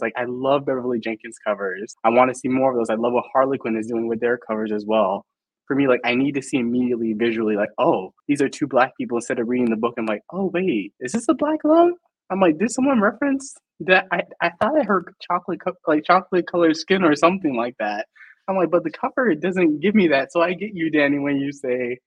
Like 0.00 0.14
I 0.16 0.24
love 0.26 0.66
Beverly 0.66 1.00
Jenkins 1.00 1.38
covers. 1.44 1.94
I 2.04 2.10
want 2.10 2.32
to 2.32 2.38
see 2.38 2.48
more 2.48 2.70
of 2.70 2.76
those. 2.76 2.90
I 2.90 3.00
love 3.00 3.12
what 3.12 3.24
Harlequin 3.32 3.76
is 3.76 3.86
doing 3.86 4.08
with 4.08 4.20
their 4.20 4.38
covers 4.38 4.72
as 4.72 4.84
well 4.86 5.24
for 5.72 5.76
me, 5.76 5.88
like 5.88 6.00
I 6.04 6.14
need 6.14 6.34
to 6.34 6.42
see 6.42 6.58
immediately 6.58 7.14
visually, 7.14 7.56
like, 7.56 7.70
oh, 7.78 8.12
these 8.28 8.42
are 8.42 8.48
two 8.48 8.66
black 8.66 8.92
people 8.98 9.16
instead 9.16 9.38
of 9.38 9.48
reading 9.48 9.70
the 9.70 9.76
book. 9.76 9.94
I'm 9.96 10.04
like, 10.04 10.22
oh 10.30 10.50
wait, 10.52 10.92
is 11.00 11.12
this 11.12 11.26
a 11.28 11.34
black 11.34 11.60
love? 11.64 11.92
I'm 12.30 12.40
like, 12.40 12.58
did 12.58 12.70
someone 12.70 13.00
reference 13.00 13.54
that? 13.80 14.06
I, 14.12 14.22
I 14.42 14.50
thought 14.60 14.78
I 14.78 14.84
heard 14.84 15.14
chocolate 15.20 15.60
like 15.86 16.04
chocolate 16.04 16.46
colored 16.46 16.76
skin 16.76 17.02
or 17.02 17.16
something 17.16 17.56
like 17.56 17.74
that. 17.78 18.06
I'm 18.48 18.56
like, 18.56 18.70
but 18.70 18.84
the 18.84 18.90
cover 18.90 19.34
doesn't 19.34 19.80
give 19.80 19.94
me 19.94 20.08
that. 20.08 20.32
So 20.32 20.42
I 20.42 20.52
get 20.52 20.74
you, 20.74 20.90
Danny, 20.90 21.18
when 21.18 21.36
you 21.36 21.52
say 21.52 21.98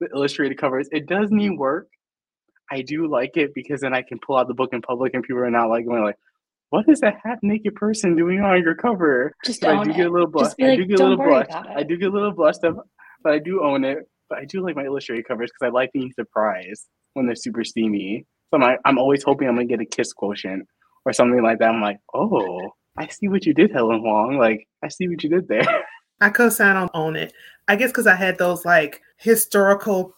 the 0.00 0.08
illustrated 0.14 0.58
covers. 0.58 0.88
It 0.92 1.06
does 1.06 1.30
need 1.30 1.56
work. 1.56 1.88
I 2.70 2.82
do 2.82 3.06
like 3.08 3.36
it 3.36 3.52
because 3.54 3.80
then 3.82 3.94
I 3.94 4.02
can 4.02 4.18
pull 4.18 4.36
out 4.36 4.48
the 4.48 4.54
book 4.54 4.70
in 4.72 4.82
public 4.82 5.14
and 5.14 5.22
people 5.22 5.42
are 5.42 5.50
not 5.50 5.68
like 5.68 5.86
going 5.86 6.02
like, 6.02 6.16
what 6.74 6.88
is 6.88 6.98
that 7.00 7.20
half 7.22 7.38
naked 7.40 7.76
person 7.76 8.16
doing 8.16 8.40
on 8.40 8.60
your 8.60 8.74
cover? 8.74 9.32
Just 9.44 9.64
I 9.64 9.84
do 9.84 9.90
it. 9.90 9.96
get 9.96 10.06
a 10.06 10.10
little 10.10 10.26
blush. 10.26 10.54
Like, 10.58 10.70
I 10.70 10.76
do 10.76 10.84
get 10.84 10.98
a 10.98 11.02
little 11.04 11.24
blush. 11.24 11.46
I 11.52 11.82
do 11.84 11.96
get 11.96 12.08
a 12.08 12.12
little 12.12 12.32
blushed 12.32 12.62
but 12.62 13.32
I 13.32 13.38
do 13.38 13.62
own 13.62 13.84
it. 13.84 13.98
But 14.28 14.38
I 14.38 14.44
do 14.44 14.60
like 14.60 14.74
my 14.74 14.84
illustrated 14.84 15.28
covers 15.28 15.50
because 15.52 15.68
I 15.68 15.72
like 15.72 15.92
being 15.92 16.10
surprised 16.18 16.88
when 17.12 17.26
they're 17.26 17.36
super 17.36 17.62
steamy. 17.62 18.26
So 18.52 18.60
I'm, 18.60 18.78
I'm 18.84 18.98
always 18.98 19.22
hoping 19.22 19.46
I'm 19.46 19.54
gonna 19.54 19.66
get 19.66 19.80
a 19.80 19.84
kiss 19.84 20.12
quotient 20.12 20.66
or 21.04 21.12
something 21.12 21.44
like 21.44 21.60
that. 21.60 21.68
I'm 21.68 21.80
like, 21.80 21.98
oh, 22.12 22.72
I 22.98 23.06
see 23.06 23.28
what 23.28 23.46
you 23.46 23.54
did, 23.54 23.70
Helen 23.70 24.00
Hoang. 24.00 24.36
Like, 24.36 24.66
I 24.82 24.88
see 24.88 25.06
what 25.06 25.22
you 25.22 25.30
did 25.30 25.46
there. 25.46 25.84
I 26.20 26.30
co-sign 26.30 26.74
on 26.74 26.90
own 26.92 27.14
it. 27.14 27.32
I 27.68 27.76
guess 27.76 27.90
because 27.90 28.08
I 28.08 28.16
had 28.16 28.36
those 28.38 28.64
like 28.64 29.00
historical 29.18 30.12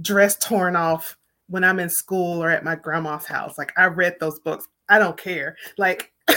dress 0.00 0.36
torn 0.38 0.74
off 0.74 1.16
when 1.50 1.64
I'm 1.64 1.78
in 1.78 1.90
school 1.90 2.42
or 2.42 2.50
at 2.50 2.64
my 2.64 2.74
grandma's 2.74 3.26
house. 3.26 3.58
Like 3.58 3.72
I 3.76 3.86
read 3.86 4.16
those 4.18 4.40
books. 4.40 4.66
I 4.90 4.98
don't 4.98 5.16
care. 5.16 5.56
Like 5.78 6.12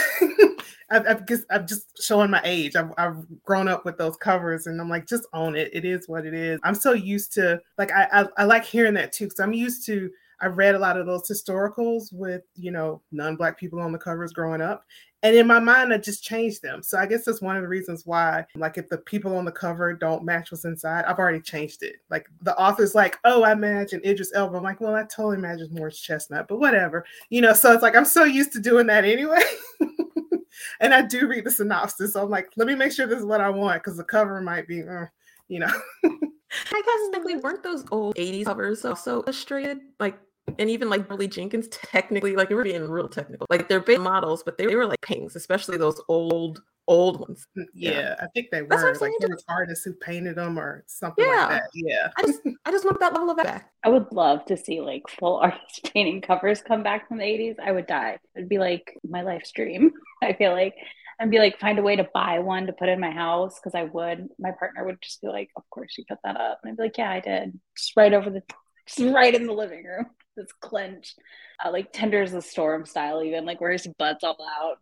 I've, 0.90 1.06
I've 1.06 1.26
just 1.26 1.44
I'm 1.50 1.66
just 1.66 2.02
showing 2.02 2.30
my 2.30 2.40
age. 2.44 2.76
I've, 2.76 2.92
I've 2.96 3.16
grown 3.42 3.68
up 3.68 3.84
with 3.84 3.98
those 3.98 4.16
covers, 4.16 4.66
and 4.66 4.80
I'm 4.80 4.88
like, 4.88 5.06
just 5.06 5.26
own 5.32 5.56
it. 5.56 5.70
It 5.72 5.84
is 5.84 6.08
what 6.08 6.24
it 6.24 6.34
is. 6.34 6.60
I'm 6.62 6.74
so 6.74 6.92
used 6.92 7.32
to 7.34 7.60
like 7.78 7.90
I 7.92 8.08
I, 8.12 8.26
I 8.38 8.44
like 8.44 8.64
hearing 8.64 8.94
that 8.94 9.12
too 9.12 9.26
because 9.26 9.40
I'm 9.40 9.52
used 9.52 9.84
to. 9.86 10.10
I 10.40 10.46
read 10.46 10.74
a 10.74 10.78
lot 10.78 10.98
of 10.98 11.06
those 11.06 11.28
historicals 11.28 12.12
with 12.12 12.42
you 12.54 12.70
know 12.70 13.02
non-black 13.12 13.58
people 13.58 13.80
on 13.80 13.92
the 13.92 13.98
covers 13.98 14.32
growing 14.32 14.60
up, 14.60 14.84
and 15.24 15.34
in 15.34 15.46
my 15.46 15.58
mind 15.58 15.92
I 15.92 15.96
just 15.96 16.22
changed 16.22 16.60
them. 16.62 16.82
So 16.82 16.98
I 16.98 17.06
guess 17.06 17.24
that's 17.24 17.40
one 17.40 17.56
of 17.56 17.62
the 17.62 17.68
reasons 17.68 18.04
why, 18.04 18.44
like, 18.54 18.76
if 18.76 18.90
the 18.90 18.98
people 18.98 19.36
on 19.36 19.46
the 19.46 19.50
cover 19.50 19.94
don't 19.94 20.22
match 20.22 20.52
what's 20.52 20.66
inside, 20.66 21.06
I've 21.06 21.18
already 21.18 21.40
changed 21.40 21.82
it. 21.82 21.96
Like 22.10 22.28
the 22.42 22.56
author's 22.58 22.94
like, 22.94 23.18
oh, 23.24 23.42
I 23.42 23.52
imagine 23.52 24.02
Idris 24.04 24.32
Elba. 24.34 24.58
I'm 24.58 24.62
like, 24.62 24.82
well, 24.82 24.94
I 24.94 25.02
totally 25.04 25.38
imagine 25.38 25.68
Morris 25.72 25.98
Chestnut, 25.98 26.46
but 26.46 26.60
whatever, 26.60 27.06
you 27.30 27.40
know. 27.40 27.54
So 27.54 27.72
it's 27.72 27.82
like 27.82 27.96
I'm 27.96 28.04
so 28.04 28.24
used 28.24 28.52
to 28.52 28.60
doing 28.60 28.86
that 28.88 29.06
anyway. 29.06 29.40
and 30.80 30.92
I 30.92 31.00
do 31.00 31.26
read 31.26 31.44
the 31.44 31.50
synopsis. 31.50 32.12
So 32.12 32.22
I'm 32.22 32.30
like, 32.30 32.50
let 32.56 32.68
me 32.68 32.74
make 32.74 32.92
sure 32.92 33.06
this 33.06 33.20
is 33.20 33.24
what 33.24 33.40
I 33.40 33.48
want 33.48 33.82
because 33.82 33.96
the 33.96 34.04
cover 34.04 34.42
might 34.42 34.68
be, 34.68 34.82
uh, 34.82 35.06
you 35.48 35.60
know. 35.60 35.72
I 36.04 36.82
guess 36.82 37.10
technically 37.12 37.36
weren't 37.36 37.62
those 37.62 37.84
old 37.90 38.14
80s 38.16 38.44
covers 38.44 38.80
so, 38.82 38.94
so 38.94 39.22
illustrated? 39.26 39.80
Like, 39.98 40.18
and 40.58 40.70
even 40.70 40.90
like 40.90 41.08
Billy 41.08 41.28
Jenkins, 41.28 41.68
technically, 41.68 42.36
like, 42.36 42.50
we're 42.50 42.64
being 42.64 42.88
real 42.88 43.08
technical. 43.08 43.46
Like, 43.50 43.68
they're 43.68 43.80
big 43.80 44.00
models, 44.00 44.42
but 44.42 44.58
they, 44.58 44.66
they 44.66 44.76
were 44.76 44.86
like 44.86 45.00
paintings, 45.00 45.36
especially 45.36 45.76
those 45.76 46.00
old 46.08 46.62
old 46.86 47.20
ones. 47.20 47.46
Mm, 47.56 47.64
yeah, 47.74 47.90
yeah. 47.90 48.14
I 48.20 48.26
think 48.34 48.50
they 48.50 48.62
were 48.62 48.68
like 48.68 49.12
there 49.20 49.28
was 49.28 49.44
artists 49.48 49.84
who 49.84 49.92
painted 49.94 50.36
them 50.36 50.58
or 50.58 50.84
something 50.86 51.24
yeah. 51.24 51.46
like 51.46 51.48
that. 51.48 51.70
Yeah, 51.74 52.10
I 52.16 52.22
just 52.22 52.40
I 52.64 52.70
just 52.70 52.84
want 52.84 53.00
that 53.00 53.14
level 53.14 53.30
of 53.30 53.36
back. 53.36 53.72
I 53.82 53.88
would 53.88 54.12
love 54.12 54.44
to 54.46 54.56
see 54.56 54.80
like 54.80 55.02
full 55.08 55.36
artist 55.42 55.90
painting 55.92 56.20
covers 56.20 56.62
come 56.62 56.82
back 56.82 57.08
from 57.08 57.18
the 57.18 57.24
eighties. 57.24 57.56
I 57.62 57.72
would 57.72 57.86
die. 57.86 58.18
It'd 58.34 58.48
be 58.48 58.58
like 58.58 58.98
my 59.08 59.22
life's 59.22 59.52
dream. 59.52 59.92
I 60.22 60.32
feel 60.34 60.52
like. 60.52 60.74
And 61.20 61.30
be 61.30 61.38
like, 61.38 61.60
find 61.60 61.78
a 61.78 61.82
way 61.82 61.94
to 61.94 62.08
buy 62.12 62.40
one 62.40 62.66
to 62.66 62.72
put 62.72 62.88
in 62.88 62.98
my 62.98 63.12
house 63.12 63.60
because 63.60 63.76
I 63.76 63.84
would. 63.84 64.30
My 64.36 64.50
partner 64.50 64.84
would 64.84 65.00
just 65.00 65.20
be 65.20 65.28
like, 65.28 65.48
"Of 65.56 65.62
course 65.70 65.96
you 65.96 66.04
put 66.08 66.18
that 66.24 66.36
up," 66.36 66.58
and 66.64 66.72
I'd 66.72 66.76
be 66.76 66.82
like, 66.82 66.98
"Yeah, 66.98 67.08
I 67.08 67.20
did." 67.20 67.56
Just 67.76 67.96
right 67.96 68.12
over 68.12 68.30
the, 68.30 68.42
just 68.84 69.14
right 69.14 69.32
in 69.32 69.46
the 69.46 69.52
living 69.52 69.84
room. 69.84 70.06
It's 70.36 70.52
clenched, 70.52 71.18
uh, 71.64 71.70
like 71.70 71.92
tender 71.92 72.22
as 72.22 72.32
the 72.32 72.42
storm 72.42 72.86
style, 72.86 73.22
even 73.22 73.44
like 73.44 73.60
where 73.60 73.72
his 73.72 73.86
butt's 73.98 74.24
all 74.24 74.36
out. 74.60 74.78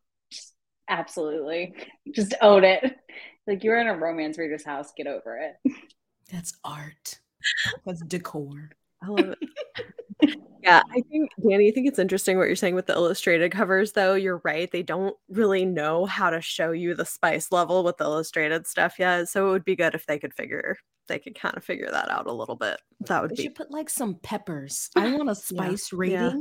Absolutely. 0.88 1.74
Just 2.12 2.34
own 2.40 2.64
it. 2.64 2.96
Like 3.46 3.64
you're 3.64 3.80
in 3.80 3.88
a 3.88 3.96
romance 3.96 4.38
reader's 4.38 4.64
house, 4.64 4.92
get 4.96 5.06
over 5.06 5.36
it. 5.36 5.74
That's 6.30 6.54
art. 6.64 7.18
That's 7.84 8.02
decor. 8.02 8.70
I 9.02 9.08
love 9.08 9.34
it. 10.20 10.36
yeah, 10.62 10.82
I 10.88 11.00
think 11.10 11.30
Danny, 11.46 11.68
I 11.68 11.72
think 11.72 11.88
it's 11.88 11.98
interesting 11.98 12.38
what 12.38 12.46
you're 12.46 12.56
saying 12.56 12.74
with 12.74 12.86
the 12.86 12.94
illustrated 12.94 13.50
covers 13.50 13.92
though. 13.92 14.14
You're 14.14 14.40
right. 14.44 14.70
They 14.70 14.82
don't 14.82 15.16
really 15.28 15.64
know 15.64 16.06
how 16.06 16.30
to 16.30 16.40
show 16.40 16.70
you 16.70 16.94
the 16.94 17.04
spice 17.04 17.50
level 17.50 17.82
with 17.82 17.96
the 17.96 18.04
illustrated 18.04 18.66
stuff 18.66 18.98
yet. 18.98 19.28
So 19.28 19.48
it 19.48 19.50
would 19.50 19.64
be 19.64 19.76
good 19.76 19.94
if 19.94 20.06
they 20.06 20.18
could 20.18 20.34
figure 20.34 20.76
they 21.08 21.18
could 21.18 21.34
kind 21.34 21.56
of 21.56 21.64
figure 21.64 21.88
that 21.90 22.10
out 22.10 22.26
a 22.26 22.32
little 22.32 22.56
bit. 22.56 22.80
That 23.00 23.22
would 23.22 23.30
they 23.32 23.36
be 23.36 23.42
should 23.44 23.54
put 23.54 23.70
like 23.70 23.90
some 23.90 24.16
peppers. 24.16 24.90
I 24.96 25.14
want 25.14 25.30
a 25.30 25.34
spice 25.34 25.90
yeah. 25.92 25.98
rating. 25.98 26.18
Yeah 26.18 26.40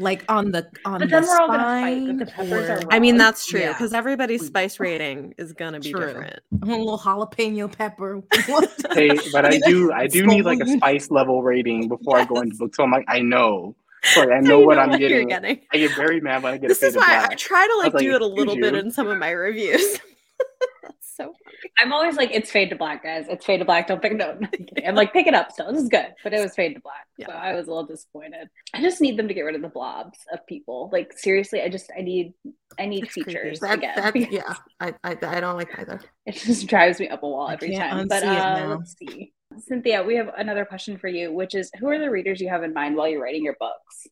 like 0.00 0.24
on 0.28 0.50
the 0.50 0.66
on 0.84 0.98
but 0.98 1.10
then 1.10 1.22
the 1.22 1.28
we're 1.28 1.40
all 1.40 1.48
gonna 1.48 1.62
fight 1.62 2.18
the 2.18 2.26
peppers 2.26 2.68
or... 2.68 2.72
are 2.72 2.82
I 2.90 2.98
mean 2.98 3.16
that's 3.16 3.46
true 3.46 3.68
because 3.68 3.92
yeah. 3.92 3.98
everybody's 3.98 4.42
mm. 4.42 4.46
spice 4.46 4.80
rating 4.80 5.34
is 5.38 5.52
gonna 5.52 5.78
be 5.78 5.92
true. 5.92 6.06
different. 6.06 6.40
A 6.62 6.66
little 6.66 6.98
jalapeno 6.98 7.70
pepper. 7.70 8.22
hey, 8.92 9.10
but 9.32 9.44
I 9.44 9.58
do 9.58 9.92
I 9.92 10.06
do 10.06 10.26
need 10.26 10.44
like 10.44 10.60
a 10.60 10.66
spice 10.66 11.10
level 11.10 11.42
rating 11.42 11.88
before 11.88 12.18
yes. 12.18 12.26
I 12.26 12.34
go 12.34 12.40
into 12.40 12.56
books. 12.56 12.76
So 12.76 12.84
I'm 12.84 12.90
like, 12.90 13.04
I 13.08 13.20
know. 13.20 13.76
Sorry, 14.02 14.34
I 14.34 14.40
know, 14.40 14.60
know 14.60 14.60
what, 14.60 14.78
I'm 14.78 14.98
getting. 14.98 15.28
getting. 15.28 15.60
I 15.70 15.76
get 15.76 15.94
very 15.94 16.22
mad 16.22 16.42
when 16.42 16.54
I 16.54 16.56
get. 16.56 16.68
This 16.68 16.82
is 16.82 16.96
why 16.96 17.26
I 17.30 17.34
try 17.34 17.66
to 17.66 17.78
like 17.78 17.98
do 17.98 18.14
it 18.14 18.22
a 18.22 18.26
little 18.26 18.56
bit 18.56 18.74
in 18.74 18.90
some 18.90 19.08
of 19.08 19.18
my 19.18 19.30
reviews. 19.30 19.98
So 21.20 21.34
funny. 21.44 21.72
I'm 21.78 21.92
always 21.92 22.16
like, 22.16 22.30
it's 22.32 22.50
fade 22.50 22.70
to 22.70 22.76
black, 22.76 23.02
guys. 23.02 23.26
It's 23.28 23.44
fade 23.44 23.60
to 23.60 23.64
black. 23.64 23.86
Don't 23.86 24.00
pick 24.00 24.12
it 24.12 24.20
up. 24.20 24.40
I'm 24.86 24.94
like, 24.94 25.12
pick 25.12 25.26
it 25.26 25.34
up 25.34 25.52
still. 25.52 25.72
This 25.72 25.82
is 25.82 25.88
good. 25.88 26.14
But 26.24 26.32
it 26.32 26.40
was 26.40 26.54
fade 26.54 26.74
to 26.74 26.80
black. 26.80 27.06
Yeah. 27.18 27.26
So 27.26 27.32
I 27.32 27.54
was 27.54 27.66
a 27.66 27.70
little 27.70 27.86
disappointed. 27.86 28.48
I 28.74 28.80
just 28.80 29.00
need 29.00 29.18
them 29.18 29.28
to 29.28 29.34
get 29.34 29.42
rid 29.42 29.54
of 29.54 29.62
the 29.62 29.68
blobs 29.68 30.18
of 30.32 30.46
people. 30.46 30.88
Like 30.92 31.12
seriously, 31.16 31.60
I 31.60 31.68
just 31.68 31.90
I 31.96 32.02
need 32.02 32.32
I 32.78 32.86
need 32.86 33.04
it's 33.04 33.12
features 33.12 33.60
that, 33.60 33.78
again. 33.78 33.94
That, 33.96 34.16
yeah. 34.32 34.54
I, 34.80 34.94
I 35.04 35.16
I 35.22 35.40
don't 35.40 35.56
like 35.56 35.78
either. 35.78 36.00
It 36.26 36.36
just 36.36 36.66
drives 36.66 37.00
me 37.00 37.08
up 37.08 37.22
a 37.22 37.28
wall 37.28 37.48
every 37.50 37.76
time. 37.76 38.08
But 38.08 38.22
uh, 38.22 38.76
let's 38.78 38.96
see. 38.98 39.32
Cynthia, 39.58 40.02
we 40.02 40.14
have 40.16 40.30
another 40.36 40.64
question 40.64 40.96
for 40.96 41.08
you, 41.08 41.32
which 41.32 41.54
is 41.54 41.70
who 41.78 41.88
are 41.88 41.98
the 41.98 42.10
readers 42.10 42.40
you 42.40 42.48
have 42.48 42.62
in 42.62 42.72
mind 42.72 42.96
while 42.96 43.08
you're 43.08 43.22
writing 43.22 43.42
your 43.42 43.56
books? 43.58 44.06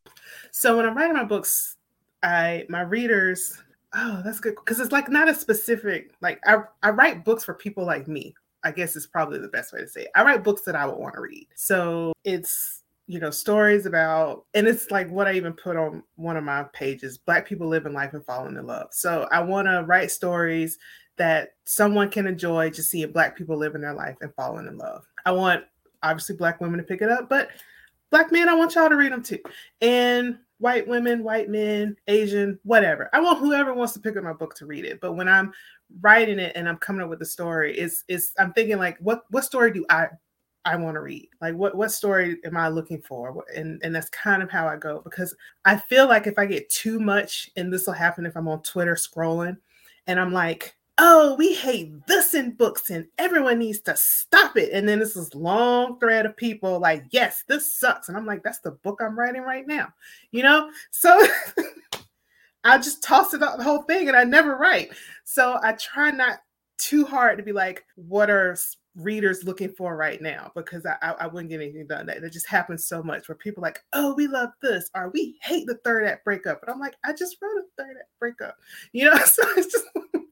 So 0.51 0.77
when 0.77 0.85
I'm 0.85 0.97
writing 0.97 1.15
my 1.15 1.25
books, 1.25 1.77
I 2.23 2.65
my 2.69 2.83
readers 2.83 3.57
Oh, 3.95 4.21
that's 4.25 4.41
good 4.41 4.55
because 4.57 4.81
it's 4.81 4.93
like 4.93 5.09
not 5.09 5.29
a 5.29 5.35
specific 5.35 6.13
like 6.21 6.41
I 6.47 6.59
I 6.83 6.91
write 6.91 7.25
books 7.25 7.45
for 7.45 7.55
people 7.55 7.85
like 7.85 8.07
me. 8.09 8.35
I 8.65 8.73
guess 8.73 8.97
is 8.97 9.07
probably 9.07 9.39
the 9.39 9.49
best 9.49 9.73
way 9.73 9.81
to 9.81 9.89
say 9.89 10.03
it. 10.03 10.11
I 10.15 10.25
write 10.25 10.45
books 10.45 10.63
that 10.63 10.75
I 10.77 10.85
would 10.85 10.99
want 10.99 11.15
to 11.15 11.21
read. 11.21 11.47
So 11.55 12.13
it's 12.25 12.83
you 13.07 13.19
know 13.19 13.31
stories 13.31 13.87
about 13.87 14.45
and 14.53 14.67
it's 14.67 14.91
like 14.91 15.09
what 15.11 15.27
I 15.27 15.33
even 15.35 15.55
put 15.55 15.77
on 15.77 16.03
one 16.17 16.37
of 16.37 16.45
my 16.45 16.65
pages. 16.75 17.19
Black 17.19 17.47
people 17.47 17.67
living 17.67 17.95
life 17.95 18.13
and 18.13 18.25
falling 18.25 18.57
in 18.57 18.67
love. 18.67 18.89
So 18.93 19.27
I 19.33 19.41
want 19.41 19.69
to 19.69 19.85
write 19.87 20.11
stories 20.11 20.79
that 21.17 21.55
someone 21.65 22.11
can 22.11 22.27
enjoy 22.27 22.71
just 22.71 22.91
seeing 22.91 23.11
black 23.13 23.37
people 23.37 23.57
living 23.57 23.81
their 23.81 23.95
life 23.95 24.17
and 24.21 24.35
falling 24.35 24.67
in 24.67 24.77
love. 24.77 25.05
I 25.25 25.33
want 25.33 25.65
obviously 26.03 26.37
black 26.37 26.61
women 26.61 26.79
to 26.79 26.85
pick 26.85 27.03
it 27.03 27.11
up, 27.11 27.29
but 27.29 27.49
black 28.11 28.33
men, 28.33 28.49
I 28.49 28.55
want 28.55 28.75
y'all 28.75 28.89
to 28.89 28.97
read 28.97 29.13
them 29.13 29.23
too. 29.23 29.39
And 29.81 30.39
white 30.59 30.87
women, 30.87 31.23
white 31.23 31.49
men, 31.49 31.97
Asian, 32.09 32.59
whatever. 32.65 33.09
I 33.13 33.21
want 33.21 33.39
whoever 33.39 33.75
wants 33.75 33.93
to 33.95 34.01
pick 34.01 34.17
up 34.17 34.25
my 34.25 34.33
book 34.33 34.55
to 34.57 34.67
read 34.67 34.85
it. 34.85 35.01
But 35.01 35.15
when 35.15 35.29
I'm 35.29 35.53
writing 36.01 36.39
it 36.39 36.53
and 36.55 36.69
I'm 36.69 36.79
coming 36.79 37.03
up 37.03 37.11
with 37.11 37.23
a 37.23 37.27
story, 37.27 37.77
it's 37.77 38.05
it's 38.09 38.33
I'm 38.39 38.53
thinking 38.53 38.79
like 38.79 38.99
what 38.99 39.25
what 39.31 39.45
story 39.45 39.73
do 39.73 39.85
I 39.89 40.09
I 40.65 40.77
want 40.77 40.97
to 40.97 41.01
read? 41.01 41.29
Like 41.41 41.55
what 41.55 41.77
what 41.77 41.93
story 41.93 42.39
am 42.45 42.57
I 42.57 42.69
looking 42.69 43.01
for? 43.01 43.45
And 43.55 43.81
and 43.83 43.95
that's 43.95 44.11
kind 44.11 44.43
of 44.43 44.51
how 44.51 44.67
I 44.67 44.77
go 44.77 45.01
because 45.03 45.35
I 45.65 45.77
feel 45.77 46.09
like 46.09 46.27
if 46.27 46.39
I 46.39 46.47
get 46.47 46.69
too 46.71 46.99
much, 46.99 47.51
and 47.57 47.73
this 47.73 47.87
will 47.87 47.95
happen 47.95 48.27
if 48.27 48.37
I'm 48.37 48.49
on 48.49 48.63
Twitter 48.63 48.95
scrolling, 48.95 49.57
and 50.07 50.19
I'm 50.21 50.33
like, 50.33 50.77
oh, 50.99 51.35
we 51.35 51.55
hate 51.55 51.93
this 52.07 52.35
in 52.35 52.51
books 52.51 52.91
and 52.91 53.07
everyone 53.19 53.59
needs 53.59 53.81
to 53.81 53.97
stop 53.97 54.57
it. 54.57 54.73
And 54.73 54.89
then 54.89 54.99
this 54.99 55.17
is 55.17 55.35
long 55.35 55.99
thread 56.01 56.27
of 56.27 56.37
people 56.37 56.81
like, 56.81 57.05
yes, 57.11 57.45
this 57.47 57.79
sucks. 57.79 58.09
And 58.09 58.17
I'm 58.17 58.27
like, 58.27 58.43
that's 58.43 58.59
the 58.61 58.73
book 58.73 59.01
I'm 59.01 59.19
writing 59.19 59.43
right 59.43 59.67
now, 59.67 59.89
you 60.33 60.43
know? 60.43 60.71
So 60.91 61.21
I 62.65 62.79
just 62.79 63.03
toss 63.03 63.33
it 63.33 63.43
out 63.43 63.59
the 63.59 63.65
whole 63.65 63.83
thing 63.83 64.09
and 64.09 64.17
I 64.17 64.25
never 64.25 64.57
write. 64.57 64.91
So 65.25 65.59
I 65.63 65.73
try 65.73 66.11
not 66.11 66.41
too 66.79 67.05
hard 67.05 67.39
to 67.39 67.45
be 67.45 67.53
like, 67.53 67.85
what 67.95 68.29
are 68.29 68.57
readers 68.97 69.45
looking 69.45 69.71
for 69.71 69.97
right 69.97 70.21
now? 70.21 70.51
Because 70.57 70.85
I, 70.85 70.97
I, 71.01 71.11
I 71.13 71.27
wouldn't 71.29 71.51
get 71.51 71.61
anything 71.61 71.87
done. 71.87 72.07
That, 72.07 72.23
that 72.23 72.33
just 72.33 72.49
happens 72.49 72.87
so 72.87 73.05
much 73.05 73.29
where 73.29 73.37
people 73.37 73.63
like, 73.63 73.85
oh, 73.93 74.15
we 74.15 74.27
love 74.27 74.51
this, 74.63 74.91
or 74.97 75.11
we 75.11 75.39
hate 75.43 75.69
the 75.69 75.79
third 75.85 76.05
act 76.05 76.25
breakup. 76.25 76.61
And 76.63 76.73
I'm 76.73 76.81
like, 76.81 76.97
I 77.05 77.13
just 77.13 77.37
wrote 77.41 77.59
a 77.59 77.83
third 77.83 77.97
act 78.01 78.11
breakup, 78.19 78.57
you 78.93 79.05
know? 79.05 79.17
So 79.25 79.43
it's 79.57 79.73
just 79.73 79.87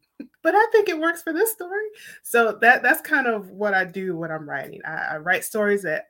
but 0.47 0.55
I 0.55 0.65
think 0.71 0.89
it 0.89 1.01
works 1.01 1.23
for 1.23 1.33
this 1.33 1.51
story. 1.51 1.89
So 2.23 2.57
that 2.61 2.81
that's 2.81 3.01
kind 3.01 3.27
of 3.27 3.51
what 3.51 3.75
I 3.75 3.85
do 3.85 4.17
when 4.17 4.31
I'm 4.31 4.49
writing. 4.49 4.81
I, 4.87 5.15
I 5.15 5.17
write 5.17 5.45
stories 5.45 5.83
that 5.83 6.05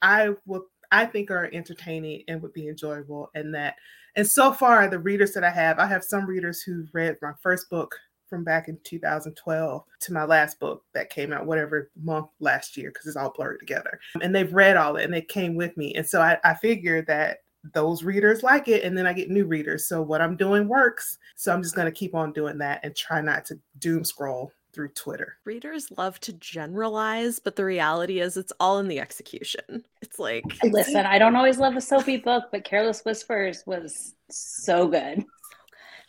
I 0.00 0.30
will 0.46 0.64
I 0.90 1.04
think 1.04 1.30
are 1.30 1.50
entertaining 1.52 2.22
and 2.26 2.40
would 2.40 2.54
be 2.54 2.68
enjoyable, 2.68 3.28
and 3.34 3.54
that 3.54 3.74
and 4.16 4.26
so 4.26 4.54
far 4.54 4.88
the 4.88 4.98
readers 4.98 5.32
that 5.32 5.44
I 5.44 5.50
have, 5.50 5.78
I 5.78 5.84
have 5.84 6.02
some 6.02 6.24
readers 6.24 6.62
who 6.62 6.86
read 6.94 7.18
my 7.20 7.32
first 7.42 7.68
book 7.68 7.94
from 8.30 8.42
back 8.42 8.68
in 8.68 8.78
2012 8.84 9.84
to 10.00 10.12
my 10.14 10.24
last 10.24 10.58
book 10.58 10.82
that 10.94 11.10
came 11.10 11.30
out 11.30 11.44
whatever 11.44 11.90
month 12.02 12.28
last 12.40 12.78
year 12.78 12.88
because 12.88 13.06
it's 13.06 13.16
all 13.16 13.34
blurred 13.36 13.60
together 13.60 14.00
and 14.22 14.34
they've 14.34 14.54
read 14.54 14.78
all 14.78 14.96
it 14.96 15.04
and 15.04 15.12
they 15.12 15.20
came 15.20 15.54
with 15.54 15.76
me 15.76 15.94
and 15.94 16.06
so 16.06 16.22
I, 16.22 16.38
I 16.42 16.54
figured 16.54 17.06
that 17.06 17.40
those 17.72 18.02
readers 18.04 18.42
like 18.42 18.68
it 18.68 18.84
and 18.84 18.96
then 18.96 19.06
I 19.06 19.12
get 19.12 19.30
new 19.30 19.46
readers. 19.46 19.86
So 19.86 20.02
what 20.02 20.20
I'm 20.20 20.36
doing 20.36 20.68
works. 20.68 21.18
So 21.36 21.52
I'm 21.52 21.62
just 21.62 21.74
going 21.74 21.86
to 21.86 21.92
keep 21.92 22.14
on 22.14 22.32
doing 22.32 22.58
that 22.58 22.80
and 22.82 22.94
try 22.94 23.20
not 23.20 23.44
to 23.46 23.58
doom 23.78 24.04
scroll 24.04 24.52
through 24.72 24.88
Twitter. 24.88 25.36
Readers 25.44 25.90
love 25.96 26.20
to 26.20 26.32
generalize, 26.34 27.38
but 27.38 27.56
the 27.56 27.64
reality 27.64 28.20
is 28.20 28.36
it's 28.36 28.52
all 28.60 28.80
in 28.80 28.88
the 28.88 29.00
execution. 29.00 29.84
It's 30.02 30.18
like 30.18 30.44
Listen, 30.64 31.06
I 31.06 31.18
don't 31.18 31.36
always 31.36 31.58
love 31.58 31.76
a 31.76 31.80
soapy 31.80 32.16
book, 32.16 32.44
but 32.50 32.64
Careless 32.64 33.04
Whispers 33.04 33.62
was 33.66 34.14
so 34.30 34.88
good. 34.88 35.24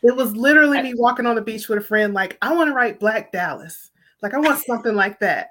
It 0.03 0.15
was 0.15 0.35
literally 0.35 0.81
me 0.81 0.93
walking 0.95 1.25
on 1.25 1.35
the 1.35 1.41
beach 1.41 1.69
with 1.69 1.79
a 1.79 1.81
friend 1.81 2.13
like 2.13 2.37
I 2.41 2.53
want 2.53 2.69
to 2.69 2.73
write 2.73 2.99
Black 2.99 3.31
Dallas. 3.31 3.91
Like 4.21 4.33
I 4.33 4.39
want 4.39 4.59
something 4.67 4.95
like 4.95 5.19
that 5.19 5.49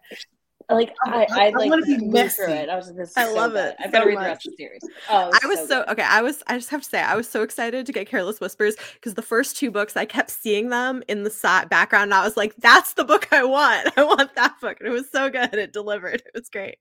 like 0.70 0.94
I, 1.04 1.26
I, 1.30 1.46
I, 1.46 1.50
like 1.50 1.70
want 1.70 1.86
to 1.86 1.98
be 1.98 2.04
messy. 2.06 2.42
It. 2.42 2.68
I 2.68 2.76
was 2.76 2.90
like, 2.90 3.08
I 3.16 3.24
so 3.26 3.34
love 3.34 3.54
it. 3.54 3.74
I 3.78 3.86
better 3.88 4.04
so 4.04 4.08
read 4.08 4.18
the 4.18 4.22
rest 4.22 4.46
of 4.46 4.52
the 4.52 4.56
series. 4.56 4.80
Oh, 5.10 5.30
I 5.42 5.46
was 5.46 5.58
so, 5.60 5.66
so 5.66 5.84
okay. 5.88 6.02
I 6.02 6.22
was. 6.22 6.42
I 6.46 6.56
just 6.56 6.70
have 6.70 6.82
to 6.82 6.88
say, 6.88 7.00
I 7.00 7.14
was 7.14 7.28
so 7.28 7.42
excited 7.42 7.86
to 7.86 7.92
get 7.92 8.08
Careless 8.08 8.40
Whispers 8.40 8.76
because 8.94 9.14
the 9.14 9.22
first 9.22 9.56
two 9.56 9.70
books, 9.70 9.96
I 9.96 10.04
kept 10.04 10.30
seeing 10.30 10.70
them 10.70 11.02
in 11.08 11.24
the 11.24 11.30
side 11.30 11.68
background, 11.68 12.04
and 12.04 12.14
I 12.14 12.24
was 12.24 12.36
like, 12.36 12.54
"That's 12.56 12.94
the 12.94 13.04
book 13.04 13.32
I 13.32 13.44
want. 13.44 13.92
I 13.96 14.04
want 14.04 14.34
that 14.36 14.60
book." 14.60 14.78
And 14.80 14.88
it 14.88 14.92
was 14.92 15.10
so 15.10 15.30
good. 15.30 15.54
It 15.54 15.72
delivered. 15.72 16.22
It 16.26 16.32
was 16.34 16.48
great. 16.48 16.78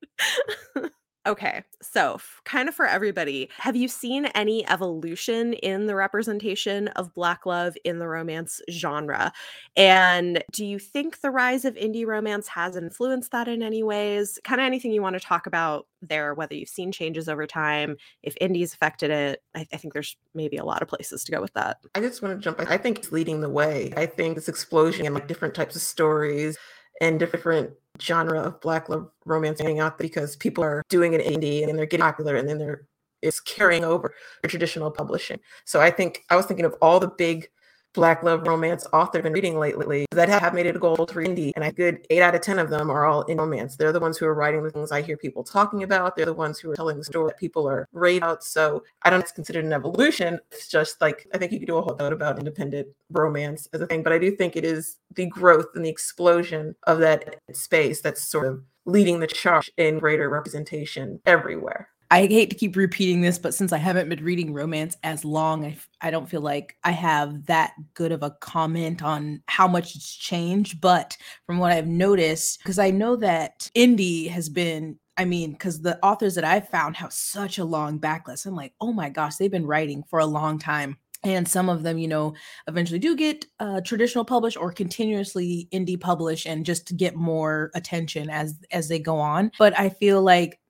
Okay, 1.26 1.64
so 1.80 2.14
f- 2.14 2.42
kind 2.44 2.68
of 2.68 2.74
for 2.74 2.84
everybody, 2.84 3.48
have 3.56 3.74
you 3.74 3.88
seen 3.88 4.26
any 4.26 4.68
evolution 4.68 5.54
in 5.54 5.86
the 5.86 5.94
representation 5.94 6.88
of 6.88 7.14
Black 7.14 7.46
love 7.46 7.78
in 7.82 7.98
the 7.98 8.06
romance 8.06 8.60
genre? 8.70 9.32
And 9.74 10.44
do 10.52 10.66
you 10.66 10.78
think 10.78 11.22
the 11.22 11.30
rise 11.30 11.64
of 11.64 11.76
indie 11.76 12.06
romance 12.06 12.48
has 12.48 12.76
influenced 12.76 13.30
that 13.32 13.48
in 13.48 13.62
any 13.62 13.82
ways? 13.82 14.38
Kind 14.44 14.60
of 14.60 14.66
anything 14.66 14.92
you 14.92 15.00
want 15.00 15.14
to 15.14 15.20
talk 15.20 15.46
about 15.46 15.86
there, 16.02 16.34
whether 16.34 16.54
you've 16.54 16.68
seen 16.68 16.92
changes 16.92 17.26
over 17.26 17.46
time, 17.46 17.96
if 18.22 18.34
indies 18.38 18.74
affected 18.74 19.10
it. 19.10 19.42
I, 19.54 19.66
I 19.72 19.78
think 19.78 19.94
there's 19.94 20.18
maybe 20.34 20.58
a 20.58 20.64
lot 20.64 20.82
of 20.82 20.88
places 20.88 21.24
to 21.24 21.32
go 21.32 21.40
with 21.40 21.54
that. 21.54 21.78
I 21.94 22.00
just 22.00 22.20
want 22.20 22.34
to 22.34 22.44
jump. 22.44 22.60
I 22.70 22.76
think 22.76 22.98
it's 22.98 23.12
leading 23.12 23.40
the 23.40 23.48
way. 23.48 23.94
I 23.96 24.04
think 24.04 24.34
this 24.34 24.50
explosion 24.50 25.06
in 25.06 25.14
like 25.14 25.26
different 25.26 25.54
types 25.54 25.74
of 25.74 25.80
stories 25.80 26.58
and 27.00 27.18
different 27.18 27.72
genre 28.00 28.40
of 28.40 28.60
black 28.60 28.88
love 28.88 29.10
romance 29.24 29.60
hanging 29.60 29.80
out 29.80 29.98
because 29.98 30.36
people 30.36 30.64
are 30.64 30.82
doing 30.88 31.14
it 31.14 31.24
indie 31.24 31.60
and 31.60 31.68
then 31.68 31.76
they're 31.76 31.86
getting 31.86 32.04
popular 32.04 32.36
and 32.36 32.48
then 32.48 32.58
they're 32.58 32.86
it's 33.22 33.40
carrying 33.40 33.84
over 33.84 34.14
traditional 34.46 34.90
publishing. 34.90 35.40
So 35.64 35.80
I 35.80 35.90
think 35.90 36.24
I 36.28 36.36
was 36.36 36.44
thinking 36.44 36.66
of 36.66 36.74
all 36.82 37.00
the 37.00 37.08
big 37.08 37.48
black 37.94 38.22
love 38.22 38.46
romance 38.46 38.86
author 38.92 39.22
been 39.22 39.32
reading 39.32 39.58
lately 39.58 40.06
that 40.10 40.28
have 40.28 40.52
made 40.52 40.66
it 40.66 40.76
a 40.76 40.78
goal 40.78 41.06
to 41.06 41.18
read 41.18 41.24
indie. 41.24 41.52
And 41.54 41.64
a 41.64 41.72
good 41.72 42.06
eight 42.10 42.22
out 42.22 42.34
of 42.34 42.40
10 42.40 42.58
of 42.58 42.70
them 42.70 42.90
are 42.90 43.06
all 43.06 43.22
in 43.22 43.38
romance. 43.38 43.76
They're 43.76 43.92
the 43.92 44.00
ones 44.00 44.18
who 44.18 44.26
are 44.26 44.34
writing 44.34 44.62
the 44.62 44.70
things 44.70 44.92
I 44.92 45.02
hear 45.02 45.16
people 45.16 45.42
talking 45.44 45.82
about. 45.82 46.16
They're 46.16 46.26
the 46.26 46.34
ones 46.34 46.58
who 46.58 46.70
are 46.70 46.76
telling 46.76 46.98
the 46.98 47.04
story 47.04 47.28
that 47.28 47.38
people 47.38 47.68
are 47.68 47.88
rave 47.92 48.22
out. 48.22 48.44
So 48.44 48.82
I 49.02 49.10
don't 49.10 49.20
know 49.20 49.22
it's 49.22 49.32
considered 49.32 49.64
an 49.64 49.72
evolution. 49.72 50.40
It's 50.50 50.68
just 50.68 51.00
like, 51.00 51.26
I 51.32 51.38
think 51.38 51.52
you 51.52 51.58
could 51.58 51.68
do 51.68 51.76
a 51.76 51.82
whole 51.82 51.96
note 51.96 52.12
about 52.12 52.38
independent 52.38 52.88
romance 53.10 53.68
as 53.72 53.80
a 53.80 53.86
thing. 53.86 54.02
But 54.02 54.12
I 54.12 54.18
do 54.18 54.30
think 54.32 54.56
it 54.56 54.64
is 54.64 54.96
the 55.14 55.26
growth 55.26 55.68
and 55.74 55.84
the 55.84 55.90
explosion 55.90 56.74
of 56.86 56.98
that 56.98 57.36
space 57.52 58.00
that's 58.00 58.22
sort 58.22 58.46
of 58.46 58.62
leading 58.86 59.20
the 59.20 59.26
charge 59.26 59.70
in 59.76 59.98
greater 59.98 60.28
representation 60.28 61.20
everywhere. 61.24 61.88
I 62.14 62.28
hate 62.28 62.48
to 62.50 62.56
keep 62.56 62.76
repeating 62.76 63.22
this, 63.22 63.40
but 63.40 63.54
since 63.54 63.72
I 63.72 63.78
haven't 63.78 64.08
been 64.08 64.22
reading 64.22 64.54
romance 64.54 64.96
as 65.02 65.24
long, 65.24 65.64
I, 65.64 65.76
I 66.00 66.12
don't 66.12 66.30
feel 66.30 66.42
like 66.42 66.76
I 66.84 66.92
have 66.92 67.46
that 67.46 67.72
good 67.94 68.12
of 68.12 68.22
a 68.22 68.30
comment 68.30 69.02
on 69.02 69.42
how 69.48 69.66
much 69.66 69.96
it's 69.96 70.14
changed. 70.14 70.80
But 70.80 71.16
from 71.44 71.58
what 71.58 71.72
I've 71.72 71.88
noticed, 71.88 72.60
because 72.60 72.78
I 72.78 72.92
know 72.92 73.16
that 73.16 73.68
indie 73.76 74.28
has 74.28 74.48
been 74.48 74.96
I 75.16 75.24
mean, 75.24 75.52
because 75.52 75.82
the 75.82 75.98
authors 76.04 76.36
that 76.36 76.44
I've 76.44 76.68
found 76.68 76.96
have 76.96 77.12
such 77.12 77.58
a 77.58 77.64
long 77.64 77.98
backlist. 77.98 78.46
I'm 78.46 78.54
like, 78.54 78.74
oh 78.80 78.92
my 78.92 79.08
gosh, 79.08 79.34
they've 79.36 79.50
been 79.50 79.66
writing 79.66 80.04
for 80.08 80.20
a 80.20 80.26
long 80.26 80.58
time. 80.58 80.96
And 81.24 81.48
some 81.48 81.68
of 81.68 81.82
them, 81.82 81.98
you 81.98 82.06
know, 82.06 82.34
eventually 82.68 82.98
do 82.98 83.16
get 83.16 83.46
uh, 83.58 83.80
traditional 83.80 84.24
published 84.24 84.56
or 84.56 84.70
continuously 84.70 85.68
indie 85.72 86.00
publish 86.00 86.46
and 86.46 86.66
just 86.66 86.96
get 86.96 87.16
more 87.16 87.72
attention 87.74 88.30
as 88.30 88.60
as 88.70 88.88
they 88.88 89.00
go 89.00 89.18
on. 89.18 89.50
But 89.58 89.76
I 89.76 89.88
feel 89.88 90.22
like 90.22 90.60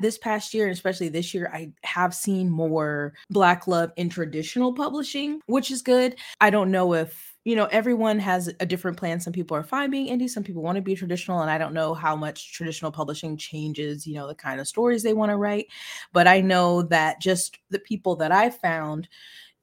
this 0.00 0.18
past 0.18 0.54
year, 0.54 0.68
especially 0.68 1.08
this 1.08 1.34
year, 1.34 1.50
I 1.52 1.72
have 1.82 2.14
seen 2.14 2.48
more 2.48 3.14
Black 3.30 3.66
love 3.66 3.92
in 3.96 4.08
traditional 4.08 4.72
publishing, 4.72 5.40
which 5.46 5.70
is 5.70 5.82
good. 5.82 6.16
I 6.40 6.50
don't 6.50 6.70
know 6.70 6.94
if 6.94 7.36
you 7.46 7.54
know 7.54 7.66
everyone 7.66 8.18
has 8.18 8.52
a 8.58 8.66
different 8.66 8.96
plan 8.96 9.20
some 9.20 9.32
people 9.32 9.56
are 9.56 9.62
fine 9.62 9.88
being 9.88 10.08
indie 10.08 10.28
some 10.28 10.42
people 10.42 10.62
want 10.62 10.74
to 10.74 10.82
be 10.82 10.96
traditional 10.96 11.40
and 11.40 11.50
i 11.50 11.56
don't 11.56 11.72
know 11.72 11.94
how 11.94 12.16
much 12.16 12.52
traditional 12.52 12.90
publishing 12.90 13.36
changes 13.36 14.04
you 14.04 14.14
know 14.14 14.26
the 14.26 14.34
kind 14.34 14.60
of 14.60 14.66
stories 14.66 15.02
they 15.02 15.14
want 15.14 15.30
to 15.30 15.36
write 15.36 15.68
but 16.12 16.26
i 16.26 16.40
know 16.40 16.82
that 16.82 17.20
just 17.20 17.56
the 17.70 17.78
people 17.78 18.16
that 18.16 18.32
i 18.32 18.50
found 18.50 19.08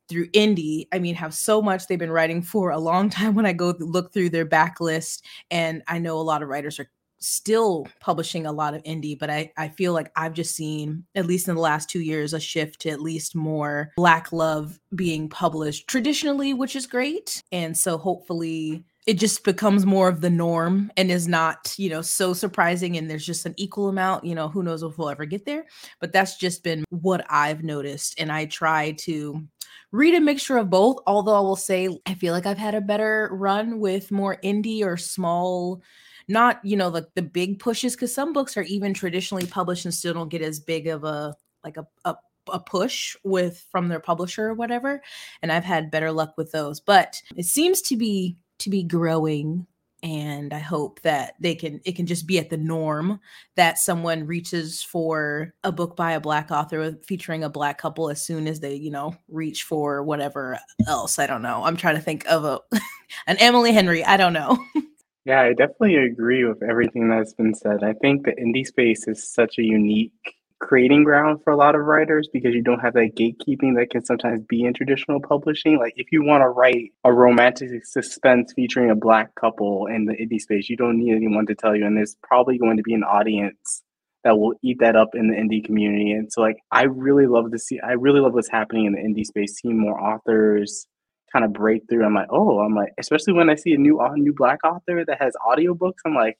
through 0.07 0.29
indie 0.29 0.87
i 0.93 0.97
mean 0.97 1.13
have 1.13 1.33
so 1.33 1.61
much 1.61 1.85
they've 1.85 1.99
been 1.99 2.09
writing 2.09 2.41
for 2.41 2.71
a 2.71 2.79
long 2.79 3.09
time 3.09 3.35
when 3.35 3.45
i 3.45 3.51
go 3.51 3.75
look 3.79 4.13
through 4.13 4.29
their 4.29 4.45
backlist 4.45 5.21
and 5.51 5.83
i 5.89 5.99
know 5.99 6.17
a 6.17 6.21
lot 6.21 6.41
of 6.41 6.47
writers 6.47 6.79
are 6.79 6.89
still 7.23 7.87
publishing 7.99 8.45
a 8.45 8.51
lot 8.51 8.73
of 8.73 8.83
indie, 8.83 9.17
but 9.17 9.29
I, 9.29 9.51
I 9.57 9.69
feel 9.69 9.93
like 9.93 10.11
I've 10.15 10.33
just 10.33 10.55
seen, 10.55 11.05
at 11.15 11.25
least 11.25 11.47
in 11.47 11.55
the 11.55 11.61
last 11.61 11.89
two 11.89 12.01
years, 12.01 12.33
a 12.33 12.39
shift 12.39 12.81
to 12.81 12.89
at 12.89 13.01
least 13.01 13.35
more 13.35 13.91
Black 13.95 14.31
love 14.31 14.79
being 14.95 15.29
published 15.29 15.87
traditionally, 15.87 16.53
which 16.53 16.75
is 16.75 16.85
great. 16.85 17.41
And 17.51 17.77
so 17.77 17.97
hopefully 17.97 18.83
it 19.05 19.19
just 19.19 19.43
becomes 19.43 19.85
more 19.85 20.07
of 20.07 20.21
the 20.21 20.29
norm 20.29 20.91
and 20.95 21.11
is 21.11 21.27
not, 21.27 21.73
you 21.77 21.89
know, 21.89 22.01
so 22.01 22.33
surprising. 22.33 22.97
And 22.97 23.09
there's 23.09 23.25
just 23.25 23.45
an 23.45 23.53
equal 23.57 23.89
amount, 23.89 24.23
you 24.23 24.33
know, 24.33 24.47
who 24.47 24.63
knows 24.63 24.81
if 24.83 24.97
we'll 24.97 25.09
ever 25.09 25.25
get 25.25 25.45
there. 25.45 25.65
But 25.99 26.13
that's 26.13 26.37
just 26.37 26.63
been 26.63 26.85
what 26.89 27.25
I've 27.29 27.63
noticed. 27.63 28.15
And 28.17 28.31
I 28.31 28.45
try 28.45 28.91
to 28.99 29.45
read 29.91 30.15
a 30.15 30.21
mixture 30.21 30.57
of 30.57 30.69
both. 30.69 30.99
Although 31.05 31.35
I 31.35 31.41
will 31.41 31.57
say, 31.57 31.89
I 32.05 32.13
feel 32.13 32.33
like 32.33 32.45
I've 32.45 32.57
had 32.57 32.75
a 32.75 32.81
better 32.81 33.29
run 33.33 33.79
with 33.79 34.09
more 34.09 34.37
indie 34.43 34.83
or 34.83 34.95
small 34.95 35.81
not 36.27 36.63
you 36.63 36.75
know 36.77 36.89
like 36.89 37.05
the, 37.15 37.21
big 37.21 37.59
pushes 37.59 37.95
because 37.95 38.13
some 38.13 38.33
books 38.33 38.57
are 38.57 38.63
even 38.63 38.93
traditionally 38.93 39.45
published 39.45 39.85
and 39.85 39.93
still 39.93 40.13
don't 40.13 40.29
get 40.29 40.41
as 40.41 40.59
big 40.59 40.87
of 40.87 41.03
a 41.03 41.35
like 41.63 41.77
a, 41.77 41.87
a 42.05 42.15
a 42.51 42.59
push 42.59 43.15
with 43.23 43.65
from 43.71 43.87
their 43.87 43.99
publisher 43.99 44.47
or 44.47 44.53
whatever 44.53 45.01
and 45.41 45.51
i've 45.51 45.63
had 45.63 45.91
better 45.91 46.11
luck 46.11 46.33
with 46.37 46.51
those. 46.51 46.79
But 46.79 47.21
it 47.35 47.45
seems 47.45 47.81
to 47.83 47.95
be 47.95 48.37
to 48.59 48.69
be 48.69 48.83
growing 48.83 49.65
and 50.01 50.53
i 50.53 50.59
hope 50.59 51.01
that 51.01 51.33
they 51.39 51.55
can 51.55 51.79
it 51.85 51.95
can 51.95 52.05
just 52.05 52.27
be 52.27 52.37
at 52.37 52.49
the 52.49 52.57
norm 52.57 53.21
that 53.55 53.77
someone 53.77 54.27
reaches 54.27 54.83
for 54.83 55.53
a 55.63 55.71
book 55.71 55.95
by 55.95 56.11
a 56.11 56.19
black 56.19 56.51
author 56.51 56.97
featuring 57.07 57.43
a 57.43 57.49
black 57.49 57.77
couple 57.77 58.09
as 58.09 58.21
soon 58.21 58.45
as 58.45 58.59
they 58.59 58.75
you 58.75 58.91
know 58.91 59.15
reach 59.29 59.63
for 59.63 60.03
whatever 60.03 60.59
else. 60.87 61.19
I 61.19 61.27
don't 61.27 61.41
know. 61.41 61.63
I'm 61.63 61.77
trying 61.77 61.95
to 61.95 62.01
think 62.01 62.25
of 62.27 62.43
a 62.43 62.59
an 63.27 63.37
emily 63.37 63.71
henry. 63.71 64.03
I 64.03 64.17
don't 64.17 64.33
know 64.33 64.57
Yeah, 65.25 65.41
I 65.41 65.53
definitely 65.53 65.95
agree 65.95 66.43
with 66.43 66.61
everything 66.63 67.09
that's 67.09 67.33
been 67.33 67.53
said. 67.53 67.83
I 67.83 67.93
think 67.93 68.25
the 68.25 68.33
indie 68.33 68.65
space 68.65 69.07
is 69.07 69.31
such 69.31 69.57
a 69.57 69.63
unique 69.63 70.11
creating 70.59 71.03
ground 71.03 71.41
for 71.43 71.51
a 71.51 71.57
lot 71.57 71.75
of 71.75 71.81
writers 71.81 72.29
because 72.31 72.53
you 72.53 72.61
don't 72.61 72.79
have 72.79 72.93
that 72.93 73.15
gatekeeping 73.15 73.75
that 73.75 73.89
can 73.89 74.03
sometimes 74.03 74.41
be 74.47 74.63
in 74.63 74.73
traditional 74.73 75.21
publishing. 75.21 75.77
Like 75.77 75.93
if 75.97 76.07
you 76.11 76.23
want 76.23 76.41
to 76.41 76.47
write 76.49 76.91
a 77.03 77.11
romantic 77.13 77.85
suspense 77.85 78.53
featuring 78.53 78.89
a 78.89 78.95
black 78.95 79.35
couple 79.35 79.87
in 79.87 80.05
the 80.05 80.13
indie 80.13 80.39
space, 80.39 80.69
you 80.69 80.77
don't 80.77 80.99
need 80.99 81.15
anyone 81.15 81.45
to 81.47 81.55
tell 81.55 81.75
you. 81.75 81.85
And 81.85 81.97
there's 81.97 82.15
probably 82.23 82.57
going 82.57 82.77
to 82.77 82.83
be 82.83 82.93
an 82.93 83.03
audience 83.03 83.81
that 84.23 84.37
will 84.37 84.53
eat 84.61 84.77
that 84.79 84.95
up 84.95 85.09
in 85.15 85.27
the 85.29 85.35
indie 85.35 85.63
community. 85.63 86.11
And 86.11 86.31
so 86.31 86.41
like 86.41 86.57
I 86.71 86.83
really 86.83 87.27
love 87.27 87.51
to 87.51 87.59
see 87.59 87.79
I 87.81 87.93
really 87.93 88.21
love 88.21 88.33
what's 88.33 88.49
happening 88.49 88.85
in 88.85 88.93
the 88.93 88.99
indie 88.99 89.25
space, 89.25 89.55
seeing 89.61 89.79
more 89.79 89.99
authors 89.99 90.87
kind 91.33 91.43
of 91.43 91.51
breakthrough. 91.51 92.05
I'm 92.05 92.13
like, 92.13 92.29
oh, 92.29 92.59
I'm 92.59 92.75
like, 92.75 92.93
especially 92.99 93.33
when 93.33 93.49
I 93.49 93.55
see 93.55 93.73
a 93.73 93.77
new 93.77 93.99
a 93.99 94.15
new 94.15 94.33
black 94.33 94.59
author 94.63 95.03
that 95.05 95.21
has 95.21 95.33
audiobooks, 95.45 95.99
I'm 96.05 96.15
like, 96.15 96.37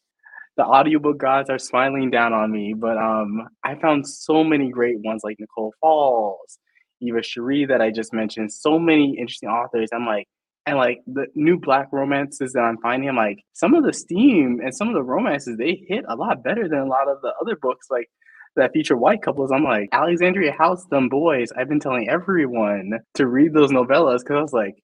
the 0.55 0.63
audiobook 0.63 1.17
gods 1.17 1.49
are 1.49 1.59
smiling 1.59 2.11
down 2.11 2.31
on 2.33 2.51
me. 2.51 2.73
But 2.73 2.97
um, 2.97 3.47
I 3.63 3.75
found 3.75 4.07
so 4.07 4.43
many 4.43 4.69
great 4.69 4.99
ones 4.99 5.21
like 5.23 5.37
Nicole 5.39 5.73
Falls, 5.81 6.59
Eva 7.01 7.23
Cherie 7.23 7.65
that 7.65 7.81
I 7.81 7.91
just 7.91 8.13
mentioned. 8.13 8.53
So 8.53 8.77
many 8.77 9.17
interesting 9.17 9.49
authors. 9.49 9.89
I'm 9.93 10.05
like, 10.05 10.27
and 10.65 10.77
like 10.77 11.01
the 11.07 11.25
new 11.35 11.59
black 11.59 11.87
romances 11.91 12.53
that 12.53 12.61
I'm 12.61 12.77
finding, 12.77 13.09
I'm 13.09 13.15
like, 13.15 13.39
some 13.53 13.73
of 13.73 13.83
the 13.83 13.93
steam 13.93 14.61
and 14.63 14.73
some 14.73 14.87
of 14.87 14.93
the 14.93 15.03
romances 15.03 15.57
they 15.57 15.83
hit 15.87 16.05
a 16.07 16.15
lot 16.15 16.43
better 16.43 16.69
than 16.69 16.79
a 16.79 16.85
lot 16.85 17.09
of 17.09 17.21
the 17.21 17.33
other 17.41 17.57
books 17.61 17.87
like 17.89 18.09
that 18.55 18.71
feature 18.73 18.97
white 18.97 19.21
couples. 19.21 19.51
I'm 19.51 19.63
like, 19.63 19.89
Alexandria 19.91 20.51
House, 20.51 20.85
them 20.85 21.09
boys. 21.09 21.51
I've 21.57 21.69
been 21.69 21.79
telling 21.79 22.09
everyone 22.09 22.91
to 23.15 23.27
read 23.27 23.53
those 23.53 23.71
novellas 23.71 24.19
because 24.19 24.37
I 24.37 24.41
was 24.41 24.53
like, 24.53 24.75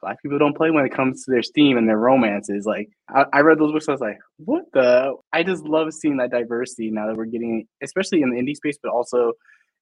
black 0.00 0.20
people 0.22 0.38
don't 0.38 0.56
play 0.56 0.70
when 0.70 0.84
it 0.84 0.94
comes 0.94 1.24
to 1.24 1.30
their 1.30 1.42
steam 1.42 1.76
and 1.76 1.88
their 1.88 1.98
romances. 1.98 2.66
Like 2.66 2.88
I, 3.08 3.24
I, 3.32 3.40
read 3.40 3.58
those 3.58 3.72
books, 3.72 3.88
I 3.88 3.92
was 3.92 4.00
like, 4.00 4.18
what 4.38 4.64
the? 4.72 5.14
I 5.32 5.42
just 5.42 5.64
love 5.64 5.92
seeing 5.92 6.18
that 6.18 6.30
diversity 6.30 6.90
now 6.90 7.06
that 7.06 7.16
we're 7.16 7.24
getting, 7.24 7.66
especially 7.82 8.22
in 8.22 8.30
the 8.30 8.40
indie 8.40 8.56
space, 8.56 8.78
but 8.82 8.92
also 8.92 9.32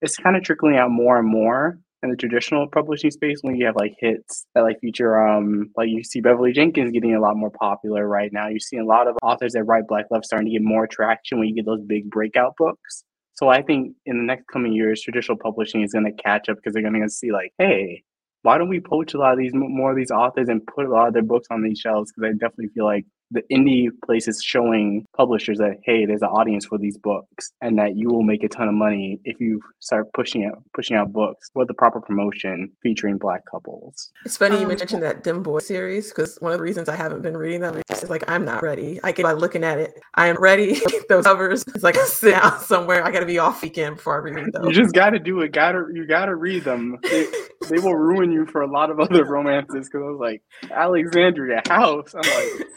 it's 0.01 0.17
kind 0.17 0.37
of 0.37 0.43
trickling 0.43 0.77
out 0.77 0.91
more 0.91 1.19
and 1.19 1.29
more 1.29 1.79
in 2.03 2.11
the 2.11 2.17
traditional 2.17 2.69
publishing 2.69 3.11
space 3.11 3.39
when 3.41 3.57
you 3.57 3.65
have 3.65 3.77
like 3.77 3.95
hits 3.99 4.47
that 4.55 4.61
like 4.61 4.79
feature 4.81 5.27
um 5.27 5.71
like 5.77 5.89
you 5.89 6.05
see 6.05 6.21
Beverly 6.21 6.53
Jenkins 6.53 6.93
getting 6.93 7.15
a 7.15 7.21
lot 7.21 7.37
more 7.37 7.51
popular 7.51 8.07
right 8.07 8.33
now. 8.33 8.49
You're 8.49 8.61
seeing 8.61 8.83
a 8.83 8.87
lot 8.87 9.09
of 9.09 9.17
authors 9.23 9.55
that 9.55 9.65
write 9.65 9.89
black 9.89 10.07
love 10.11 10.25
starting 10.25 10.47
to 10.49 10.53
get 10.53 10.63
more 10.63 10.87
traction 10.87 11.39
when 11.39 11.49
you 11.49 11.55
get 11.55 11.67
those 11.67 11.81
big 11.81 12.11
breakout 12.11 12.55
books. 12.59 13.05
So 13.35 13.49
I 13.49 13.63
think 13.63 13.97
in 14.07 14.17
the 14.19 14.25
next 14.25 14.47
coming 14.53 14.73
years, 14.73 15.03
traditional 15.03 15.37
publishing 15.39 15.83
is 15.83 15.93
going 15.93 16.05
to 16.05 16.23
catch 16.23 16.49
up 16.49 16.57
because 16.57 16.73
they're 16.73 16.83
going 16.83 17.01
to 17.03 17.09
see 17.09 17.33
like, 17.33 17.53
hey, 17.59 18.05
why 18.43 18.59
don't 18.59 18.69
we 18.69 18.81
poach 18.81 19.15
a 19.15 19.19
lot 19.19 19.33
of 19.33 19.39
these 19.39 19.53
more 19.55 19.91
of 19.91 19.97
these 19.97 20.11
authors 20.11 20.49
and 20.49 20.67
put 20.67 20.87
a 20.87 20.91
lot 20.91 21.09
of 21.09 21.15
their 21.15 21.23
books 21.23 21.49
on 21.51 21.63
these 21.63 21.79
shelves? 21.79 22.13
Because 22.13 22.31
I 22.31 22.33
definitely 22.33 22.69
feel 22.75 22.85
like 22.85 23.07
the 23.31 23.43
indie 23.51 23.89
places 24.05 24.43
showing 24.43 25.05
publishers 25.17 25.59
that 25.59 25.79
hey, 25.85 26.07
there's 26.07 26.23
an 26.23 26.29
audience 26.29 26.67
for 26.67 26.79
these 26.79 26.97
books, 26.99 27.53
and 27.61 27.79
that 27.79 27.97
you 27.97 28.09
will 28.09 28.23
make 28.23 28.43
a 28.45 28.49
ton 28.49 28.69
of 28.69 28.75
money 28.75 29.21
if 29.25 29.41
you 29.41 29.61
start 29.81 30.13
pushing 30.13 30.45
out 30.45 30.63
pushing 30.75 30.97
out 30.97 31.13
books 31.13 31.51
with 31.55 31.69
the 31.69 31.75
proper 31.75 32.01
promotion 32.01 32.71
featuring 32.83 33.19
black 33.19 33.43
couples. 33.51 34.11
It's 34.25 34.37
funny 34.37 34.57
um, 34.57 34.63
you 34.63 34.69
mentioned 34.69 35.03
that 35.03 35.25
Them 35.25 35.43
Boy 35.43 35.59
series 35.61 36.11
because 36.11 36.37
one 36.41 36.53
of 36.53 36.59
the 36.59 36.63
reasons 36.63 36.89
I 36.89 36.97
haven't 36.97 37.23
been 37.23 37.37
reading 37.37 37.61
them 37.61 37.83
is 37.91 38.11
like 38.11 38.25
I'm 38.29 38.45
not 38.45 38.63
ready. 38.63 39.01
I 39.03 39.13
get 39.13 39.23
by 39.25 39.33
looking 39.33 39.65
at 39.65 39.79
it, 39.79 40.01
I 40.15 40.29
am 40.29 40.37
ready. 40.37 40.81
those 41.09 41.25
covers, 41.25 41.65
it's 41.75 41.85
like 41.85 41.97
I 41.97 42.05
sit 42.07 42.33
down 42.33 42.61
somewhere. 42.61 43.05
I 43.05 43.11
got 43.11 43.21
to 43.21 43.27
be 43.27 43.39
off 43.39 43.63
weekend 43.63 43.97
before 43.97 44.15
I 44.15 44.31
read 44.31 44.53
them. 44.53 44.65
You 44.65 44.73
just 44.73 44.95
got 44.95 45.11
to 45.11 45.19
do 45.19 45.41
it. 45.41 45.53
Got 45.53 45.73
to 45.73 45.87
you 45.93 46.07
got 46.07 46.27
to 46.27 46.37
read 46.37 46.65
them. 46.65 46.99
They, 47.03 47.27
they 47.69 47.79
will 47.79 47.97
ruin 47.97 48.33
you 48.33 48.47
for 48.47 48.63
a 48.63 48.71
lot 48.71 48.91
of 48.91 49.01
other 49.01 49.25
romances 49.25 49.89
because 49.89 50.03
I 50.03 50.11
was 50.11 50.21
like 50.21 50.43
Alexandria 50.71 51.63
House. 51.67 52.15
I'm 52.15 52.23
like. 52.23 52.69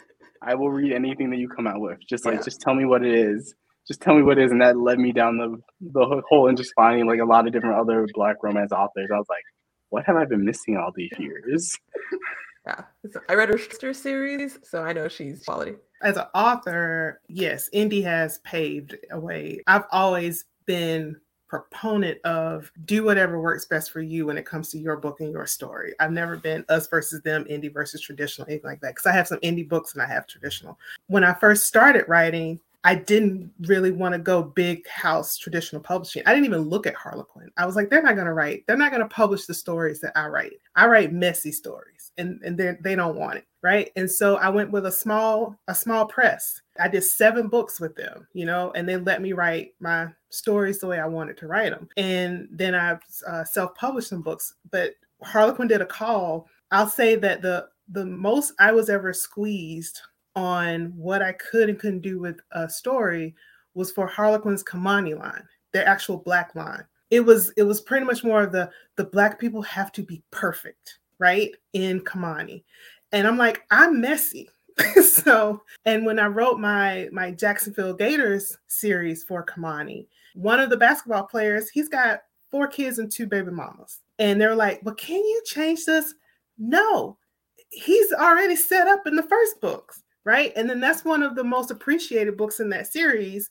I 0.42 0.54
will 0.54 0.70
read 0.70 0.92
anything 0.92 1.30
that 1.30 1.38
you 1.38 1.48
come 1.48 1.66
out 1.66 1.80
with. 1.80 1.98
Just 2.08 2.24
like, 2.24 2.36
yeah. 2.36 2.42
just 2.42 2.60
tell 2.60 2.74
me 2.74 2.84
what 2.84 3.04
it 3.04 3.14
is. 3.14 3.54
Just 3.86 4.02
tell 4.02 4.14
me 4.14 4.22
what 4.22 4.38
it 4.38 4.44
is, 4.44 4.52
and 4.52 4.60
that 4.60 4.76
led 4.76 4.98
me 4.98 5.12
down 5.12 5.38
the 5.38 5.58
the 5.80 6.22
hole 6.28 6.48
and 6.48 6.58
just 6.58 6.74
finding 6.74 7.06
like 7.06 7.20
a 7.20 7.24
lot 7.24 7.46
of 7.46 7.52
different 7.52 7.76
other 7.76 8.06
Black 8.12 8.36
romance 8.42 8.70
authors. 8.70 9.08
I 9.12 9.16
was 9.16 9.26
like, 9.30 9.44
what 9.88 10.04
have 10.04 10.16
I 10.16 10.26
been 10.26 10.44
missing 10.44 10.76
all 10.76 10.92
these 10.94 11.12
years? 11.18 11.76
Yeah, 12.66 12.82
I 13.30 13.34
read 13.34 13.48
her 13.48 13.56
sister 13.56 13.94
series, 13.94 14.58
so 14.62 14.82
I 14.82 14.92
know 14.92 15.08
she's 15.08 15.42
quality. 15.44 15.76
As 16.02 16.18
an 16.18 16.26
author, 16.34 17.22
yes, 17.28 17.70
indie 17.74 18.04
has 18.04 18.38
paved 18.40 18.94
a 19.10 19.18
way. 19.18 19.60
I've 19.66 19.84
always 19.90 20.44
been 20.66 21.16
proponent 21.48 22.20
of 22.24 22.70
do 22.84 23.02
whatever 23.02 23.40
works 23.40 23.64
best 23.64 23.90
for 23.90 24.00
you 24.00 24.26
when 24.26 24.38
it 24.38 24.46
comes 24.46 24.68
to 24.70 24.78
your 24.78 24.96
book 24.96 25.20
and 25.20 25.32
your 25.32 25.46
story. 25.46 25.94
I've 25.98 26.12
never 26.12 26.36
been 26.36 26.64
us 26.68 26.86
versus 26.86 27.22
them, 27.22 27.44
indie 27.44 27.72
versus 27.72 28.00
traditional, 28.00 28.46
anything 28.48 28.70
like 28.70 28.80
that. 28.80 28.94
Because 28.94 29.06
I 29.06 29.12
have 29.12 29.28
some 29.28 29.40
indie 29.40 29.68
books 29.68 29.94
and 29.94 30.02
I 30.02 30.06
have 30.06 30.26
traditional. 30.26 30.78
When 31.06 31.24
I 31.24 31.32
first 31.34 31.66
started 31.66 32.04
writing, 32.06 32.60
I 32.84 32.94
didn't 32.94 33.52
really 33.62 33.90
want 33.90 34.12
to 34.12 34.18
go 34.18 34.42
big 34.42 34.86
house 34.88 35.36
traditional 35.36 35.82
publishing. 35.82 36.22
I 36.26 36.32
didn't 36.32 36.46
even 36.46 36.62
look 36.62 36.86
at 36.86 36.94
Harlequin. 36.94 37.50
I 37.56 37.66
was 37.66 37.74
like, 37.74 37.90
they're 37.90 38.02
not 38.02 38.14
going 38.14 38.26
to 38.26 38.32
write, 38.32 38.64
they're 38.66 38.76
not 38.76 38.92
going 38.92 39.02
to 39.02 39.08
publish 39.08 39.46
the 39.46 39.54
stories 39.54 40.00
that 40.00 40.16
I 40.16 40.28
write. 40.28 40.60
I 40.76 40.86
write 40.86 41.12
messy 41.12 41.50
stories 41.50 41.97
and, 42.18 42.40
and 42.42 42.58
they 42.58 42.76
they 42.82 42.94
don't 42.94 43.16
want 43.16 43.38
it. 43.38 43.44
Right. 43.60 43.90
And 43.96 44.08
so 44.08 44.36
I 44.36 44.50
went 44.50 44.70
with 44.70 44.86
a 44.86 44.92
small, 44.92 45.58
a 45.66 45.74
small 45.74 46.06
press. 46.06 46.60
I 46.78 46.86
did 46.86 47.02
seven 47.02 47.48
books 47.48 47.80
with 47.80 47.96
them, 47.96 48.28
you 48.32 48.46
know, 48.46 48.70
and 48.76 48.88
they 48.88 48.96
let 48.96 49.20
me 49.20 49.32
write 49.32 49.74
my 49.80 50.08
stories 50.30 50.78
the 50.78 50.86
way 50.86 51.00
I 51.00 51.06
wanted 51.06 51.36
to 51.38 51.48
write 51.48 51.70
them. 51.70 51.88
And 51.96 52.48
then 52.52 52.76
I 52.76 52.98
uh, 53.26 53.42
self-published 53.42 54.10
some 54.10 54.22
books. 54.22 54.54
But 54.70 54.92
Harlequin 55.22 55.66
did 55.66 55.80
a 55.80 55.86
call. 55.86 56.46
I'll 56.70 56.88
say 56.88 57.16
that 57.16 57.42
the 57.42 57.68
the 57.88 58.06
most 58.06 58.52
I 58.60 58.70
was 58.70 58.88
ever 58.88 59.12
squeezed 59.12 60.00
on 60.36 60.92
what 60.96 61.20
I 61.20 61.32
could 61.32 61.68
and 61.68 61.78
couldn't 61.78 62.02
do 62.02 62.20
with 62.20 62.38
a 62.52 62.68
story 62.68 63.34
was 63.74 63.90
for 63.90 64.06
Harlequin's 64.06 64.62
Kimani 64.62 65.18
line, 65.18 65.42
their 65.72 65.86
actual 65.88 66.18
black 66.18 66.54
line. 66.54 66.84
It 67.10 67.20
was 67.20 67.50
it 67.56 67.64
was 67.64 67.80
pretty 67.80 68.06
much 68.06 68.22
more 68.22 68.42
of 68.42 68.52
the 68.52 68.70
the 68.96 69.04
black 69.04 69.40
people 69.40 69.62
have 69.62 69.90
to 69.92 70.02
be 70.04 70.22
perfect, 70.30 70.98
right? 71.18 71.50
In 71.72 72.00
Kimani. 72.00 72.62
And 73.12 73.26
I'm 73.26 73.38
like, 73.38 73.62
I'm 73.70 74.00
messy. 74.00 74.48
so, 75.02 75.62
and 75.86 76.06
when 76.06 76.18
I 76.18 76.26
wrote 76.26 76.58
my 76.58 77.08
my 77.10 77.32
Jacksonville 77.32 77.94
Gators 77.94 78.56
series 78.68 79.24
for 79.24 79.44
Kimani, 79.44 80.06
one 80.34 80.60
of 80.60 80.70
the 80.70 80.76
basketball 80.76 81.24
players, 81.24 81.68
he's 81.68 81.88
got 81.88 82.20
four 82.50 82.68
kids 82.68 82.98
and 82.98 83.10
two 83.10 83.26
baby 83.26 83.50
mamas. 83.50 84.00
And 84.18 84.40
they're 84.40 84.54
like, 84.54 84.80
"Well, 84.84 84.94
can 84.94 85.18
you 85.18 85.42
change 85.44 85.84
this?" 85.84 86.14
No. 86.58 87.16
He's 87.70 88.12
already 88.12 88.56
set 88.56 88.88
up 88.88 89.06
in 89.06 89.14
the 89.14 89.22
first 89.22 89.60
books 89.60 90.02
right? 90.28 90.52
And 90.56 90.68
then 90.68 90.78
that's 90.78 91.06
one 91.06 91.22
of 91.22 91.34
the 91.34 91.42
most 91.42 91.70
appreciated 91.70 92.36
books 92.36 92.60
in 92.60 92.68
that 92.68 92.86
series 92.86 93.48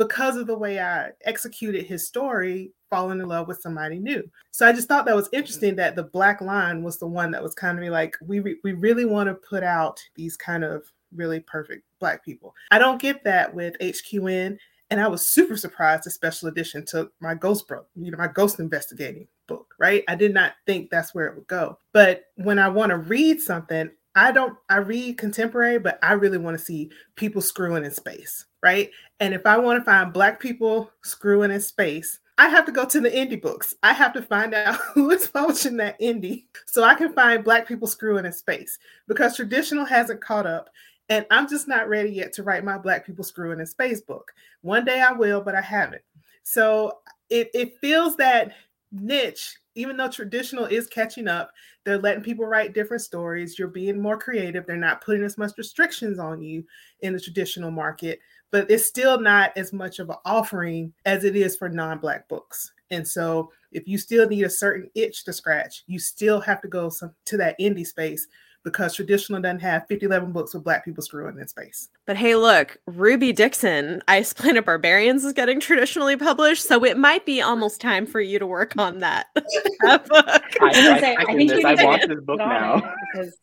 because 0.00 0.38
of 0.38 0.46
the 0.46 0.56
way 0.56 0.80
I 0.80 1.10
executed 1.26 1.84
his 1.84 2.06
story, 2.06 2.72
falling 2.88 3.20
in 3.20 3.28
love 3.28 3.46
with 3.46 3.60
somebody 3.60 3.98
new. 3.98 4.22
So 4.50 4.66
I 4.66 4.72
just 4.72 4.88
thought 4.88 5.04
that 5.04 5.14
was 5.14 5.26
mm-hmm. 5.26 5.36
interesting 5.36 5.76
that 5.76 5.94
the 5.94 6.04
black 6.04 6.40
line 6.40 6.82
was 6.82 6.98
the 6.98 7.06
one 7.06 7.30
that 7.32 7.42
was 7.42 7.54
kind 7.54 7.78
of 7.78 7.84
like, 7.92 8.16
we, 8.26 8.40
re- 8.40 8.56
we 8.64 8.72
really 8.72 9.04
want 9.04 9.28
to 9.28 9.34
put 9.34 9.62
out 9.62 10.00
these 10.16 10.38
kind 10.38 10.64
of 10.64 10.90
really 11.14 11.40
perfect 11.40 11.84
black 11.98 12.24
people. 12.24 12.54
I 12.70 12.78
don't 12.78 13.00
get 13.00 13.22
that 13.24 13.54
with 13.54 13.78
HQN. 13.78 14.56
And 14.88 15.00
I 15.00 15.06
was 15.06 15.30
super 15.30 15.56
surprised 15.56 16.04
the 16.04 16.10
special 16.10 16.48
edition 16.48 16.86
took 16.86 17.12
my 17.20 17.34
ghost 17.34 17.68
bro, 17.68 17.84
you 17.94 18.10
know, 18.10 18.16
my 18.16 18.26
ghost 18.26 18.58
investigating 18.58 19.28
book, 19.48 19.74
right? 19.78 20.02
I 20.08 20.14
did 20.14 20.32
not 20.32 20.54
think 20.64 20.88
that's 20.88 21.14
where 21.14 21.26
it 21.26 21.36
would 21.36 21.46
go. 21.46 21.78
But 21.92 22.24
when 22.36 22.58
I 22.58 22.68
want 22.68 22.88
to 22.88 22.96
read 22.96 23.38
something, 23.42 23.90
I 24.14 24.32
don't 24.32 24.56
I 24.68 24.76
read 24.76 25.18
contemporary, 25.18 25.78
but 25.78 25.98
I 26.02 26.12
really 26.12 26.38
want 26.38 26.58
to 26.58 26.64
see 26.64 26.90
people 27.16 27.40
screwing 27.40 27.84
in 27.84 27.90
space, 27.90 28.46
right? 28.62 28.90
And 29.20 29.34
if 29.34 29.46
I 29.46 29.56
want 29.58 29.80
to 29.80 29.84
find 29.84 30.12
black 30.12 30.40
people 30.40 30.90
screwing 31.02 31.50
in 31.50 31.60
space, 31.60 32.18
I 32.38 32.48
have 32.48 32.64
to 32.66 32.72
go 32.72 32.86
to 32.86 33.00
the 33.00 33.10
indie 33.10 33.40
books. 33.40 33.74
I 33.82 33.92
have 33.92 34.12
to 34.14 34.22
find 34.22 34.54
out 34.54 34.74
who 34.94 35.10
is 35.10 35.26
publishing 35.26 35.76
that 35.76 36.00
indie 36.00 36.44
so 36.66 36.82
I 36.82 36.94
can 36.94 37.12
find 37.12 37.44
black 37.44 37.68
people 37.68 37.86
screwing 37.86 38.24
in 38.24 38.32
space 38.32 38.78
because 39.06 39.36
traditional 39.36 39.84
hasn't 39.84 40.22
caught 40.22 40.46
up. 40.46 40.70
And 41.08 41.26
I'm 41.30 41.48
just 41.48 41.68
not 41.68 41.88
ready 41.88 42.10
yet 42.10 42.32
to 42.34 42.42
write 42.42 42.64
my 42.64 42.78
black 42.78 43.04
people 43.04 43.24
screwing 43.24 43.60
in 43.60 43.66
space 43.66 44.00
book. 44.00 44.32
One 44.62 44.84
day 44.84 45.00
I 45.00 45.12
will, 45.12 45.40
but 45.40 45.54
I 45.54 45.60
haven't. 45.60 46.02
So 46.42 46.98
it, 47.28 47.50
it 47.52 47.78
feels 47.78 48.16
that 48.16 48.52
niche 48.92 49.56
even 49.74 49.96
though 49.96 50.08
traditional 50.08 50.66
is 50.66 50.86
catching 50.86 51.28
up, 51.28 51.52
they're 51.84 51.98
letting 51.98 52.22
people 52.22 52.44
write 52.44 52.74
different 52.74 53.02
stories. 53.02 53.58
You're 53.58 53.68
being 53.68 54.00
more 54.00 54.18
creative. 54.18 54.66
They're 54.66 54.76
not 54.76 55.00
putting 55.00 55.24
as 55.24 55.38
much 55.38 55.52
restrictions 55.56 56.18
on 56.18 56.42
you 56.42 56.64
in 57.00 57.12
the 57.12 57.20
traditional 57.20 57.70
market, 57.70 58.20
but 58.50 58.70
it's 58.70 58.86
still 58.86 59.20
not 59.20 59.56
as 59.56 59.72
much 59.72 59.98
of 59.98 60.10
an 60.10 60.16
offering 60.24 60.92
as 61.06 61.24
it 61.24 61.36
is 61.36 61.56
for 61.56 61.68
non 61.68 61.98
Black 61.98 62.28
books. 62.28 62.72
And 62.90 63.06
so, 63.06 63.52
if 63.72 63.86
you 63.86 63.98
still 63.98 64.28
need 64.28 64.42
a 64.42 64.50
certain 64.50 64.90
itch 64.96 65.24
to 65.24 65.32
scratch, 65.32 65.84
you 65.86 66.00
still 66.00 66.40
have 66.40 66.60
to 66.62 66.68
go 66.68 66.88
some, 66.88 67.14
to 67.26 67.36
that 67.36 67.58
indie 67.60 67.86
space 67.86 68.26
because 68.64 68.94
traditional 68.94 69.40
doesn't 69.40 69.60
have 69.60 69.86
50, 69.88 70.06
11 70.06 70.32
books 70.32 70.54
with 70.54 70.64
black 70.64 70.84
people 70.84 71.02
screwing 71.02 71.38
in 71.38 71.48
space. 71.48 71.88
But 72.06 72.16
hey, 72.16 72.34
look, 72.34 72.76
Ruby 72.86 73.32
Dixon, 73.32 74.02
Ice 74.08 74.32
Planet 74.32 74.64
Barbarians 74.64 75.24
is 75.24 75.32
getting 75.32 75.60
traditionally 75.60 76.16
published, 76.16 76.64
so 76.64 76.84
it 76.84 76.96
might 76.98 77.24
be 77.24 77.40
almost 77.40 77.80
time 77.80 78.06
for 78.06 78.20
you 78.20 78.38
to 78.38 78.46
work 78.46 78.74
on 78.76 78.98
that. 78.98 79.26
that 79.80 80.06
book. 80.08 80.26
I, 80.26 80.66
was 80.66 80.76
I, 80.76 81.12
I, 81.12 81.16
I 81.20 81.24
think 81.34 81.50
this. 81.50 81.60
you 81.60 81.66
I 81.66 81.70
need 81.70 81.78
to 81.78 81.84
want 81.86 82.08
this 82.08 82.20
book 82.20 82.38
now. 82.38 82.94
because 83.12 83.34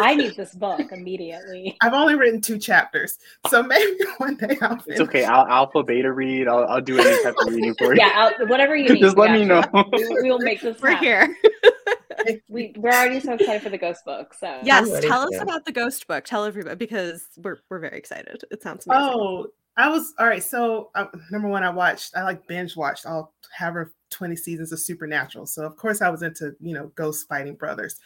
I 0.00 0.14
need 0.14 0.36
this 0.36 0.54
book 0.54 0.80
immediately. 0.92 1.76
I've 1.82 1.92
only 1.92 2.14
written 2.14 2.40
two 2.40 2.58
chapters, 2.58 3.18
so 3.48 3.62
maybe 3.62 3.98
one 4.18 4.36
day 4.36 4.56
I'll 4.62 4.78
It's 4.86 5.00
okay. 5.00 5.24
I'll 5.24 5.46
alpha 5.46 5.82
beta 5.82 6.12
read. 6.12 6.48
I'll, 6.48 6.66
I'll 6.66 6.80
do 6.80 6.98
any 6.98 7.22
type 7.22 7.34
of 7.40 7.52
reading 7.52 7.74
for 7.74 7.94
you. 7.94 8.00
Yeah, 8.00 8.12
I'll, 8.38 8.48
whatever 8.48 8.74
you 8.74 8.88
need. 8.88 9.00
Just 9.00 9.16
we 9.16 9.22
let 9.22 9.32
me 9.32 9.44
know. 9.44 9.62
We, 9.92 10.08
we 10.22 10.30
will 10.30 10.38
make 10.38 10.60
this 10.60 10.80
We're 10.80 10.90
happen. 10.90 11.04
here. 11.04 11.36
We 12.48 12.74
we're 12.76 12.90
already 12.90 13.20
so 13.20 13.34
excited 13.34 13.62
for 13.62 13.70
the 13.70 13.78
ghost 13.78 14.04
book. 14.04 14.34
So 14.34 14.60
Yes, 14.64 14.88
tell 15.04 15.22
us 15.22 15.40
about 15.40 15.64
the 15.64 15.72
ghost 15.72 16.06
book. 16.06 16.24
Tell 16.24 16.44
everybody 16.44 16.76
because 16.76 17.28
we're 17.36 17.58
we're 17.68 17.78
very 17.78 17.98
excited. 17.98 18.42
It 18.50 18.62
sounds 18.62 18.86
amazing. 18.86 19.04
Oh, 19.14 19.46
I 19.76 19.88
was 19.88 20.12
all 20.18 20.26
right. 20.26 20.42
So 20.42 20.90
uh, 20.94 21.06
number 21.30 21.48
one, 21.48 21.62
I 21.62 21.70
watched. 21.70 22.16
I 22.16 22.22
like 22.22 22.46
binge 22.46 22.76
watched 22.76 23.06
all 23.06 23.32
however 23.56 23.92
twenty 24.10 24.36
seasons 24.36 24.72
of 24.72 24.80
Supernatural. 24.80 25.46
So 25.46 25.64
of 25.64 25.76
course 25.76 26.02
I 26.02 26.10
was 26.10 26.22
into 26.22 26.56
you 26.60 26.74
know 26.74 26.90
ghost 26.96 27.28
fighting 27.28 27.54
brothers. 27.54 27.96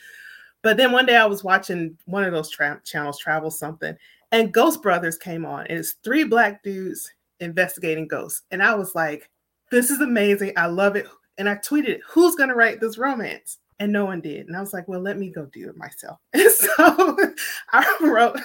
But 0.63 0.77
then 0.77 0.93
one 0.93 1.07
day 1.07 1.17
I 1.17 1.27
was 1.27 1.43
watching 1.43 1.97
one 2.05 2.25
of 2.25 2.33
those 2.33 2.51
tra- 2.51 2.81
channels, 2.85 3.19
Travel 3.19 3.51
something, 3.51 3.97
and 4.31 4.53
Ghost 4.53 4.81
Brothers 4.83 5.19
came 5.19 5.45
on, 5.45 5.67
and 5.67 5.79
it's 5.79 5.97
three 6.05 6.25
black 6.25 6.63
dudes 6.63 7.11
investigating 7.41 8.07
ghosts, 8.07 8.43
and 8.51 8.63
I 8.63 8.75
was 8.75 8.95
like, 8.95 9.29
"This 9.71 9.91
is 9.91 10.01
amazing! 10.01 10.53
I 10.57 10.67
love 10.67 10.95
it!" 10.97 11.07
And 11.39 11.49
I 11.49 11.57
tweeted, 11.57 12.01
"Who's 12.09 12.37
gonna 12.37 12.55
write 12.55 12.81
this 12.81 12.99
romance?" 12.99 13.59
And 13.79 13.93
no 13.93 14.05
one 14.05 14.21
did. 14.21 14.47
And 14.47 14.57
I 14.57 14.61
was 14.61 14.73
like, 14.73 14.87
"Well, 14.89 15.01
let 15.01 15.19
me 15.19 15.31
go 15.31 15.47
do 15.47 15.69
it 15.69 15.77
myself." 15.77 16.19
And 16.35 16.51
so 16.51 17.17
I 17.73 17.99
wrote 18.03 18.39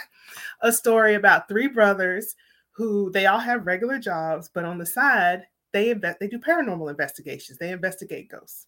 a 0.61 0.71
story 0.71 1.15
about 1.15 1.47
three 1.47 1.67
brothers 1.67 2.35
who 2.71 3.11
they 3.11 3.25
all 3.25 3.39
have 3.39 3.65
regular 3.65 3.99
jobs, 3.99 4.49
but 4.53 4.65
on 4.65 4.77
the 4.77 4.85
side 4.85 5.43
they 5.73 5.89
invest 5.89 6.19
they 6.19 6.27
do 6.27 6.39
paranormal 6.39 6.89
investigations. 6.89 7.57
They 7.57 7.71
investigate 7.71 8.29
ghosts. 8.29 8.67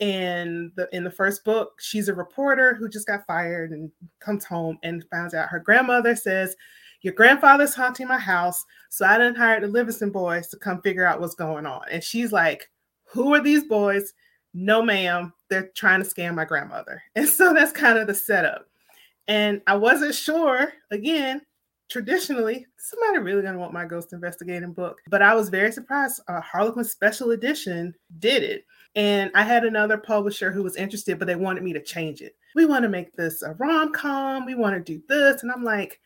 And 0.00 0.72
the, 0.74 0.88
in 0.92 1.04
the 1.04 1.10
first 1.10 1.44
book, 1.44 1.80
she's 1.80 2.08
a 2.08 2.14
reporter 2.14 2.74
who 2.74 2.88
just 2.88 3.06
got 3.06 3.26
fired 3.26 3.70
and 3.70 3.90
comes 4.20 4.44
home 4.44 4.78
and 4.82 5.04
finds 5.10 5.34
out 5.34 5.48
her 5.48 5.60
grandmother 5.60 6.16
says, 6.16 6.56
"Your 7.02 7.14
grandfather's 7.14 7.74
haunting 7.74 8.08
my 8.08 8.18
house, 8.18 8.64
so 8.88 9.06
I 9.06 9.18
didn't 9.18 9.36
hire 9.36 9.60
the 9.60 9.68
Livingston 9.68 10.10
boys 10.10 10.48
to 10.48 10.56
come 10.56 10.82
figure 10.82 11.06
out 11.06 11.20
what's 11.20 11.34
going 11.34 11.66
on." 11.66 11.82
And 11.90 12.02
she's 12.02 12.32
like, 12.32 12.70
"Who 13.12 13.32
are 13.34 13.40
these 13.40 13.64
boys?" 13.64 14.12
No, 14.54 14.82
ma'am. 14.82 15.32
They're 15.48 15.70
trying 15.74 16.02
to 16.02 16.08
scam 16.08 16.34
my 16.34 16.44
grandmother. 16.44 17.02
And 17.14 17.28
so 17.28 17.52
that's 17.52 17.72
kind 17.72 17.98
of 17.98 18.06
the 18.06 18.14
setup. 18.14 18.66
And 19.28 19.62
I 19.66 19.76
wasn't 19.76 20.14
sure, 20.14 20.72
again, 20.90 21.42
traditionally, 21.88 22.66
somebody 22.76 23.18
really 23.18 23.42
gonna 23.42 23.58
want 23.58 23.72
my 23.72 23.84
ghost 23.84 24.12
investigating 24.12 24.72
book. 24.72 25.00
But 25.08 25.22
I 25.22 25.34
was 25.34 25.48
very 25.48 25.70
surprised. 25.70 26.20
Uh, 26.26 26.40
Harlequin 26.40 26.84
Special 26.84 27.30
Edition 27.30 27.94
did 28.18 28.42
it. 28.42 28.64
And 28.94 29.30
I 29.34 29.42
had 29.42 29.64
another 29.64 29.96
publisher 29.96 30.50
who 30.50 30.62
was 30.62 30.76
interested, 30.76 31.18
but 31.18 31.26
they 31.26 31.36
wanted 31.36 31.62
me 31.62 31.72
to 31.72 31.82
change 31.82 32.20
it. 32.20 32.36
We 32.54 32.66
want 32.66 32.82
to 32.82 32.88
make 32.88 33.14
this 33.14 33.42
a 33.42 33.54
rom 33.54 33.92
com. 33.92 34.44
We 34.44 34.54
want 34.54 34.74
to 34.74 34.80
do 34.80 35.02
this. 35.08 35.42
And 35.42 35.50
I'm 35.50 35.64
like, 35.64 36.00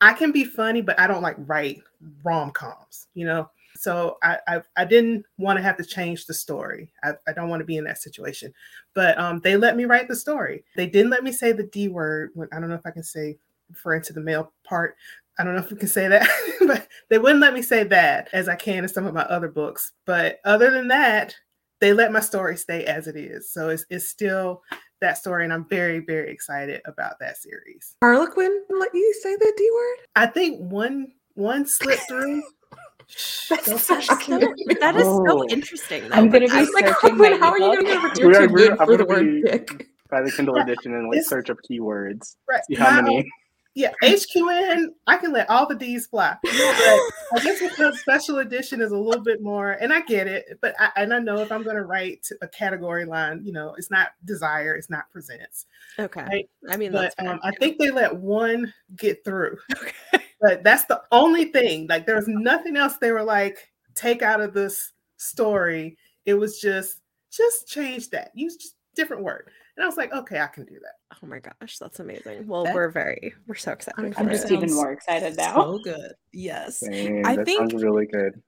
I 0.00 0.12
can 0.12 0.32
be 0.32 0.44
funny, 0.44 0.82
but 0.82 0.98
I 1.00 1.06
don't 1.06 1.22
like 1.22 1.36
write 1.38 1.80
rom 2.22 2.50
coms, 2.50 3.08
you 3.14 3.24
know? 3.24 3.48
So 3.76 4.18
I, 4.22 4.38
I, 4.46 4.62
I 4.76 4.84
didn't 4.84 5.24
want 5.38 5.56
to 5.56 5.62
have 5.62 5.76
to 5.78 5.84
change 5.84 6.26
the 6.26 6.34
story. 6.34 6.92
I, 7.02 7.12
I 7.26 7.32
don't 7.32 7.48
want 7.48 7.60
to 7.60 7.66
be 7.66 7.76
in 7.76 7.84
that 7.84 8.00
situation. 8.00 8.52
But 8.94 9.18
um, 9.18 9.40
they 9.42 9.56
let 9.56 9.76
me 9.76 9.84
write 9.84 10.08
the 10.08 10.16
story. 10.16 10.64
They 10.76 10.86
didn't 10.86 11.10
let 11.10 11.24
me 11.24 11.32
say 11.32 11.52
the 11.52 11.64
D 11.64 11.88
word. 11.88 12.30
When, 12.34 12.48
I 12.52 12.60
don't 12.60 12.68
know 12.68 12.76
if 12.76 12.86
I 12.86 12.90
can 12.90 13.02
say 13.02 13.36
referring 13.68 14.02
to 14.02 14.12
the 14.12 14.20
male 14.20 14.52
part. 14.64 14.96
I 15.38 15.44
don't 15.44 15.54
know 15.54 15.62
if 15.62 15.70
we 15.70 15.76
can 15.76 15.88
say 15.88 16.06
that, 16.06 16.28
but 16.66 16.86
they 17.10 17.18
wouldn't 17.18 17.40
let 17.40 17.54
me 17.54 17.62
say 17.62 17.82
that 17.84 18.28
as 18.32 18.48
I 18.48 18.54
can 18.54 18.84
in 18.84 18.88
some 18.88 19.06
of 19.06 19.14
my 19.14 19.22
other 19.22 19.48
books. 19.48 19.92
But 20.06 20.38
other 20.44 20.70
than 20.70 20.86
that, 20.88 21.34
they 21.80 21.92
let 21.92 22.12
my 22.12 22.20
story 22.20 22.56
stay 22.56 22.84
as 22.84 23.08
it 23.08 23.16
is. 23.16 23.52
So 23.52 23.70
it's, 23.70 23.84
it's 23.90 24.08
still 24.08 24.62
that 25.00 25.18
story. 25.18 25.44
And 25.44 25.52
I'm 25.52 25.68
very, 25.68 25.98
very 25.98 26.30
excited 26.30 26.80
about 26.86 27.18
that 27.18 27.36
series. 27.36 27.96
Harlequin 28.00 28.64
let 28.70 28.94
you 28.94 29.14
say 29.22 29.34
the 29.34 29.52
D 29.56 29.70
word? 29.74 30.06
I 30.14 30.26
think 30.26 30.60
one 30.60 31.08
one 31.34 31.66
slipped 31.66 32.08
through. 32.08 32.42
That's 33.48 33.66
Don't 33.66 33.78
so 33.78 33.94
touch 34.00 34.06
So, 34.26 34.38
that 34.38 34.96
is 34.96 35.02
so 35.04 35.24
Oh. 35.28 35.46
interesting. 35.48 36.08
Though, 36.08 36.14
I'm 36.16 36.30
gonna 36.30 36.46
be 36.46 36.52
like, 36.52 36.68
searching 36.72 36.92
Harlequin, 37.18 37.40
how 37.40 37.50
are 37.50 37.58
you 37.58 37.82
going 37.82 37.86
to 37.86 38.08
return 38.08 38.26
We're- 38.30 38.46
we're- 38.46 38.70
I'm 38.78 38.86
for 38.86 38.96
the 38.96 39.04
gonna 39.04 39.20
word 39.20 39.42
be- 39.44 39.50
pick? 39.50 39.88
Buy 40.10 40.22
the 40.22 40.30
Kindle 40.32 40.56
edition 40.56 40.94
and 40.94 41.08
like 41.08 41.16
It's- 41.18 41.28
search 41.28 41.50
up 41.50 41.58
keywords. 41.68 42.36
Right. 42.48 42.60
See 42.66 42.74
how 42.74 42.90
My- 42.90 43.02
many. 43.02 43.30
Yeah, 43.76 43.90
HQN, 44.04 44.90
I 45.08 45.16
can 45.16 45.32
let 45.32 45.50
all 45.50 45.66
the 45.66 45.74
D's 45.74 46.06
fly. 46.06 46.36
But 46.44 46.52
I 46.52 47.40
guess 47.42 47.58
because 47.60 47.98
special 47.98 48.38
edition 48.38 48.80
is 48.80 48.92
a 48.92 48.96
little 48.96 49.20
bit 49.24 49.42
more, 49.42 49.72
and 49.72 49.92
I 49.92 50.02
get 50.02 50.28
it, 50.28 50.60
but 50.62 50.76
I, 50.78 50.90
and 50.94 51.12
I 51.12 51.18
know 51.18 51.38
if 51.40 51.50
I'm 51.50 51.64
going 51.64 51.74
to 51.74 51.82
write 51.82 52.24
a 52.40 52.46
category 52.46 53.04
line, 53.04 53.40
you 53.44 53.52
know, 53.52 53.74
it's 53.76 53.90
not 53.90 54.10
desire, 54.24 54.76
it's 54.76 54.90
not 54.90 55.10
presents. 55.10 55.66
okay. 55.98 56.22
Right. 56.22 56.48
I 56.70 56.76
mean, 56.76 56.92
But 56.92 57.14
that's 57.18 57.28
um, 57.28 57.40
I 57.42 57.50
think 57.56 57.78
they 57.80 57.90
let 57.90 58.14
one 58.14 58.72
get 58.94 59.24
through. 59.24 59.58
Okay. 59.76 60.23
But 60.46 60.62
that's 60.62 60.84
the 60.84 61.00
only 61.10 61.46
thing. 61.46 61.86
Like 61.88 62.04
there 62.04 62.16
was 62.16 62.28
nothing 62.28 62.76
else 62.76 62.98
they 62.98 63.12
were 63.12 63.22
like, 63.24 63.72
take 63.94 64.20
out 64.20 64.42
of 64.42 64.52
this 64.52 64.92
story. 65.16 65.96
It 66.26 66.34
was 66.34 66.60
just, 66.60 67.00
just 67.32 67.66
change 67.66 68.10
that. 68.10 68.30
Use 68.34 68.56
just 68.56 68.74
different 68.94 69.22
word. 69.22 69.48
And 69.76 69.82
I 69.82 69.86
was 69.86 69.96
like, 69.96 70.12
okay, 70.12 70.40
I 70.40 70.46
can 70.48 70.66
do 70.66 70.74
that. 70.82 71.16
Oh 71.22 71.26
my 71.26 71.38
gosh, 71.38 71.78
that's 71.78 71.98
amazing. 71.98 72.46
Well, 72.46 72.64
That- 72.64 72.74
we're 72.74 72.90
very 72.90 73.32
we're 73.46 73.54
so 73.54 73.72
excited. 73.72 74.04
I'm 74.04 74.12
for 74.12 74.20
I'm 74.20 74.28
it. 74.28 74.32
just 74.32 74.50
even 74.52 74.72
more 74.74 74.92
excited 74.92 75.36
now. 75.38 75.54
So 75.54 75.78
good. 75.82 76.12
Yes. 76.32 76.80
Dang, 76.80 77.24
I 77.26 77.36
that 77.36 77.46
think- 77.46 77.70
sounds 77.70 77.82
really 77.82 78.06
good. 78.06 78.40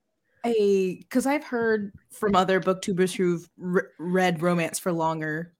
a 0.44 0.96
because 0.98 1.24
I've 1.26 1.44
heard 1.44 1.92
from 2.10 2.36
other 2.36 2.60
booktubers 2.60 3.12
who've 3.16 3.48
re- 3.56 3.82
read 3.98 4.42
romance 4.42 4.78
for 4.78 4.92
longer 4.92 5.54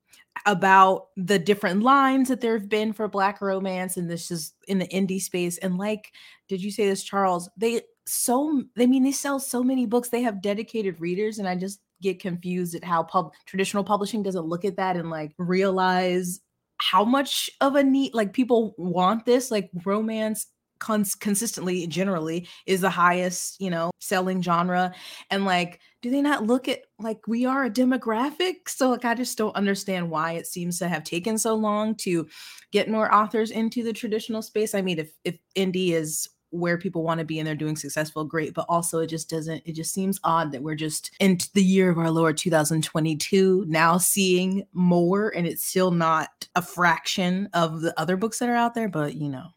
about 0.45 1.09
the 1.16 1.39
different 1.39 1.82
lines 1.82 2.28
that 2.28 2.41
there 2.41 2.59
have 2.59 2.68
been 2.68 2.93
for 2.93 3.09
black 3.09 3.41
romance 3.41 3.97
and 3.97 4.11
this 4.11 4.30
is 4.30 4.53
in 4.68 4.78
the 4.78 4.89
indie 4.89 5.20
space 5.20 5.57
and 5.59 5.78
like 5.78 6.12
did 6.49 6.62
you 6.62 6.70
say 6.70 6.87
this 6.89 7.03
charles? 7.03 7.49
They 7.57 7.82
so 8.07 8.62
i 8.78 8.87
mean 8.87 9.03
they 9.03 9.12
sell 9.12 9.41
so 9.41 9.62
many 9.62 9.87
books. 9.87 10.11
They 10.11 10.22
have 10.22 10.43
dedicated 10.43 11.01
readers 11.01 11.39
and 11.39 11.49
i 11.49 11.55
just 11.57 11.80
get 12.03 12.20
confused 12.20 12.74
at 12.74 12.84
how 12.84 13.03
pub 13.03 13.32
traditional 13.47 13.82
publishing 13.82 14.22
doesn't 14.22 14.47
look 14.47 14.64
at 14.64 14.76
that 14.76 14.97
and 14.97 15.11
like 15.11 15.32
realize 15.39 16.41
how 16.78 17.05
much 17.05 17.51
of 17.61 17.74
a 17.74 17.82
need 17.82 18.12
like 18.14 18.32
people 18.32 18.74
want 18.76 19.24
this 19.24 19.51
like 19.51 19.70
romance 19.84 20.47
cons- 20.79 21.14
consistently 21.14 21.87
generally 21.87 22.49
is 22.66 22.81
the 22.81 22.91
highest 22.91 23.61
you 23.61 23.70
know 23.70 23.91
selling 23.99 24.43
genre 24.43 24.95
and 25.31 25.45
like 25.45 25.81
do 26.03 26.11
they 26.11 26.22
not 26.22 26.47
look 26.47 26.68
at 26.68 26.83
like 27.01 27.27
we 27.27 27.47
are 27.47 27.64
a 27.64 27.70
demographic? 27.70 28.68
So 28.68 28.91
like 28.91 29.05
i 29.05 29.14
just 29.14 29.37
don't 29.37 29.57
understand 29.57 30.09
why 30.09 30.33
it 30.33 30.47
seems 30.47 30.79
to 30.79 30.89
have 30.89 31.03
taken 31.03 31.37
so 31.37 31.55
long 31.55 31.97
to 31.97 32.29
get 32.70 32.89
more 32.89 33.12
authors 33.12 33.51
into 33.51 33.83
the 33.83 33.93
traditional 33.93 34.41
space. 34.43 34.74
I 34.74 34.83
mean 34.83 35.01
if 35.01 35.11
if 35.24 35.39
indie 35.57 35.91
is 35.91 36.29
where 36.51 36.79
people 36.79 37.03
want 37.03 37.18
to 37.18 37.24
be 37.24 37.41
and 37.41 37.47
they're 37.47 37.57
doing 37.57 37.74
successful 37.74 38.24
great 38.24 38.55
but 38.55 38.64
also 38.68 39.01
it 39.01 39.09
just 39.09 39.29
doesn't 39.29 39.61
it 39.66 39.72
just 39.72 39.93
seems 39.93 40.20
odd 40.22 40.53
that 40.53 40.62
we're 40.62 40.77
just 40.77 41.11
in 41.18 41.37
the 41.55 41.62
year 41.62 41.91
of 41.91 41.99
our 41.99 42.11
lord 42.11 42.37
2022 42.37 43.64
now 43.66 43.99
seeing 43.99 44.64
more 44.72 45.31
and 45.31 45.45
it's 45.45 45.66
still 45.66 45.91
not 45.91 46.47
a 46.55 46.62
fraction 46.62 47.49
of 47.53 47.81
the 47.81 47.99
other 48.01 48.16
books 48.16 48.39
that 48.39 48.49
are 48.49 48.55
out 48.55 48.74
there 48.74 48.89
but 48.89 49.16
you 49.16 49.29
know 49.29 49.49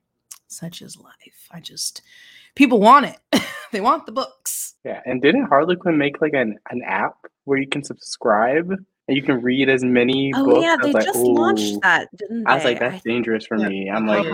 such 0.52 0.82
is 0.82 0.97
life 0.97 1.47
i 1.52 1.60
just 1.60 2.02
people 2.56 2.80
want 2.80 3.06
it 3.06 3.41
they 3.72 3.82
want 3.82 4.06
the 4.06 4.12
books 4.12 4.76
Yeah, 4.84 5.02
and 5.06 5.22
didn't 5.22 5.45
Harlequin 5.47 5.97
make 5.97 6.22
like 6.22 6.34
an, 6.34 6.58
an 6.70 6.82
app 6.86 7.16
where 7.45 7.58
you 7.60 7.68
can 7.68 7.84
subscribe 7.84 8.72
and 8.72 9.18
you 9.18 9.22
can 9.24 9.41
read 9.41 9.70
as 9.70 9.84
many 9.84 10.34
Oh 10.34 10.45
books? 10.45 10.64
yeah, 10.64 10.78
they 10.82 10.93
like, 10.93 11.06
just 11.06 11.18
"Ooh." 11.18 11.34
launched 11.34 11.82
that, 11.82 12.08
didn't 12.16 12.43
they? 12.45 12.52
I 12.52 12.56
was 12.56 12.64
like, 12.64 12.82
I 12.82 12.89
that's 12.91 13.04
dangerous 13.04 13.45
for 13.45 13.58
Yeah. 13.58 13.68
me. 13.68 13.89
I'm 13.89 14.08
like, 14.08 14.26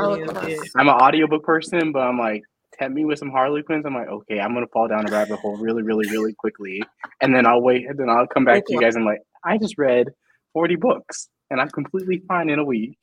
I'm 0.76 0.88
an 0.88 0.95
audiobook 0.95 1.43
person, 1.43 1.91
but 1.91 1.99
I'm 1.99 2.20
like, 2.20 2.43
tempt 2.78 2.95
me 2.95 3.05
with 3.05 3.20
some 3.20 3.32
Harlequins. 3.32 3.86
I'm 3.86 3.95
like, 3.95 4.07
okay, 4.07 4.39
I'm 4.39 4.53
gonna 4.53 4.68
fall 4.68 4.88
down 4.88 5.05
a 5.05 5.09
rabbit 5.09 5.38
hole 5.39 5.57
really, 5.57 5.82
really, 5.84 6.05
really 6.11 6.34
quickly, 6.34 6.84
and 7.22 7.34
then 7.36 7.45
I'll 7.45 7.61
wait, 7.61 7.88
and 7.89 7.97
then 7.97 8.09
I'll 8.09 8.28
come 8.28 8.45
back 8.45 8.66
to 8.66 8.74
you 8.74 8.78
Okay. 8.78 8.86
guys. 8.86 8.95
and 8.95 9.05
like, 9.05 9.22
I 9.43 9.57
just 9.57 9.78
read 9.78 10.07
40 10.53 10.76
books, 10.76 11.30
and 11.49 11.59
I'm 11.59 11.70
completely 11.70 12.22
fine 12.28 12.49
in 12.49 12.59
a 12.59 12.63
week. 12.66 12.99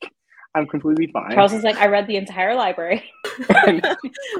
I'm 0.55 0.67
completely 0.67 1.07
fine. 1.07 1.31
Charles 1.31 1.53
is 1.53 1.63
like, 1.63 1.77
I 1.77 1.87
read 1.87 2.07
the 2.07 2.15
entire 2.15 2.55
library. 2.55 3.03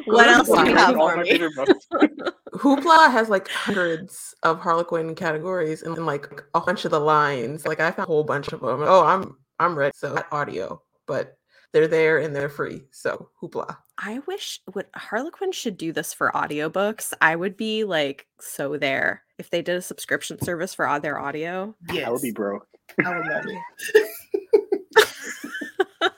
what 0.06 0.28
else 0.28 0.48
do 0.48 0.70
you 0.70 0.76
have 0.76 0.96
for 0.96 1.18
me? 1.18 1.32
Hoopla 2.54 3.12
has 3.12 3.30
like 3.30 3.48
hundreds 3.48 4.36
of 4.44 4.60
Harlequin 4.60 5.16
categories 5.16 5.82
and 5.82 5.98
then, 5.98 6.06
like 6.06 6.44
a 6.54 6.62
bunch 6.62 6.86
of 6.86 6.92
the 6.92 7.00
lines. 7.00 7.66
Like 7.66 7.80
I 7.80 7.90
found 7.90 8.08
a 8.08 8.12
whole 8.12 8.24
bunch 8.24 8.54
of 8.54 8.60
them. 8.60 8.84
Oh, 8.84 9.04
I'm 9.04 9.38
I'm 9.60 9.76
ready. 9.76 9.94
So 9.96 10.22
audio, 10.32 10.82
but 11.08 11.36
they're 11.72 11.88
there 11.88 12.20
and 12.20 12.36
they're 12.36 12.50
free. 12.50 12.84
So 12.92 13.30
hoopla. 13.42 13.76
I 13.98 14.20
wish 14.28 14.60
what 14.74 14.90
Harlequin 14.96 15.52
should 15.52 15.78
do 15.78 15.92
this 15.92 16.14
for 16.14 16.32
audiobooks. 16.36 17.14
I 17.22 17.36
would 17.36 17.58
be 17.58 17.84
like 17.84 18.28
so 18.40 18.78
there 18.78 19.24
if 19.40 19.50
they 19.50 19.64
did 19.64 19.76
a 19.78 19.82
subscription 19.82 20.40
service 20.44 20.76
for 20.76 20.88
au- 20.88 21.00
their 21.00 21.20
audio. 21.20 21.76
Yes. 21.92 22.08
I 22.08 22.12
would 22.12 22.22
be 22.22 22.32
broke. 22.32 22.68
I 23.04 23.18
would 23.18 23.28
love 23.28 23.46
it. 23.48 24.10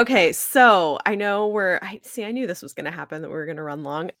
Okay, 0.00 0.32
so 0.32 0.98
I 1.04 1.14
know 1.14 1.48
we're 1.48 1.78
I 1.82 2.00
see 2.02 2.24
I 2.24 2.32
knew 2.32 2.46
this 2.46 2.62
was 2.62 2.72
going 2.72 2.86
to 2.86 2.90
happen 2.90 3.20
that 3.20 3.28
we 3.28 3.34
were 3.34 3.44
going 3.44 3.58
to 3.58 3.62
run 3.62 3.82
long. 3.82 4.10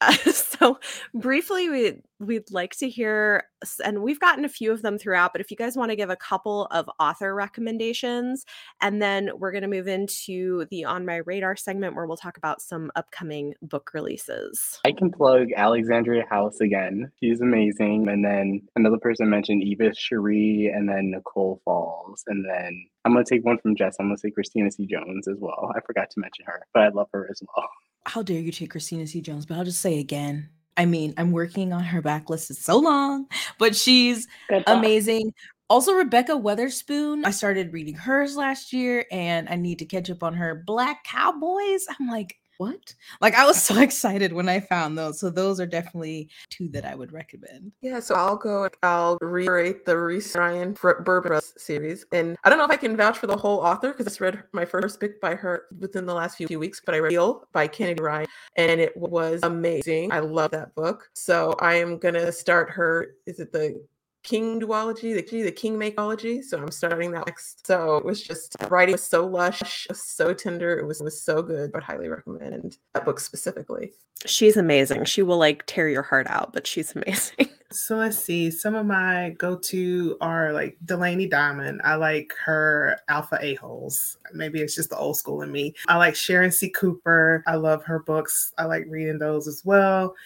So 0.60 0.78
briefly 1.14 1.70
we 1.70 2.02
we'd 2.18 2.50
like 2.50 2.76
to 2.76 2.88
hear 2.88 3.44
and 3.82 4.02
we've 4.02 4.20
gotten 4.20 4.44
a 4.44 4.48
few 4.48 4.72
of 4.72 4.82
them 4.82 4.98
throughout, 4.98 5.32
but 5.32 5.40
if 5.40 5.50
you 5.50 5.56
guys 5.56 5.76
want 5.76 5.90
to 5.90 5.96
give 5.96 6.10
a 6.10 6.16
couple 6.16 6.66
of 6.66 6.88
author 6.98 7.34
recommendations 7.34 8.44
and 8.82 9.00
then 9.00 9.30
we're 9.38 9.52
going 9.52 9.62
to 9.62 9.68
move 9.68 9.88
into 9.88 10.66
the 10.70 10.84
on 10.84 11.06
my 11.06 11.16
radar 11.16 11.56
segment 11.56 11.96
where 11.96 12.06
we'll 12.06 12.16
talk 12.16 12.36
about 12.36 12.60
some 12.60 12.90
upcoming 12.94 13.54
book 13.62 13.90
releases. 13.94 14.80
I 14.84 14.92
can 14.92 15.10
plug 15.10 15.48
Alexandria 15.56 16.26
House 16.28 16.60
again. 16.60 17.10
She's 17.20 17.40
amazing. 17.40 18.06
And 18.08 18.22
then 18.22 18.68
another 18.76 18.98
person 18.98 19.30
mentioned 19.30 19.62
Eva 19.62 19.94
Cherie 19.94 20.70
and 20.74 20.88
then 20.88 21.10
Nicole 21.10 21.62
Falls. 21.64 22.22
And 22.26 22.44
then 22.44 22.86
I'm 23.04 23.12
gonna 23.12 23.24
take 23.24 23.44
one 23.44 23.58
from 23.58 23.76
Jess. 23.76 23.96
I'm 23.98 24.08
gonna 24.08 24.18
say 24.18 24.30
Christina 24.30 24.70
C. 24.70 24.86
Jones 24.86 25.26
as 25.26 25.38
well. 25.38 25.69
I 25.76 25.80
forgot 25.86 26.10
to 26.10 26.20
mention 26.20 26.44
her, 26.46 26.66
but 26.72 26.82
I 26.82 26.88
love 26.88 27.08
her 27.12 27.28
as 27.30 27.42
well. 27.56 27.68
How 28.06 28.22
dare 28.22 28.40
you 28.40 28.52
take 28.52 28.70
Christina 28.70 29.06
C. 29.06 29.20
Jones? 29.20 29.46
But 29.46 29.58
I'll 29.58 29.64
just 29.64 29.80
say 29.80 29.98
again. 29.98 30.48
I 30.76 30.86
mean, 30.86 31.12
I'm 31.18 31.32
working 31.32 31.72
on 31.72 31.82
her 31.84 32.00
backlist. 32.00 32.50
It's 32.50 32.64
so 32.64 32.78
long, 32.78 33.26
but 33.58 33.76
she's 33.76 34.26
amazing. 34.66 35.34
Also, 35.68 35.92
Rebekah 35.92 36.32
Weatherspoon. 36.32 37.24
I 37.24 37.30
started 37.30 37.72
reading 37.72 37.94
hers 37.94 38.34
last 38.34 38.72
year 38.72 39.04
and 39.12 39.48
I 39.48 39.54
need 39.54 39.78
to 39.80 39.84
catch 39.84 40.10
up 40.10 40.22
on 40.22 40.34
her 40.34 40.64
Black 40.66 41.04
Cowboys. 41.04 41.86
I'm 41.88 42.08
like, 42.08 42.39
what? 42.60 42.94
Like 43.22 43.34
I 43.34 43.46
was 43.46 43.60
so 43.62 43.80
excited 43.80 44.34
when 44.34 44.48
I 44.48 44.60
found 44.60 44.96
those. 44.96 45.18
So 45.18 45.30
those 45.30 45.58
are 45.60 45.66
definitely 45.66 46.28
two 46.50 46.68
that 46.68 46.84
I 46.84 46.94
would 46.94 47.10
recommend. 47.10 47.72
Yeah, 47.80 48.00
so 48.00 48.14
I'll 48.14 48.36
go. 48.36 48.68
I'll 48.82 49.16
reiterate 49.22 49.86
the 49.86 49.96
Reese 49.96 50.36
Ryan 50.36 50.76
Bourbon 50.80 51.40
series, 51.56 52.04
and 52.12 52.36
I 52.44 52.50
don't 52.50 52.58
know 52.58 52.66
if 52.66 52.70
I 52.70 52.76
can 52.76 52.96
vouch 52.96 53.16
for 53.16 53.26
the 53.26 53.36
whole 53.36 53.60
author 53.60 53.92
because 53.92 54.06
I 54.06 54.10
just 54.10 54.20
read 54.20 54.42
my 54.52 54.66
first 54.66 55.00
book 55.00 55.18
by 55.22 55.34
her 55.34 55.64
within 55.78 56.04
the 56.04 56.14
last 56.14 56.36
few 56.36 56.58
weeks, 56.58 56.82
but 56.84 56.94
I 56.94 56.98
read 56.98 57.12
Heal 57.12 57.48
by 57.52 57.66
Kennedy 57.66 58.02
Ryan, 58.02 58.26
and 58.56 58.78
it 58.78 58.94
was 58.94 59.40
amazing. 59.42 60.12
I 60.12 60.18
love 60.18 60.50
that 60.50 60.74
book. 60.74 61.08
So 61.14 61.56
I 61.60 61.76
am 61.76 61.96
gonna 61.96 62.30
start 62.30 62.68
her. 62.70 63.14
Is 63.26 63.40
it 63.40 63.52
the 63.52 63.82
King 64.22 64.60
duology, 64.60 65.14
the 65.14 65.42
the 65.42 65.52
King 65.52 65.76
makeology. 65.76 66.42
So 66.42 66.58
I'm 66.58 66.70
starting 66.70 67.12
that 67.12 67.26
next. 67.26 67.66
So 67.66 67.96
it 67.96 68.04
was 68.04 68.22
just 68.22 68.56
writing 68.68 68.92
was 68.92 69.02
so 69.02 69.26
lush, 69.26 69.86
was 69.88 70.02
so 70.02 70.34
tender. 70.34 70.78
It 70.78 70.86
was 70.86 71.00
it 71.00 71.04
was 71.04 71.20
so 71.20 71.42
good, 71.42 71.72
but 71.72 71.82
highly 71.82 72.08
recommend 72.08 72.78
that 72.94 73.04
book 73.04 73.20
specifically. 73.20 73.92
She's 74.26 74.56
amazing. 74.56 75.06
She 75.06 75.22
will 75.22 75.38
like 75.38 75.64
tear 75.66 75.88
your 75.88 76.02
heart 76.02 76.26
out, 76.28 76.52
but 76.52 76.66
she's 76.66 76.94
amazing. 76.96 77.48
So 77.72 77.96
let's 77.96 78.18
see. 78.18 78.50
Some 78.50 78.74
of 78.74 78.84
my 78.84 79.30
go-to 79.38 80.16
are 80.20 80.52
like 80.52 80.76
Delaney 80.84 81.28
Diamond. 81.28 81.80
I 81.84 81.94
like 81.94 82.32
her 82.44 82.98
alpha 83.08 83.38
a-holes. 83.40 84.18
Maybe 84.34 84.60
it's 84.60 84.74
just 84.74 84.90
the 84.90 84.96
old 84.96 85.16
school 85.16 85.42
in 85.42 85.52
me. 85.52 85.76
I 85.86 85.96
like 85.96 86.16
Sharon 86.16 86.50
C. 86.50 86.68
Cooper. 86.68 87.44
I 87.46 87.54
love 87.54 87.84
her 87.84 88.00
books. 88.00 88.52
I 88.58 88.64
like 88.64 88.86
reading 88.88 89.18
those 89.20 89.46
as 89.46 89.64
well. 89.64 90.16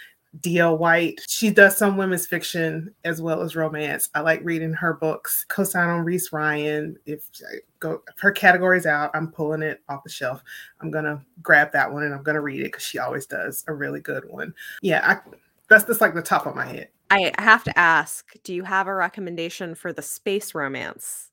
D.L. 0.41 0.78
White. 0.78 1.20
She 1.28 1.51
does 1.51 1.76
some 1.76 1.97
women's 1.97 2.26
fiction 2.26 2.95
as 3.05 3.22
well 3.22 3.43
as 3.43 3.57
romance. 3.57 4.11
I 4.14 4.20
like 4.20 4.41
reading 4.43 4.72
her 4.72 4.95
books. 4.95 5.45
Co-sign 5.49 5.89
on 5.89 6.05
Reese 6.05 6.32
Ryan. 6.32 6.97
If 7.07 7.28
I 7.49 7.59
go 7.80 8.03
if 8.09 8.18
her 8.18 8.32
category's 8.32 8.87
out, 8.87 9.11
I'm 9.14 9.30
pulling 9.30 9.62
it 9.62 9.80
off 9.89 10.03
the 10.03 10.11
shelf. 10.11 10.43
I'm 10.80 10.91
gonna 10.91 11.24
grab 11.43 11.72
that 11.72 11.93
one 11.93 12.03
and 12.03 12.14
I'm 12.14 12.22
gonna 12.22 12.41
read 12.41 12.61
it 12.61 12.64
because 12.64 12.82
she 12.82 12.99
always 12.99 13.26
does 13.26 13.64
a 13.68 13.74
really 13.74 14.01
good 14.01 14.24
one. 14.28 14.55
Yeah, 14.82 15.03
I, 15.05 15.30
that's 15.68 15.85
just 15.85 16.01
like 16.01 16.14
the 16.14 16.22
top 16.22 16.47
of 16.47 16.57
my 16.57 16.66
head. 16.66 16.89
I 17.11 17.32
have 17.39 17.64
to 17.64 17.78
ask, 17.78 18.32
do 18.43 18.55
you 18.55 18.64
have 18.64 18.87
a 18.87 18.95
recommendation 18.95 19.74
for 19.74 19.93
the 19.93 20.03
space 20.03 20.55
romance? 20.55 21.30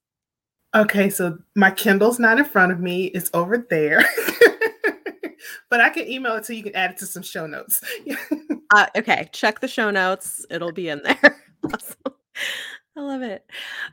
Okay, 0.75 1.09
so 1.09 1.37
my 1.55 1.71
Kindle's 1.71 2.19
not 2.19 2.37
in 2.37 2.45
front 2.45 2.71
of 2.71 2.79
me, 2.79 3.05
it's 3.07 3.29
over 3.33 3.65
there. 3.69 4.05
but 5.71 5.79
I 5.79 5.89
can 5.89 6.07
email 6.07 6.35
it 6.35 6.45
so 6.45 6.53
you 6.53 6.61
can 6.61 6.75
add 6.75 6.91
it 6.91 6.97
to 6.97 7.07
some 7.07 7.23
show 7.23 7.47
notes. 7.47 7.81
uh, 8.75 8.85
okay, 8.95 9.29
check 9.31 9.61
the 9.61 9.67
show 9.67 9.89
notes. 9.89 10.45
It'll 10.51 10.73
be 10.73 10.89
in 10.89 11.01
there. 11.01 11.41
awesome. 11.73 12.13
I 13.01 13.03
love 13.03 13.23
it. 13.23 13.43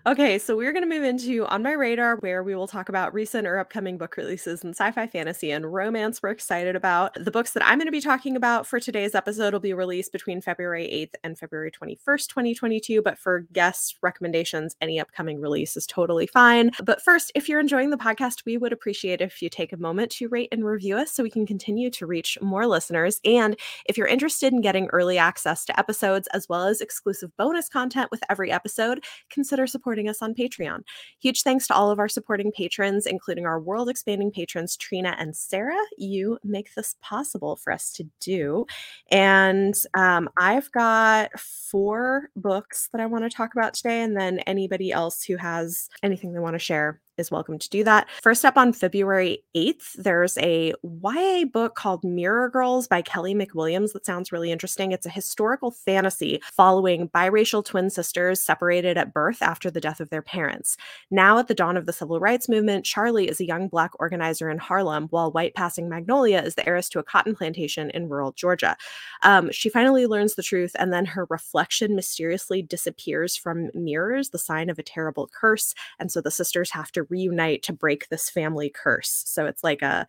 Okay, 0.06 0.38
so 0.38 0.54
we're 0.54 0.70
going 0.70 0.86
to 0.86 0.94
move 0.94 1.02
into 1.02 1.46
On 1.46 1.62
My 1.62 1.72
Radar, 1.72 2.16
where 2.16 2.42
we 2.42 2.54
will 2.54 2.68
talk 2.68 2.90
about 2.90 3.14
recent 3.14 3.46
or 3.46 3.58
upcoming 3.58 3.96
book 3.96 4.18
releases 4.18 4.62
in 4.62 4.70
sci 4.70 4.90
fi, 4.90 5.06
fantasy, 5.06 5.50
and 5.50 5.72
romance 5.72 6.22
we're 6.22 6.28
excited 6.28 6.76
about. 6.76 7.14
The 7.14 7.30
books 7.30 7.52
that 7.52 7.64
I'm 7.64 7.78
going 7.78 7.86
to 7.86 7.92
be 7.92 8.02
talking 8.02 8.36
about 8.36 8.66
for 8.66 8.78
today's 8.78 9.14
episode 9.14 9.54
will 9.54 9.60
be 9.60 9.72
released 9.72 10.12
between 10.12 10.42
February 10.42 10.84
8th 10.92 11.18
and 11.24 11.38
February 11.38 11.70
21st, 11.70 12.28
2022. 12.28 13.00
But 13.00 13.18
for 13.18 13.46
guest 13.54 13.96
recommendations, 14.02 14.76
any 14.82 15.00
upcoming 15.00 15.40
release 15.40 15.74
is 15.74 15.86
totally 15.86 16.26
fine. 16.26 16.70
But 16.84 17.00
first, 17.00 17.32
if 17.34 17.48
you're 17.48 17.60
enjoying 17.60 17.88
the 17.88 17.96
podcast, 17.96 18.44
we 18.44 18.58
would 18.58 18.74
appreciate 18.74 19.22
if 19.22 19.40
you 19.40 19.48
take 19.48 19.72
a 19.72 19.78
moment 19.78 20.10
to 20.12 20.28
rate 20.28 20.50
and 20.52 20.66
review 20.66 20.98
us 20.98 21.12
so 21.12 21.22
we 21.22 21.30
can 21.30 21.46
continue 21.46 21.88
to 21.92 22.04
reach 22.04 22.36
more 22.42 22.66
listeners. 22.66 23.22
And 23.24 23.58
if 23.86 23.96
you're 23.96 24.06
interested 24.06 24.52
in 24.52 24.60
getting 24.60 24.88
early 24.88 25.16
access 25.16 25.64
to 25.64 25.80
episodes 25.80 26.28
as 26.34 26.46
well 26.46 26.64
as 26.64 26.82
exclusive 26.82 27.34
bonus 27.38 27.70
content 27.70 28.10
with 28.10 28.22
every 28.28 28.52
episode, 28.52 28.97
episode, 28.98 29.28
consider 29.30 29.66
supporting 29.66 30.08
us 30.08 30.22
on 30.22 30.34
Patreon. 30.34 30.80
Huge 31.20 31.42
thanks 31.42 31.66
to 31.68 31.74
all 31.74 31.90
of 31.90 31.98
our 31.98 32.08
supporting 32.08 32.52
patrons, 32.52 33.06
including 33.06 33.46
our 33.46 33.60
world 33.60 33.88
expanding 33.88 34.30
patrons, 34.30 34.76
Trina 34.76 35.16
and 35.18 35.36
Sarah. 35.36 35.76
You 35.96 36.38
make 36.44 36.74
this 36.74 36.96
possible 37.00 37.56
for 37.56 37.72
us 37.72 37.92
to 37.92 38.04
do. 38.20 38.66
And 39.10 39.74
um, 39.94 40.28
I've 40.36 40.70
got 40.72 41.38
four 41.38 42.30
books 42.36 42.88
that 42.92 43.00
I 43.00 43.06
want 43.06 43.24
to 43.24 43.30
talk 43.30 43.54
about 43.54 43.74
today, 43.74 44.02
and 44.02 44.16
then 44.16 44.38
anybody 44.40 44.92
else 44.92 45.22
who 45.22 45.36
has 45.36 45.88
anything 46.02 46.32
they 46.32 46.40
want 46.40 46.54
to 46.54 46.58
share 46.58 47.00
is 47.18 47.30
welcome 47.30 47.58
to 47.58 47.68
do 47.68 47.84
that. 47.84 48.08
First 48.22 48.44
up 48.44 48.56
on 48.56 48.72
February 48.72 49.42
8th, 49.56 49.94
there's 49.94 50.38
a 50.38 50.72
YA 50.82 51.44
book 51.44 51.74
called 51.74 52.04
Mirror 52.04 52.50
Girls 52.50 52.86
by 52.86 53.02
Kelly 53.02 53.34
McWilliams 53.34 53.92
that 53.92 54.06
sounds 54.06 54.30
really 54.32 54.52
interesting. 54.52 54.92
It's 54.92 55.06
a 55.06 55.10
historical 55.10 55.72
fantasy 55.72 56.40
following 56.52 57.08
biracial 57.08 57.64
twin 57.64 57.90
sisters 57.90 58.40
separated 58.40 58.96
at 58.96 59.12
birth 59.12 59.42
after 59.42 59.70
the 59.70 59.80
death 59.80 60.00
of 60.00 60.10
their 60.10 60.22
parents. 60.22 60.76
Now, 61.10 61.38
at 61.38 61.48
the 61.48 61.54
dawn 61.54 61.76
of 61.76 61.86
the 61.86 61.92
civil 61.92 62.20
rights 62.20 62.48
movement, 62.48 62.84
Charlie 62.84 63.28
is 63.28 63.40
a 63.40 63.46
young 63.46 63.68
black 63.68 63.90
organizer 63.98 64.48
in 64.48 64.58
Harlem, 64.58 65.08
while 65.10 65.32
white 65.32 65.54
passing 65.54 65.88
Magnolia 65.88 66.40
is 66.42 66.54
the 66.54 66.66
heiress 66.66 66.88
to 66.90 67.00
a 67.00 67.04
cotton 67.04 67.34
plantation 67.34 67.90
in 67.90 68.08
rural 68.08 68.32
Georgia. 68.32 68.76
Um, 69.22 69.50
she 69.50 69.68
finally 69.68 70.06
learns 70.06 70.36
the 70.36 70.42
truth, 70.42 70.76
and 70.78 70.92
then 70.92 71.06
her 71.06 71.26
reflection 71.28 71.96
mysteriously 71.96 72.62
disappears 72.62 73.36
from 73.36 73.70
mirrors, 73.74 74.30
the 74.30 74.38
sign 74.38 74.70
of 74.70 74.78
a 74.78 74.82
terrible 74.82 75.28
curse. 75.28 75.74
And 75.98 76.12
so 76.12 76.20
the 76.20 76.30
sisters 76.30 76.70
have 76.70 76.92
to 76.92 77.07
reunite 77.08 77.62
to 77.64 77.72
break 77.72 78.08
this 78.08 78.30
family 78.30 78.70
curse. 78.70 79.22
So 79.26 79.46
it's 79.46 79.64
like 79.64 79.82
a 79.82 80.06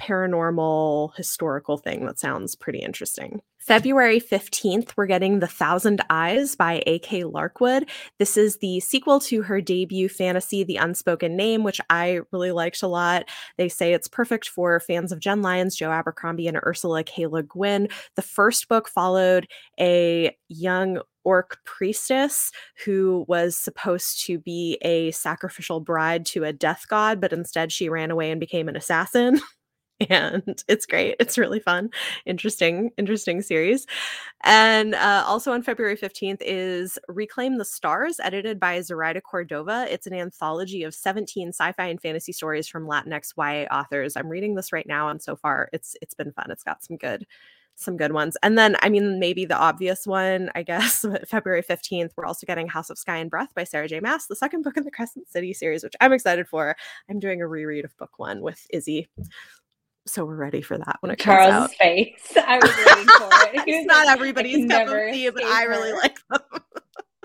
paranormal 0.00 1.14
historical 1.16 1.76
thing 1.76 2.06
that 2.06 2.18
sounds 2.18 2.56
pretty 2.56 2.78
interesting. 2.78 3.40
February 3.58 4.18
15th, 4.18 4.92
we're 4.96 5.04
getting 5.04 5.38
The 5.38 5.46
Thousand 5.46 6.02
Eyes 6.08 6.56
by 6.56 6.82
A.K. 6.86 7.24
Larkwood. 7.24 7.86
This 8.18 8.38
is 8.38 8.56
the 8.56 8.80
sequel 8.80 9.20
to 9.20 9.42
her 9.42 9.60
debut 9.60 10.08
fantasy, 10.08 10.64
The 10.64 10.76
Unspoken 10.76 11.36
Name, 11.36 11.62
which 11.62 11.78
I 11.90 12.20
really 12.32 12.52
liked 12.52 12.82
a 12.82 12.88
lot. 12.88 13.28
They 13.58 13.68
say 13.68 13.92
it's 13.92 14.08
perfect 14.08 14.48
for 14.48 14.80
fans 14.80 15.12
of 15.12 15.20
Jenn 15.20 15.42
Lyons, 15.42 15.76
Joe 15.76 15.90
Abercrombie, 15.90 16.48
and 16.48 16.56
Ursula 16.64 17.04
K. 17.04 17.26
Le 17.26 17.42
Guin. 17.42 17.88
The 18.16 18.22
first 18.22 18.66
book 18.68 18.88
followed 18.88 19.46
a 19.78 20.34
young 20.48 21.02
orc 21.24 21.58
priestess 21.64 22.50
who 22.84 23.24
was 23.28 23.56
supposed 23.56 24.24
to 24.26 24.38
be 24.38 24.78
a 24.82 25.10
sacrificial 25.12 25.80
bride 25.80 26.26
to 26.26 26.44
a 26.44 26.52
death 26.52 26.86
god, 26.88 27.20
but 27.20 27.32
instead 27.32 27.72
she 27.72 27.88
ran 27.88 28.10
away 28.10 28.30
and 28.30 28.40
became 28.40 28.68
an 28.68 28.76
assassin. 28.76 29.40
and 30.08 30.62
it's 30.68 30.86
great. 30.86 31.16
It's 31.20 31.36
really 31.36 31.60
fun, 31.60 31.90
interesting, 32.24 32.90
interesting 32.96 33.42
series. 33.42 33.86
And 34.42 34.94
uh, 34.94 35.24
also 35.26 35.52
on 35.52 35.62
February 35.62 35.96
15th 35.96 36.38
is 36.40 36.98
Reclaim 37.08 37.58
the 37.58 37.64
Stars, 37.64 38.18
edited 38.20 38.58
by 38.58 38.80
Zoraida 38.80 39.20
Cordova. 39.20 39.86
It's 39.90 40.06
an 40.06 40.14
anthology 40.14 40.84
of 40.84 40.94
17 40.94 41.48
sci-fi 41.48 41.86
and 41.86 42.00
fantasy 42.00 42.32
stories 42.32 42.66
from 42.66 42.86
Latinx 42.86 43.34
YA 43.36 43.66
authors. 43.70 44.16
I'm 44.16 44.28
reading 44.28 44.54
this 44.54 44.72
right 44.72 44.86
now, 44.86 45.08
and 45.10 45.20
so 45.20 45.36
far 45.36 45.68
it's 45.72 45.96
it's 46.00 46.14
been 46.14 46.32
fun. 46.32 46.50
It's 46.50 46.64
got 46.64 46.82
some 46.82 46.96
good 46.96 47.26
some 47.80 47.96
good 47.96 48.12
ones. 48.12 48.36
And 48.42 48.56
then, 48.58 48.76
I 48.82 48.88
mean, 48.88 49.18
maybe 49.18 49.44
the 49.44 49.56
obvious 49.56 50.06
one, 50.06 50.50
I 50.54 50.62
guess, 50.62 51.04
February 51.26 51.62
15th, 51.62 52.10
we're 52.16 52.26
also 52.26 52.46
getting 52.46 52.68
House 52.68 52.90
of 52.90 52.98
Sky 52.98 53.16
and 53.16 53.30
Breath 53.30 53.54
by 53.54 53.64
Sarah 53.64 53.88
J. 53.88 54.00
Maas, 54.00 54.26
the 54.26 54.36
second 54.36 54.62
book 54.62 54.76
in 54.76 54.84
the 54.84 54.90
Crescent 54.90 55.28
City 55.30 55.52
series, 55.52 55.82
which 55.82 55.94
I'm 56.00 56.12
excited 56.12 56.46
for. 56.48 56.76
I'm 57.08 57.18
doing 57.18 57.40
a 57.40 57.48
reread 57.48 57.84
of 57.84 57.96
book 57.96 58.18
one 58.18 58.42
with 58.42 58.66
Izzy 58.70 59.08
so 60.06 60.24
we're 60.24 60.36
ready 60.36 60.60
for 60.60 60.78
that 60.78 60.96
when 61.00 61.12
it 61.12 61.18
Charles' 61.18 61.50
comes 61.50 61.62
out. 61.62 61.70
face. 61.76 62.32
I 62.36 62.56
was 62.56 62.74
waiting 62.86 63.06
for 63.06 63.28
it. 63.54 63.68
it's 63.68 63.86
not 63.86 64.08
everybody's 64.08 64.68
cup 64.68 64.88
of 64.88 65.12
tea, 65.12 65.30
but 65.30 65.44
I 65.44 65.64
really 65.64 65.92
like 65.92 66.18
them. 66.28 66.40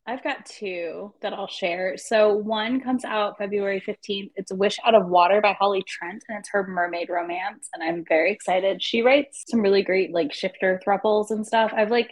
I've 0.08 0.24
got 0.24 0.46
two 0.46 1.14
that 1.22 1.34
I'll 1.34 1.48
share. 1.48 1.98
So 1.98 2.36
one 2.36 2.80
comes 2.80 3.04
out 3.04 3.40
February 3.40 3.82
15th. 3.82 4.30
It's 4.36 4.54
Wish 4.54 4.78
Out 4.86 4.94
of 4.94 5.08
Water 5.08 5.42
by 5.42 5.54
Holly 5.54 5.84
Trent, 5.88 6.24
and 6.30 6.38
it's 6.38 6.50
her 6.52 6.68
mermaid 6.68 7.10
romance. 7.10 7.70
And 7.74 7.84
I'm 7.84 8.06
very 8.08 8.32
excited. 8.32 8.84
She 8.84 9.02
writes 9.02 9.44
some 9.48 9.62
really 9.62 9.82
great 9.82 10.14
like 10.14 10.32
shifter 10.32 10.80
thruples 10.86 11.32
and 11.32 11.46
stuff. 11.46 11.74
I've 11.76 11.90
like 11.90 12.12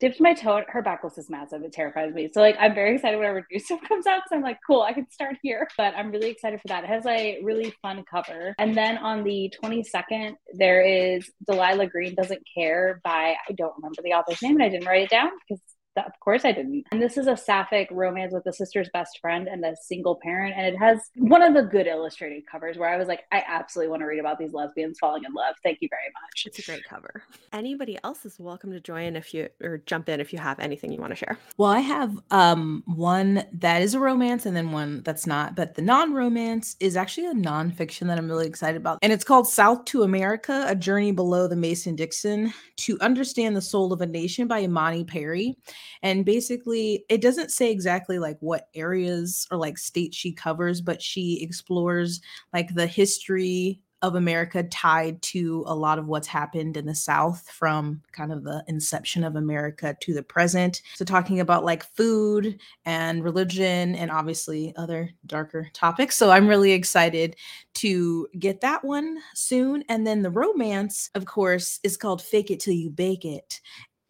dipped 0.00 0.22
my 0.22 0.32
toe. 0.32 0.62
Her 0.68 0.82
backlist 0.82 1.18
is 1.18 1.28
massive. 1.28 1.62
It 1.62 1.72
terrifies 1.72 2.14
me. 2.14 2.30
So 2.32 2.40
like 2.40 2.56
I'm 2.58 2.74
very 2.74 2.94
excited 2.94 3.18
whenever 3.18 3.46
new 3.50 3.58
stuff 3.60 3.80
comes 3.86 4.06
out. 4.06 4.22
So 4.28 4.36
I'm 4.36 4.42
like, 4.42 4.58
cool, 4.66 4.80
I 4.80 4.94
can 4.94 5.10
start 5.10 5.36
here. 5.42 5.68
But 5.76 5.94
I'm 5.94 6.10
really 6.10 6.30
excited 6.30 6.62
for 6.62 6.68
that. 6.68 6.84
It 6.84 6.88
has 6.88 7.04
a 7.04 7.40
really 7.42 7.74
fun 7.82 8.04
cover. 8.10 8.54
And 8.58 8.74
then 8.74 8.96
on 8.96 9.22
the 9.22 9.52
22nd, 9.62 10.32
there 10.54 10.80
is 10.80 11.30
Delilah 11.46 11.88
Green 11.88 12.14
Doesn't 12.14 12.42
Care 12.56 13.02
by 13.04 13.34
I 13.48 13.52
don't 13.52 13.74
remember 13.76 14.00
the 14.02 14.12
author's 14.14 14.40
name 14.40 14.54
and 14.54 14.62
I 14.62 14.70
didn't 14.70 14.86
write 14.86 15.02
it 15.02 15.10
down 15.10 15.28
because 15.46 15.60
of 15.96 16.18
course 16.20 16.44
I 16.44 16.52
didn't. 16.52 16.86
And 16.92 17.00
this 17.00 17.16
is 17.16 17.26
a 17.26 17.36
sapphic 17.36 17.88
romance 17.90 18.32
with 18.32 18.46
a 18.46 18.52
sister's 18.52 18.88
best 18.92 19.18
friend 19.20 19.48
and 19.48 19.64
a 19.64 19.76
single 19.76 20.18
parent. 20.22 20.54
And 20.56 20.66
it 20.66 20.76
has 20.78 21.10
one 21.16 21.42
of 21.42 21.54
the 21.54 21.62
good 21.62 21.86
illustrated 21.86 22.46
covers 22.46 22.76
where 22.76 22.88
I 22.88 22.96
was 22.96 23.08
like, 23.08 23.24
I 23.32 23.42
absolutely 23.46 23.90
want 23.90 24.02
to 24.02 24.06
read 24.06 24.18
about 24.18 24.38
these 24.38 24.52
lesbians 24.52 24.98
falling 24.98 25.24
in 25.24 25.32
love. 25.32 25.54
Thank 25.62 25.78
you 25.80 25.88
very 25.88 26.12
much. 26.22 26.46
It's 26.46 26.58
a 26.58 26.62
great 26.62 26.84
cover. 26.84 27.22
Anybody 27.52 27.98
else 28.04 28.24
is 28.24 28.38
welcome 28.38 28.72
to 28.72 28.80
join 28.80 29.16
if 29.16 29.32
you 29.32 29.48
or 29.62 29.78
jump 29.86 30.08
in 30.08 30.20
if 30.20 30.32
you 30.32 30.38
have 30.38 30.58
anything 30.58 30.92
you 30.92 31.00
want 31.00 31.12
to 31.12 31.16
share. 31.16 31.38
Well, 31.56 31.70
I 31.70 31.80
have 31.80 32.18
um 32.30 32.82
one 32.86 33.44
that 33.52 33.82
is 33.82 33.94
a 33.94 34.00
romance 34.00 34.46
and 34.46 34.56
then 34.56 34.72
one 34.72 35.02
that's 35.02 35.26
not, 35.26 35.54
but 35.54 35.74
the 35.74 35.82
non-romance 35.82 36.76
is 36.80 36.96
actually 36.96 37.26
a 37.26 37.34
nonfiction 37.34 38.06
that 38.08 38.18
I'm 38.18 38.28
really 38.28 38.46
excited 38.46 38.76
about. 38.76 38.98
And 39.02 39.12
it's 39.12 39.24
called 39.24 39.48
South 39.48 39.84
to 39.86 40.02
America: 40.02 40.64
A 40.68 40.74
Journey 40.74 41.12
Below 41.12 41.46
the 41.46 41.56
Mason-Dixon 41.56 42.52
to 42.76 42.98
Understand 43.00 43.56
the 43.56 43.62
Soul 43.62 43.92
of 43.92 44.00
a 44.00 44.06
Nation 44.06 44.48
by 44.48 44.60
Imani 44.60 45.04
Perry. 45.04 45.56
And 46.02 46.24
basically, 46.24 47.04
it 47.08 47.20
doesn't 47.20 47.50
say 47.50 47.70
exactly 47.70 48.18
like 48.18 48.38
what 48.40 48.68
areas 48.74 49.46
or 49.50 49.58
like 49.58 49.78
states 49.78 50.16
she 50.16 50.32
covers, 50.32 50.80
but 50.80 51.02
she 51.02 51.42
explores 51.42 52.20
like 52.52 52.74
the 52.74 52.86
history 52.86 53.80
of 54.04 54.16
America 54.16 54.62
tied 54.64 55.20
to 55.22 55.64
a 55.66 55.74
lot 55.74 55.98
of 55.98 56.06
what's 56.06 56.26
happened 56.26 56.76
in 56.76 56.84
the 56.84 56.94
South 56.94 57.48
from 57.48 58.02
kind 58.12 58.32
of 58.32 58.44
the 58.44 58.62
inception 58.68 59.24
of 59.24 59.34
America 59.34 59.96
to 59.98 60.12
the 60.12 60.22
present. 60.22 60.82
So, 60.94 61.06
talking 61.06 61.40
about 61.40 61.64
like 61.64 61.84
food 61.96 62.58
and 62.84 63.24
religion 63.24 63.94
and 63.94 64.10
obviously 64.10 64.74
other 64.76 65.08
darker 65.24 65.70
topics. 65.72 66.18
So, 66.18 66.30
I'm 66.30 66.46
really 66.46 66.72
excited 66.72 67.36
to 67.74 68.28
get 68.38 68.60
that 68.60 68.84
one 68.84 69.20
soon. 69.34 69.84
And 69.88 70.06
then 70.06 70.20
the 70.20 70.30
romance, 70.30 71.08
of 71.14 71.24
course, 71.24 71.80
is 71.82 71.96
called 71.96 72.20
Fake 72.20 72.50
It 72.50 72.60
Till 72.60 72.74
You 72.74 72.90
Bake 72.90 73.24
It 73.24 73.62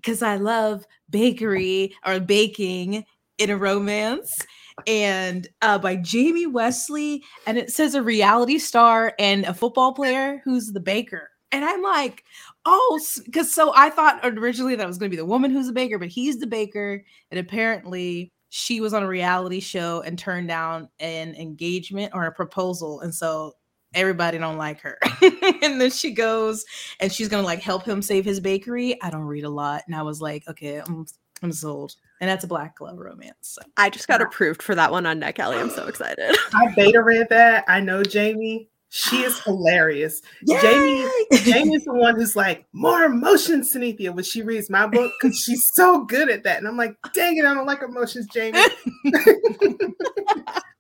because 0.05 0.23
I 0.23 0.37
love 0.37 0.85
bakery 1.11 1.95
or 2.05 2.21
baking 2.21 3.05
in 3.39 3.51
a 3.51 3.57
romance 3.57 4.39
and 4.87 5.49
uh, 5.63 5.79
by 5.79 5.97
Jamie 5.97 6.47
Wesley. 6.47 7.23
And 7.47 7.59
it 7.59 7.71
says 7.71 7.95
a 7.95 8.03
reality 8.03 8.59
star 8.59 9.15
and 9.19 9.45
a 9.45 9.55
football 9.55 9.95
player 9.95 10.43
who's 10.45 10.73
the 10.73 10.81
baker. 10.81 11.31
And 11.53 11.65
I'm 11.65 11.83
like, 11.83 12.25
oh, 12.67 13.01
because 13.25 13.53
so 13.53 13.73
I 13.75 13.91
thought 13.91 14.21
originally 14.25 14.75
that 14.75 14.87
was 14.87 14.99
going 14.99 15.11
to 15.11 15.17
be 15.17 15.21
the 15.21 15.25
woman 15.25 15.51
who's 15.51 15.69
the 15.69 15.73
baker, 15.73 15.99
but 15.99 16.09
he's 16.09 16.39
the 16.39 16.47
baker. 16.47 17.05
And 17.31 17.39
apparently 17.39 18.33
she 18.51 18.81
was 18.81 18.93
on 18.93 19.03
a 19.03 19.09
reality 19.09 19.61
show 19.61 20.03
and 20.03 20.19
turned 20.19 20.49
down 20.49 20.89
an 20.99 21.35
engagement 21.37 22.13
or 22.15 22.25
a 22.25 22.33
proposal. 22.33 23.01
And 23.01 23.15
so 23.15 23.55
everybody 23.95 24.39
don't 24.39 24.59
like 24.59 24.81
her 24.81 24.99
and 25.63 25.81
then 25.81 25.91
she 25.91 26.13
goes 26.13 26.65
and 27.01 27.13
she's 27.13 27.29
gonna 27.29 27.43
like 27.43 27.61
help 27.61 27.85
him 27.85 28.03
save 28.03 28.25
his 28.25 28.41
bakery 28.41 29.01
i 29.03 29.11
don't 29.11 29.25
read 29.25 29.45
a 29.45 29.49
lot 29.49 29.83
and 29.87 29.95
i 29.95 30.03
was 30.03 30.21
like 30.21 30.47
okay 30.49 30.79
i'm 30.79 31.07
i'm 31.43 31.53
sold 31.53 31.95
and 32.21 32.29
that's 32.29 32.45
a 32.45 32.49
black 32.49 32.77
glove 32.77 32.99
romance 32.99 33.37
so. 33.41 33.63
i 33.77 33.89
just 33.91 34.09
got 34.09 34.23
approved 34.23 34.63
for 34.63 34.75
that 34.75 34.91
one 34.91 35.07
on 35.07 35.21
NetGalley 35.21 35.61
i'm 35.61 35.71
so 35.71 35.87
excited 35.89 36.37
i 36.55 36.73
beta 36.75 37.03
read 37.03 37.29
that 37.31 37.65
i 37.69 37.81
know 37.81 38.03
jamie 38.03 38.69
she 38.97 39.23
is 39.23 39.41
hilarious. 39.45 40.23
Yay! 40.47 40.61
Jamie, 40.61 41.09
Jamie's 41.43 41.85
the 41.85 41.93
one 41.93 42.15
who's 42.15 42.37
like, 42.37 42.65
more 42.73 43.03
emotions, 43.03 43.75
Synithia, 43.75 44.15
when 44.15 44.23
she 44.23 44.41
reads 44.43 44.71
my 44.71 44.87
book 44.87 45.13
because 45.21 45.37
she's 45.37 45.69
so 45.75 46.05
good 46.05 46.31
at 46.31 46.45
that. 46.45 46.59
And 46.59 46.69
I'm 46.69 46.77
like, 46.77 46.97
dang 47.13 47.37
it, 47.37 47.45
I 47.45 47.55
don't 47.55 47.67
like 47.67 47.83
emotions, 47.83 48.29
Jamie. 48.33 48.61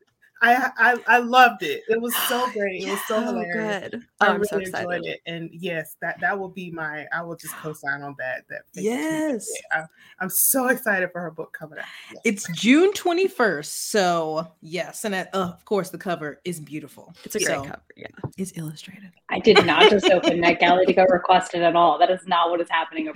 I, 0.45 0.70
I 0.76 0.97
I 1.07 1.18
loved 1.18 1.62
it. 1.62 1.82
It 1.88 2.01
was 2.01 2.14
so 2.28 2.51
great. 2.53 2.82
It 2.82 2.90
was 2.90 3.01
so 3.07 3.16
oh, 3.16 3.20
hilarious. 3.22 3.90
Good. 3.90 4.03
Oh, 4.20 4.26
I 4.26 4.32
really 4.34 4.66
so 4.66 4.78
enjoyed 4.78 5.05
it. 5.05 5.20
And 5.26 5.51
yes, 5.53 5.97
that 6.03 6.20
that 6.20 6.38
will 6.38 6.51
be 6.51 6.70
my. 6.70 7.07
I 7.12 7.22
will 7.22 7.36
just 7.36 7.55
co-sign 7.57 8.03
on 8.03 8.14
that. 8.18 8.45
That 8.49 8.62
yes, 8.74 9.49
I, 9.72 9.84
am 10.20 10.28
so 10.28 10.68
excited 10.68 11.11
for 11.12 11.20
her 11.20 11.30
book 11.30 11.57
coming 11.59 11.78
out. 11.78 11.86
Yes. 12.12 12.20
It's 12.24 12.61
June 12.61 12.92
21st. 12.92 13.64
So 13.64 14.47
yes, 14.61 15.05
and 15.05 15.14
uh, 15.14 15.26
of 15.32 15.64
course 15.64 15.88
the 15.90 15.99
cover 15.99 16.40
is 16.45 16.61
beautiful. 16.61 17.14
It's 17.24 17.36
a 17.36 17.40
great 17.40 17.57
cover. 17.57 17.82
Yeah, 17.97 18.09
it's 18.36 18.53
illustrated. 18.57 19.12
I 19.30 19.38
did 19.38 19.64
not 19.64 19.90
just 19.90 20.11
open 20.11 20.42
NetGalley 20.42 20.86
to 20.86 20.92
go 20.92 21.05
request 21.09 21.55
it 21.55 21.62
at 21.62 21.74
all. 21.74 21.99
That 21.99 22.11
is 22.11 22.20
not 22.26 22.51
what 22.51 22.61
is 22.61 22.68
happening. 22.68 23.12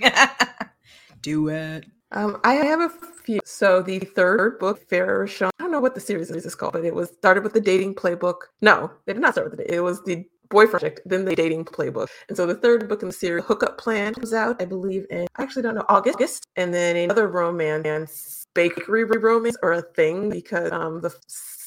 Do 1.21 1.49
it. 1.49 1.85
Um, 2.11 2.39
I 2.43 2.53
have 2.55 2.81
a 2.81 2.89
few. 2.89 3.39
So 3.45 3.81
the 3.81 3.99
third 3.99 4.59
book, 4.59 4.87
Farrah 4.89 5.25
Rochon, 5.25 5.49
I 5.59 5.63
don't 5.63 5.71
know 5.71 5.79
what 5.79 5.93
the 5.93 6.01
series 6.01 6.31
is 6.31 6.55
called, 6.55 6.73
but 6.73 6.85
it 6.85 6.95
was 6.95 7.09
started 7.09 7.43
with 7.43 7.53
the 7.53 7.61
dating 7.61 7.95
playbook. 7.95 8.41
No, 8.61 8.91
they 9.05 9.13
did 9.13 9.21
not 9.21 9.33
start 9.33 9.51
with 9.51 9.59
the. 9.59 9.73
It 9.73 9.81
was 9.81 10.03
the 10.03 10.25
boyfriend 10.49 10.71
project, 10.71 11.01
then 11.05 11.25
the 11.25 11.35
dating 11.35 11.65
playbook. 11.65 12.07
And 12.27 12.35
so 12.35 12.47
the 12.47 12.55
third 12.55 12.89
book 12.89 13.03
in 13.03 13.09
the 13.09 13.13
series, 13.13 13.45
Hookup 13.45 13.77
Plan, 13.77 14.15
comes 14.15 14.33
out, 14.33 14.59
I 14.59 14.65
believe, 14.65 15.05
in 15.11 15.27
I 15.35 15.43
actually 15.43 15.61
don't 15.61 15.75
know 15.75 15.85
August, 15.87 16.47
and 16.55 16.73
then 16.73 16.95
another 16.95 17.27
romance 17.27 17.85
and 17.85 18.07
bakery 18.55 19.03
romance 19.03 19.57
or 19.61 19.73
a 19.73 19.81
thing 19.81 20.29
because 20.29 20.71
um 20.71 21.01
the 21.01 21.15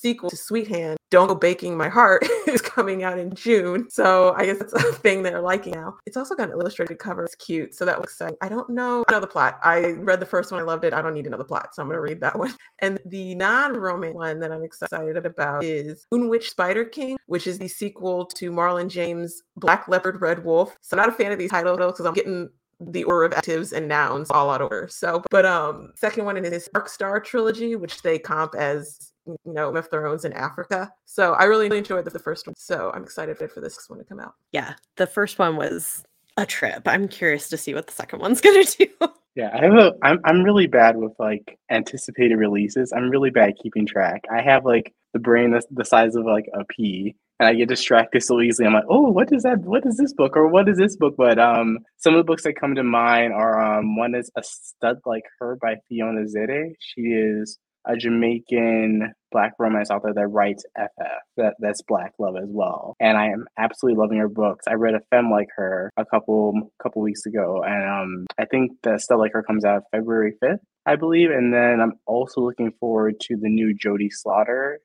sequel 0.03 0.31
to 0.31 0.37
Sweethand, 0.37 0.97
Don't 1.11 1.29
Go 1.29 1.35
Baking 1.35 1.77
My 1.77 1.89
Heart, 1.89 2.27
is 2.49 2.61
coming 2.61 3.05
out 3.05 3.19
in 3.19 3.35
June. 3.35 3.89
So 3.89 4.35
I 4.37 4.47
guess 4.47 4.61
it's 4.61 4.73
a 4.73 4.93
thing 4.93 5.23
they're 5.23 5.41
liking 5.41 5.75
now. 5.75 5.97
It's 6.07 6.17
also 6.17 6.35
got 6.35 6.49
an 6.49 6.59
illustrated 6.59 6.99
cover. 6.99 7.25
It's 7.25 7.37
cute. 7.37 7.75
So 7.75 7.85
that 7.85 7.99
looks 7.99 8.13
exciting. 8.15 8.37
I 8.41 8.49
don't 8.49 8.69
know. 8.69 9.05
I 9.09 9.13
know 9.13 9.21
the 9.21 9.27
plot. 9.27 9.61
I 9.63 9.93
read 9.93 10.21
the 10.21 10.27
first 10.27 10.51
one. 10.51 10.61
I 10.61 10.65
loved 10.65 10.85
it. 10.85 10.93
I 10.93 11.01
don't 11.01 11.15
need 11.15 11.27
another 11.27 11.45
plot. 11.45 11.75
So 11.75 11.83
I'm 11.83 11.89
going 11.89 11.97
to 11.97 12.03
read 12.03 12.21
that 12.21 12.39
one. 12.39 12.55
And 12.81 12.99
the 13.07 13.37
non-romance 13.37 14.15
one 14.15 14.41
that 14.41 14.51
I'm 14.51 14.65
excited 14.65 15.17
about 15.25 15.63
is 15.63 16.05
Moonwitch 16.13 16.49
Spider 16.49 16.85
King, 16.85 17.17
which 17.27 17.47
is 17.47 17.57
the 17.57 17.69
sequel 17.69 18.27
to 18.27 18.51
Marlon 18.51 18.89
James' 18.89 19.45
Black 19.57 19.87
Leopard 19.87 20.21
Red 20.21 20.45
Wolf. 20.45 20.77
So 20.81 20.97
I'm 20.97 21.03
not 21.05 21.09
a 21.09 21.13
fan 21.13 21.31
of 21.31 21.39
these 21.39 21.51
titles 21.51 21.77
because 21.79 22.05
I'm 22.05 22.13
getting 22.13 22.51
the 22.91 23.05
order 23.05 23.25
of 23.25 23.33
adjectives 23.33 23.73
and 23.73 23.87
nouns 23.87 24.31
all 24.31 24.51
out 24.51 24.61
of 24.61 24.71
order. 24.71 24.89
So, 24.89 25.23
but 25.31 25.47
um, 25.47 25.93
second 25.97 26.25
one 26.25 26.37
in 26.37 26.45
his 26.45 26.69
Dark 26.75 26.89
Star 26.89 27.21
trilogy, 27.21 27.77
which 27.77 28.03
they 28.03 28.19
comp 28.19 28.55
as 28.57 29.12
you 29.27 29.39
know, 29.45 29.70
Game 29.70 29.77
of 29.77 29.91
Thrones 29.91 30.25
in 30.25 30.33
Africa. 30.33 30.93
So 31.05 31.35
I 31.35 31.45
really 31.45 31.66
enjoyed 31.77 32.05
the, 32.05 32.11
the 32.11 32.18
first 32.18 32.47
one. 32.47 32.55
So 32.57 32.91
I'm 32.95 33.03
excited 33.03 33.39
for 33.39 33.61
this 33.61 33.89
one 33.89 33.99
to 33.99 34.05
come 34.05 34.20
out. 34.20 34.35
Yeah, 34.53 34.75
the 34.97 35.07
first 35.07 35.39
one 35.39 35.57
was 35.57 36.05
a 36.37 36.47
trip. 36.47 36.83
I'm 36.87 37.09
curious 37.09 37.49
to 37.51 37.57
see 37.57 37.75
what 37.75 37.87
the 37.87 37.93
second 37.93 38.20
one's 38.20 38.41
gonna 38.43 38.64
do. 38.64 38.87
Yeah, 39.35 39.51
I 39.55 39.64
have 39.64 39.75
a. 39.75 39.95
I'm 40.03 40.20
I'm 40.25 40.43
really 40.43 40.66
bad 40.66 40.97
with 40.97 41.12
like 41.18 41.59
anticipated 41.70 42.37
releases. 42.37 42.93
I'm 42.93 43.09
really 43.09 43.31
bad 43.31 43.51
at 43.51 43.59
keeping 43.59 43.87
track. 43.87 44.25
I 44.31 44.43
have 44.43 44.64
like 44.64 44.95
the 45.14 45.18
brain 45.18 45.51
that's 45.51 45.66
the 45.70 45.85
size 45.85 46.16
of 46.16 46.25
like 46.25 46.49
a 46.53 46.64
pea, 46.64 47.16
and 47.41 47.49
I 47.49 47.55
get 47.55 47.68
distracted 47.68 48.23
so 48.23 48.41
easily. 48.43 48.66
I'm 48.66 48.75
like, 48.75 48.85
oh, 48.91 49.09
what 49.09 49.33
is 49.33 49.45
that? 49.45 49.61
What 49.61 49.87
is 49.87 49.97
this 49.97 50.12
book 50.12 50.37
or 50.37 50.49
what 50.49 50.68
is 50.68 50.77
this 50.77 50.97
book? 50.97 51.14
But 51.16 51.39
um, 51.39 51.79
some 51.97 52.14
of 52.14 52.18
the 52.18 52.25
books 52.25 52.43
that 52.43 52.61
come 52.61 52.75
to 52.75 52.85
mind 52.85 53.33
are 53.33 53.79
um, 53.79 53.97
one 53.97 54.14
is 54.14 54.31
a 54.37 54.43
stud 54.43 54.99
like 55.07 55.25
her 55.39 55.57
by 55.57 55.77
Fiona 55.89 56.27
Zedde. 56.27 56.75
She 56.81 57.01
is 57.01 57.59
a 57.87 57.97
Jamaican 57.97 59.12
black 59.30 59.53
romance 59.59 59.91
author 59.91 60.12
that 60.14 60.26
writes 60.28 60.64
FF, 60.76 61.22
that, 61.37 61.55
that's 61.59 61.83
black 61.83 62.12
love 62.18 62.37
as 62.37 62.49
well. 62.49 62.95
And 63.01 63.16
I 63.16 63.26
am 63.26 63.47
absolutely 63.59 64.01
loving 64.01 64.18
her 64.18 64.28
books. 64.28 64.66
I 64.68 64.74
read 64.74 64.95
a 64.95 65.01
femme 65.11 65.30
like 65.30 65.49
her 65.57 65.91
a 65.97 66.05
couple 66.05 66.70
couple 66.83 67.03
weeks 67.03 67.26
ago, 67.26 67.62
and 67.66 67.85
um, 67.85 68.26
I 68.39 68.45
think 68.45 68.72
that 68.83 69.01
stuff 69.01 69.18
like 69.18 69.33
her 69.33 69.43
comes 69.43 69.64
out 69.64 69.83
February 69.91 70.35
5th, 70.43 70.59
I 70.87 70.97
believe. 70.97 71.30
And 71.30 71.53
then 71.53 71.80
I'm 71.80 71.95
also 72.07 72.41
looking 72.41 72.72
forward 72.78 73.20
to 73.22 73.37
the 73.37 73.49
new 73.49 73.74
Jodie 73.74 74.12
Slaughter. 74.12 74.80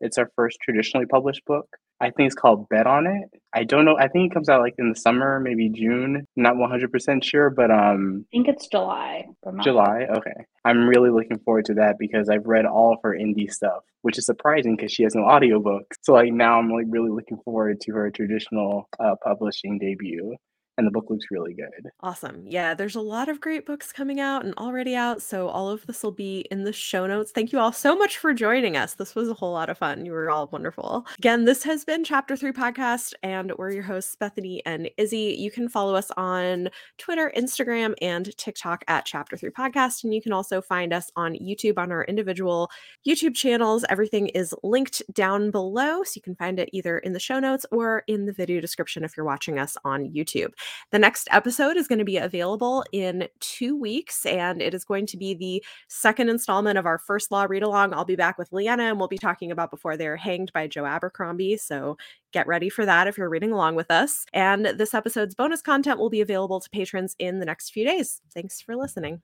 It's 0.00 0.18
her 0.18 0.30
first 0.36 0.58
traditionally 0.62 1.06
published 1.06 1.44
book. 1.46 1.66
I 2.00 2.10
think 2.10 2.26
it's 2.26 2.34
called 2.34 2.68
Bet 2.68 2.86
on 2.86 3.06
It. 3.06 3.40
I 3.54 3.64
don't 3.64 3.84
know. 3.84 3.96
I 3.96 4.08
think 4.08 4.30
it 4.30 4.34
comes 4.34 4.48
out 4.48 4.60
like 4.60 4.74
in 4.78 4.90
the 4.90 4.96
summer, 4.96 5.38
maybe 5.40 5.68
June. 5.68 6.26
Not 6.36 6.56
100% 6.56 7.22
sure, 7.24 7.50
but 7.50 7.70
um 7.70 8.26
I 8.32 8.36
think 8.36 8.48
it's 8.48 8.66
July. 8.68 9.26
July. 9.62 10.06
Okay. 10.16 10.44
I'm 10.64 10.88
really 10.88 11.10
looking 11.10 11.38
forward 11.38 11.66
to 11.66 11.74
that 11.74 11.96
because 11.98 12.28
I've 12.28 12.46
read 12.46 12.66
all 12.66 12.94
of 12.94 12.98
her 13.02 13.16
indie 13.16 13.50
stuff, 13.50 13.84
which 14.02 14.18
is 14.18 14.26
surprising 14.26 14.76
because 14.76 14.92
she 14.92 15.04
has 15.04 15.14
no 15.14 15.24
audiobook. 15.24 15.94
So 16.02 16.14
like 16.14 16.32
now 16.32 16.58
I'm 16.58 16.70
like 16.70 16.86
really 16.88 17.10
looking 17.10 17.38
forward 17.44 17.80
to 17.82 17.92
her 17.92 18.10
traditional 18.10 18.88
uh, 18.98 19.14
publishing 19.22 19.78
debut 19.78 20.36
and 20.76 20.86
the 20.86 20.90
book 20.90 21.06
looks 21.08 21.26
really 21.30 21.54
good. 21.54 21.90
Awesome. 22.00 22.44
Yeah, 22.46 22.74
there's 22.74 22.96
a 22.96 23.00
lot 23.00 23.28
of 23.28 23.40
great 23.40 23.66
books 23.66 23.92
coming 23.92 24.20
out 24.20 24.44
and 24.44 24.54
already 24.54 24.94
out. 24.94 25.22
So 25.22 25.48
all 25.48 25.68
of 25.68 25.86
this 25.86 26.02
will 26.02 26.12
be 26.12 26.46
in 26.50 26.64
the 26.64 26.72
show 26.72 27.06
notes. 27.06 27.30
Thank 27.32 27.52
you 27.52 27.58
all 27.58 27.72
so 27.72 27.96
much 27.96 28.18
for 28.18 28.34
joining 28.34 28.76
us. 28.76 28.94
This 28.94 29.14
was 29.14 29.28
a 29.28 29.34
whole 29.34 29.52
lot 29.52 29.70
of 29.70 29.78
fun. 29.78 30.04
You 30.04 30.12
were 30.12 30.30
all 30.30 30.48
wonderful. 30.52 31.06
Again, 31.18 31.44
this 31.44 31.62
has 31.62 31.84
been 31.84 32.04
Chapter 32.04 32.36
3 32.36 32.52
Podcast, 32.52 33.12
and 33.22 33.52
we're 33.56 33.70
your 33.70 33.82
hosts, 33.82 34.16
Bethany 34.16 34.62
and 34.66 34.90
Izzy. 34.96 35.36
You 35.38 35.50
can 35.50 35.68
follow 35.68 35.94
us 35.94 36.10
on 36.16 36.68
Twitter, 36.98 37.32
Instagram, 37.36 37.94
and 38.02 38.36
TikTok 38.36 38.84
at 38.88 39.04
Chapter 39.04 39.36
3 39.36 39.50
Podcast. 39.50 40.04
And 40.04 40.12
you 40.12 40.22
can 40.22 40.32
also 40.32 40.60
find 40.60 40.92
us 40.92 41.10
on 41.16 41.34
YouTube 41.34 41.78
on 41.78 41.92
our 41.92 42.04
individual 42.04 42.70
YouTube 43.06 43.34
channels. 43.34 43.84
Everything 43.88 44.28
is 44.28 44.54
linked 44.62 45.02
down 45.12 45.50
below. 45.50 46.02
So 46.02 46.12
you 46.16 46.22
can 46.22 46.36
find 46.36 46.58
it 46.58 46.70
either 46.72 46.98
in 46.98 47.12
the 47.12 47.20
show 47.20 47.38
notes 47.38 47.64
or 47.70 48.02
in 48.08 48.26
the 48.26 48.32
video 48.32 48.60
description 48.60 49.04
if 49.04 49.16
you're 49.16 49.26
watching 49.26 49.58
us 49.58 49.76
on 49.84 50.10
YouTube. 50.10 50.52
The 50.90 50.98
next 50.98 51.28
episode 51.30 51.76
is 51.76 51.88
going 51.88 51.98
to 51.98 52.04
be 52.04 52.16
available 52.16 52.84
in 52.92 53.28
two 53.40 53.76
weeks, 53.76 54.26
and 54.26 54.62
it 54.62 54.74
is 54.74 54.84
going 54.84 55.06
to 55.06 55.16
be 55.16 55.34
the 55.34 55.64
second 55.88 56.28
installment 56.28 56.78
of 56.78 56.86
our 56.86 56.98
first 56.98 57.30
law 57.30 57.44
read 57.44 57.62
along. 57.62 57.94
I'll 57.94 58.04
be 58.04 58.16
back 58.16 58.38
with 58.38 58.52
Leanna, 58.52 58.84
and 58.84 58.98
we'll 58.98 59.08
be 59.08 59.18
talking 59.18 59.50
about 59.50 59.70
Before 59.70 59.96
They're 59.96 60.16
Hanged 60.16 60.52
by 60.52 60.66
Joe 60.66 60.84
Abercrombie. 60.84 61.56
So 61.56 61.96
get 62.32 62.46
ready 62.46 62.68
for 62.68 62.84
that 62.84 63.06
if 63.06 63.16
you're 63.16 63.28
reading 63.28 63.52
along 63.52 63.76
with 63.76 63.90
us. 63.90 64.26
And 64.32 64.66
this 64.66 64.94
episode's 64.94 65.34
bonus 65.34 65.62
content 65.62 65.98
will 65.98 66.10
be 66.10 66.20
available 66.20 66.60
to 66.60 66.70
patrons 66.70 67.14
in 67.18 67.38
the 67.38 67.46
next 67.46 67.70
few 67.70 67.84
days. 67.84 68.20
Thanks 68.32 68.60
for 68.60 68.76
listening. 68.76 69.22